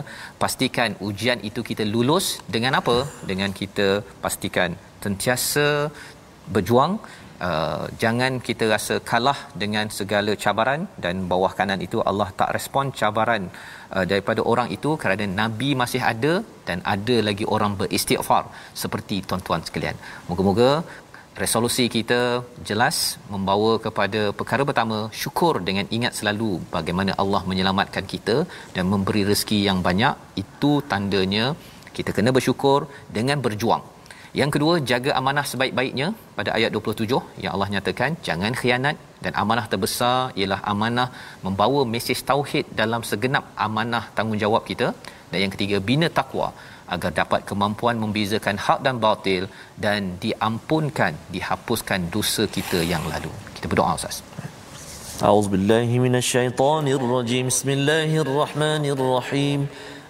pastikan 0.43 0.91
ujian 1.09 1.41
itu 1.51 1.63
kita 1.71 1.87
lulus 1.95 2.27
dengan 2.57 2.75
apa? 2.81 2.97
Dengan 3.31 3.53
kita 3.61 3.89
pastikan 4.27 4.73
sentiasa 5.07 5.69
berjuang. 6.57 6.95
Uh, 7.47 7.85
jangan 8.03 8.33
kita 8.47 8.65
rasa 8.73 8.95
kalah 9.11 9.37
dengan 9.63 9.87
segala 9.99 10.33
cabaran 10.45 10.81
dan 11.05 11.15
bawah 11.33 11.51
kanan 11.59 11.81
itu 11.87 11.99
Allah 12.11 12.27
tak 12.41 12.51
respon 12.57 12.91
cabaran 13.01 13.43
uh, 13.95 14.05
daripada 14.13 14.43
orang 14.53 14.69
itu 14.77 14.91
kerana 15.03 15.25
nabi 15.41 15.69
masih 15.83 16.03
ada 16.13 16.33
dan 16.69 16.79
ada 16.95 17.17
lagi 17.29 17.47
orang 17.57 17.75
beristighfar. 17.81 18.43
Seperti 18.83 19.19
tuan-tuan 19.29 19.63
sekalian. 19.69 19.97
Moga-moga 20.31 20.71
resolusi 21.43 21.85
kita 21.97 22.21
jelas 22.69 22.97
membawa 23.33 23.73
kepada 23.85 24.21
perkara 24.39 24.63
pertama 24.69 24.99
syukur 25.21 25.55
dengan 25.69 25.87
ingat 25.97 26.13
selalu 26.19 26.51
bagaimana 26.75 27.13
Allah 27.23 27.43
menyelamatkan 27.51 28.05
kita 28.13 28.37
dan 28.77 28.85
memberi 28.93 29.23
rezeki 29.31 29.59
yang 29.69 29.79
banyak. 29.89 30.15
Itu 30.43 30.73
tandanya 30.93 31.45
kita 31.97 32.11
kena 32.17 32.33
bersyukur 32.39 32.81
dengan 33.19 33.39
berjuang. 33.47 33.85
Yang 34.41 34.51
kedua, 34.55 34.75
jaga 34.91 35.11
amanah 35.21 35.45
sebaik-baiknya. 35.51 36.09
Pada 36.39 36.51
ayat 36.57 36.71
27 36.75 37.43
yang 37.43 37.53
Allah 37.55 37.69
nyatakan 37.75 38.11
jangan 38.27 38.53
khianat 38.61 38.97
dan 39.25 39.33
amanah 39.43 39.67
terbesar 39.73 40.17
ialah 40.41 40.61
amanah 40.73 41.09
membawa 41.47 41.81
mesej 41.95 42.21
tauhid 42.31 42.67
dalam 42.81 43.03
segenap 43.11 43.45
amanah 43.67 44.05
tanggungjawab 44.19 44.65
kita. 44.71 44.89
Dan 45.31 45.39
yang 45.45 45.53
ketiga 45.55 45.79
bina 45.89 46.09
takwa 46.19 46.49
agar 46.96 47.12
dapat 47.22 47.42
kemampuan 47.50 47.96
membezakan 48.04 48.56
hak 48.66 48.80
dan 48.86 48.96
batil 49.06 49.44
dan 49.86 50.02
diampunkan 50.24 51.14
dihapuskan 51.36 52.00
dosa 52.16 52.44
kita 52.56 52.80
yang 52.94 53.04
lalu. 53.14 53.32
Kita 53.56 53.66
berdoa 53.72 53.92
Ustaz. 54.00 54.18
A'udzubillahi 55.28 55.96
minasyaitonirrajim. 56.06 57.44
Bismillahirrahmanirrahim. 57.54 59.62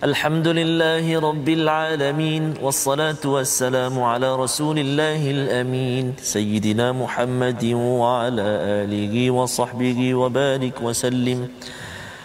الحمد 0.04 0.48
لله 0.60 1.06
رب 1.20 1.48
العالمين 1.50 2.44
والصلاة 2.62 3.24
والسلام 3.24 3.96
على 4.12 4.36
رسول 4.36 4.80
الله 4.80 5.22
الأمين 5.32 6.14
سيدنا 6.20 6.92
محمد 6.92 7.64
وعلى 8.04 8.48
آله 8.84 9.16
وصحبه 9.32 10.00
وبارك 10.14 10.76
وسلم 10.82 11.40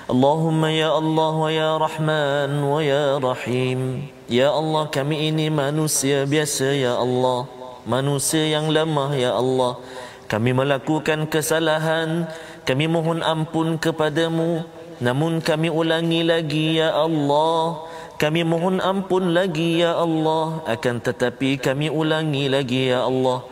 اللهم 0.03 0.59
يا 0.67 0.91
الله 0.99 1.33
ويا 1.47 1.71
رحمن 1.79 2.51
ويا 2.59 3.23
رحيم 3.23 3.79
يا 4.27 4.51
الله 4.51 4.91
kami 4.91 5.31
ini 5.31 5.47
manusia 5.47 6.27
biasa 6.27 6.75
ya 6.75 6.99
Allah. 6.99 7.47
Manusia 7.87 8.43
yang 8.51 8.67
lemah 8.67 9.15
ya 9.15 9.31
Allah. 9.31 9.79
Kami 10.27 10.51
melakukan 10.51 11.23
kesalahan. 11.31 12.27
Kami 12.67 12.91
mohon 12.91 13.23
ampun 13.23 13.79
kepadamu. 13.79 14.67
Namun 14.99 15.39
kami 15.39 15.71
ulangi 15.71 16.27
lagi 16.27 16.83
ya 16.83 16.91
Allah. 16.91 17.87
Kami 18.19 18.43
mohon 18.43 18.83
ampun 18.83 19.31
lagi 19.31 19.87
ya 19.87 19.95
Allah. 19.95 20.67
Akan 20.67 20.99
tetapi 20.99 21.55
kami 21.63 21.87
ulangi 21.87 22.51
lagi 22.51 22.91
ya 22.91 23.07
Allah. 23.07 23.47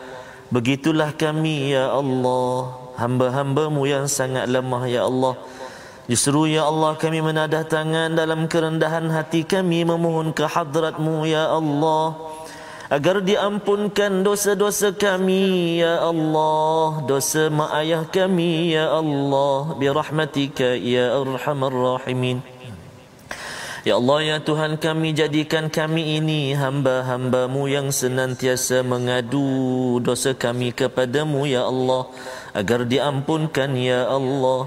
Begitulah 0.52 1.16
kami 1.16 1.72
ya 1.72 1.96
Allah. 1.96 2.76
Hamba-hambamu 3.00 3.88
yang 3.88 4.04
sangat 4.04 4.52
lemah 4.52 4.84
ya 4.84 5.08
Allah. 5.08 5.32
Justru 6.10 6.50
ya 6.50 6.66
Allah 6.66 6.98
kami 6.98 7.22
menadah 7.22 7.62
tangan 7.62 8.18
dalam 8.18 8.50
kerendahan 8.50 9.06
hati 9.06 9.46
kami 9.46 9.86
memohon 9.86 10.34
ke 10.34 10.42
hadratmu 10.50 11.22
ya 11.30 11.46
Allah. 11.46 12.18
Agar 12.90 13.22
diampunkan 13.22 14.26
dosa-dosa 14.26 14.90
kami 14.98 15.78
ya 15.78 16.02
Allah. 16.02 17.06
Dosa 17.06 17.46
mak 17.54 17.70
ayah 17.78 18.02
kami 18.02 18.74
ya 18.74 18.90
Allah. 18.90 19.78
Birahmatika 19.78 20.74
ya 20.74 21.14
arhamar 21.22 21.70
rahimin. 21.70 22.42
Ya 23.86 23.94
Allah 23.98 24.18
ya 24.26 24.36
Tuhan 24.42 24.82
kami 24.82 25.14
jadikan 25.14 25.70
kami 25.70 26.18
ini 26.18 26.54
hamba-hambamu 26.54 27.66
yang 27.70 27.94
senantiasa 27.94 28.82
mengadu 28.82 29.98
dosa 30.02 30.34
kami 30.34 30.74
kepadamu 30.74 31.46
ya 31.46 31.62
Allah. 31.62 32.10
Agar 32.58 32.90
diampunkan 32.90 33.70
ya 33.78 34.10
Allah 34.10 34.66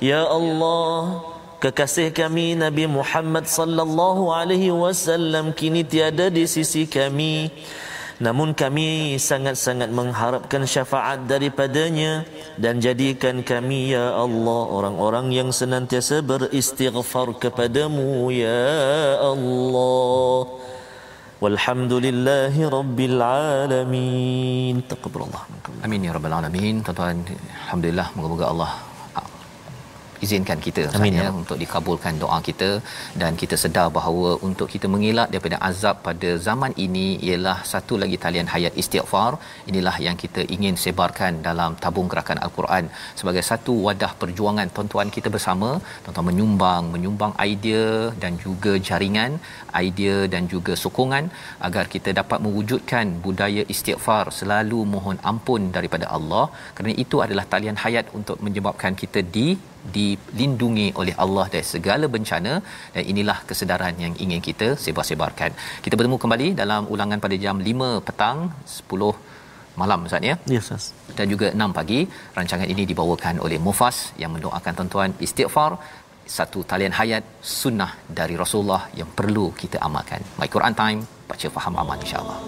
ya 0.00 0.24
Allah 0.24 1.20
kekasih 1.60 2.08
kami 2.16 2.56
Nabi 2.56 2.88
Muhammad 2.88 3.44
sallallahu 3.44 4.32
alaihi 4.32 4.72
wasallam 4.72 5.52
kini 5.52 5.84
tiada 5.84 6.32
di 6.32 6.48
sisi 6.48 6.88
kami. 6.88 7.52
Namun 8.20 8.52
kami 8.52 9.16
sangat-sangat 9.16 9.88
mengharapkan 9.96 10.68
syafaat 10.68 11.24
daripadanya 11.24 12.28
dan 12.60 12.76
jadikan 12.76 13.40
kami 13.40 13.96
ya 13.96 14.12
Allah 14.12 14.60
orang-orang 14.76 15.32
yang 15.32 15.48
senantiasa 15.48 16.20
beristighfar 16.20 17.32
kepadamu 17.40 18.28
ya 18.28 19.24
Allah. 19.24 20.52
Walhamdulillahi 21.40 22.60
rabbil 22.68 23.20
alamin. 23.24 24.84
Taqabbalallah 24.84 25.44
amin 25.80 26.00
ya 26.04 26.12
rabbal 26.12 26.36
alamin. 26.44 26.84
Tuan-tuan 26.84 27.24
alhamdulillah 27.64 28.06
moga-moga 28.12 28.46
Allah 28.52 28.72
izinkan 30.24 30.58
kita 30.66 30.82
Amin, 30.98 31.16
ya, 31.20 31.28
untuk 31.40 31.58
dikabulkan 31.62 32.14
doa 32.22 32.38
kita. 32.48 32.70
Dan 33.20 33.32
kita 33.42 33.56
sedar 33.62 33.86
bahawa 33.98 34.30
untuk 34.48 34.68
kita 34.74 34.86
mengelak 34.94 35.28
daripada 35.32 35.58
azab 35.68 35.96
pada 36.08 36.30
zaman 36.46 36.72
ini 36.86 37.06
ialah 37.28 37.58
satu 37.72 37.96
lagi 38.02 38.16
talian 38.24 38.48
hayat 38.54 38.74
istighfar. 38.82 39.32
Inilah 39.70 39.96
yang 40.06 40.16
kita 40.24 40.44
ingin 40.56 40.76
sebarkan 40.84 41.42
dalam 41.48 41.70
tabung 41.84 42.08
gerakan 42.12 42.40
al-Quran. 42.46 42.84
Sebagai 43.20 43.44
satu 43.50 43.74
wadah 43.86 44.12
perjuangan 44.22 44.68
tuan-tuan 44.76 45.10
kita 45.16 45.28
bersama 45.36 45.70
tuan-tuan 46.04 46.26
menyumbang 46.30 46.84
menyumbang 46.94 47.32
idea 47.50 47.86
dan 48.22 48.32
juga 48.44 48.72
jaringan 48.88 49.32
idea 49.84 50.16
dan 50.34 50.44
juga 50.54 50.72
sokongan 50.82 51.24
agar 51.66 51.84
kita 51.94 52.10
dapat 52.20 52.38
mewujudkan 52.44 53.06
budaya 53.26 53.64
istighfar. 53.74 54.24
Selalu 54.40 54.78
mohon 54.94 55.18
ampun 55.30 55.62
daripada 55.76 56.06
Allah. 56.16 56.44
Kerana 56.76 56.94
itu 57.04 57.18
adalah 57.26 57.44
talian 57.54 57.78
hayat 57.84 58.06
untuk 58.20 58.38
menyebabkan 58.46 58.94
kita 59.02 59.22
di 59.36 59.48
dilindungi 59.96 60.86
oleh 61.00 61.14
Allah 61.24 61.46
dari 61.54 61.66
segala 61.74 62.06
bencana 62.14 62.52
dan 62.94 63.02
inilah 63.12 63.38
kesedaran 63.48 63.94
yang 64.04 64.14
ingin 64.24 64.40
kita 64.48 64.68
sebar-sebarkan. 64.84 65.50
Kita 65.84 65.94
bertemu 65.98 66.18
kembali 66.24 66.48
dalam 66.60 66.84
ulangan 66.94 67.18
pada 67.24 67.36
jam 67.44 67.58
5 67.70 68.04
petang 68.08 68.38
10 68.66 69.12
malam 69.80 70.04
Ustaz 70.08 70.28
ya. 70.30 70.34
Yes, 70.54 70.68
Ustaz. 70.68 70.84
Dan 71.18 71.26
juga 71.32 71.48
6 71.54 71.78
pagi. 71.78 72.00
Rancangan 72.36 72.68
ini 72.74 72.84
dibawakan 72.90 73.40
oleh 73.46 73.58
Mufas 73.66 73.98
yang 74.22 74.30
mendoakan 74.36 74.72
tuan-tuan 74.78 75.10
istighfar 75.26 75.72
satu 76.38 76.62
talian 76.70 76.94
hayat 76.98 77.24
sunnah 77.42 77.90
dari 78.18 78.34
Rasulullah 78.42 78.82
yang 79.00 79.10
perlu 79.18 79.50
kita 79.62 79.82
amalkan. 79.86 80.22
My 80.38 80.48
Quran 80.54 80.74
Time, 80.82 81.00
baca 81.30 81.48
faham 81.56 81.74
aman 81.82 81.98
insya-Allah. 82.04 82.38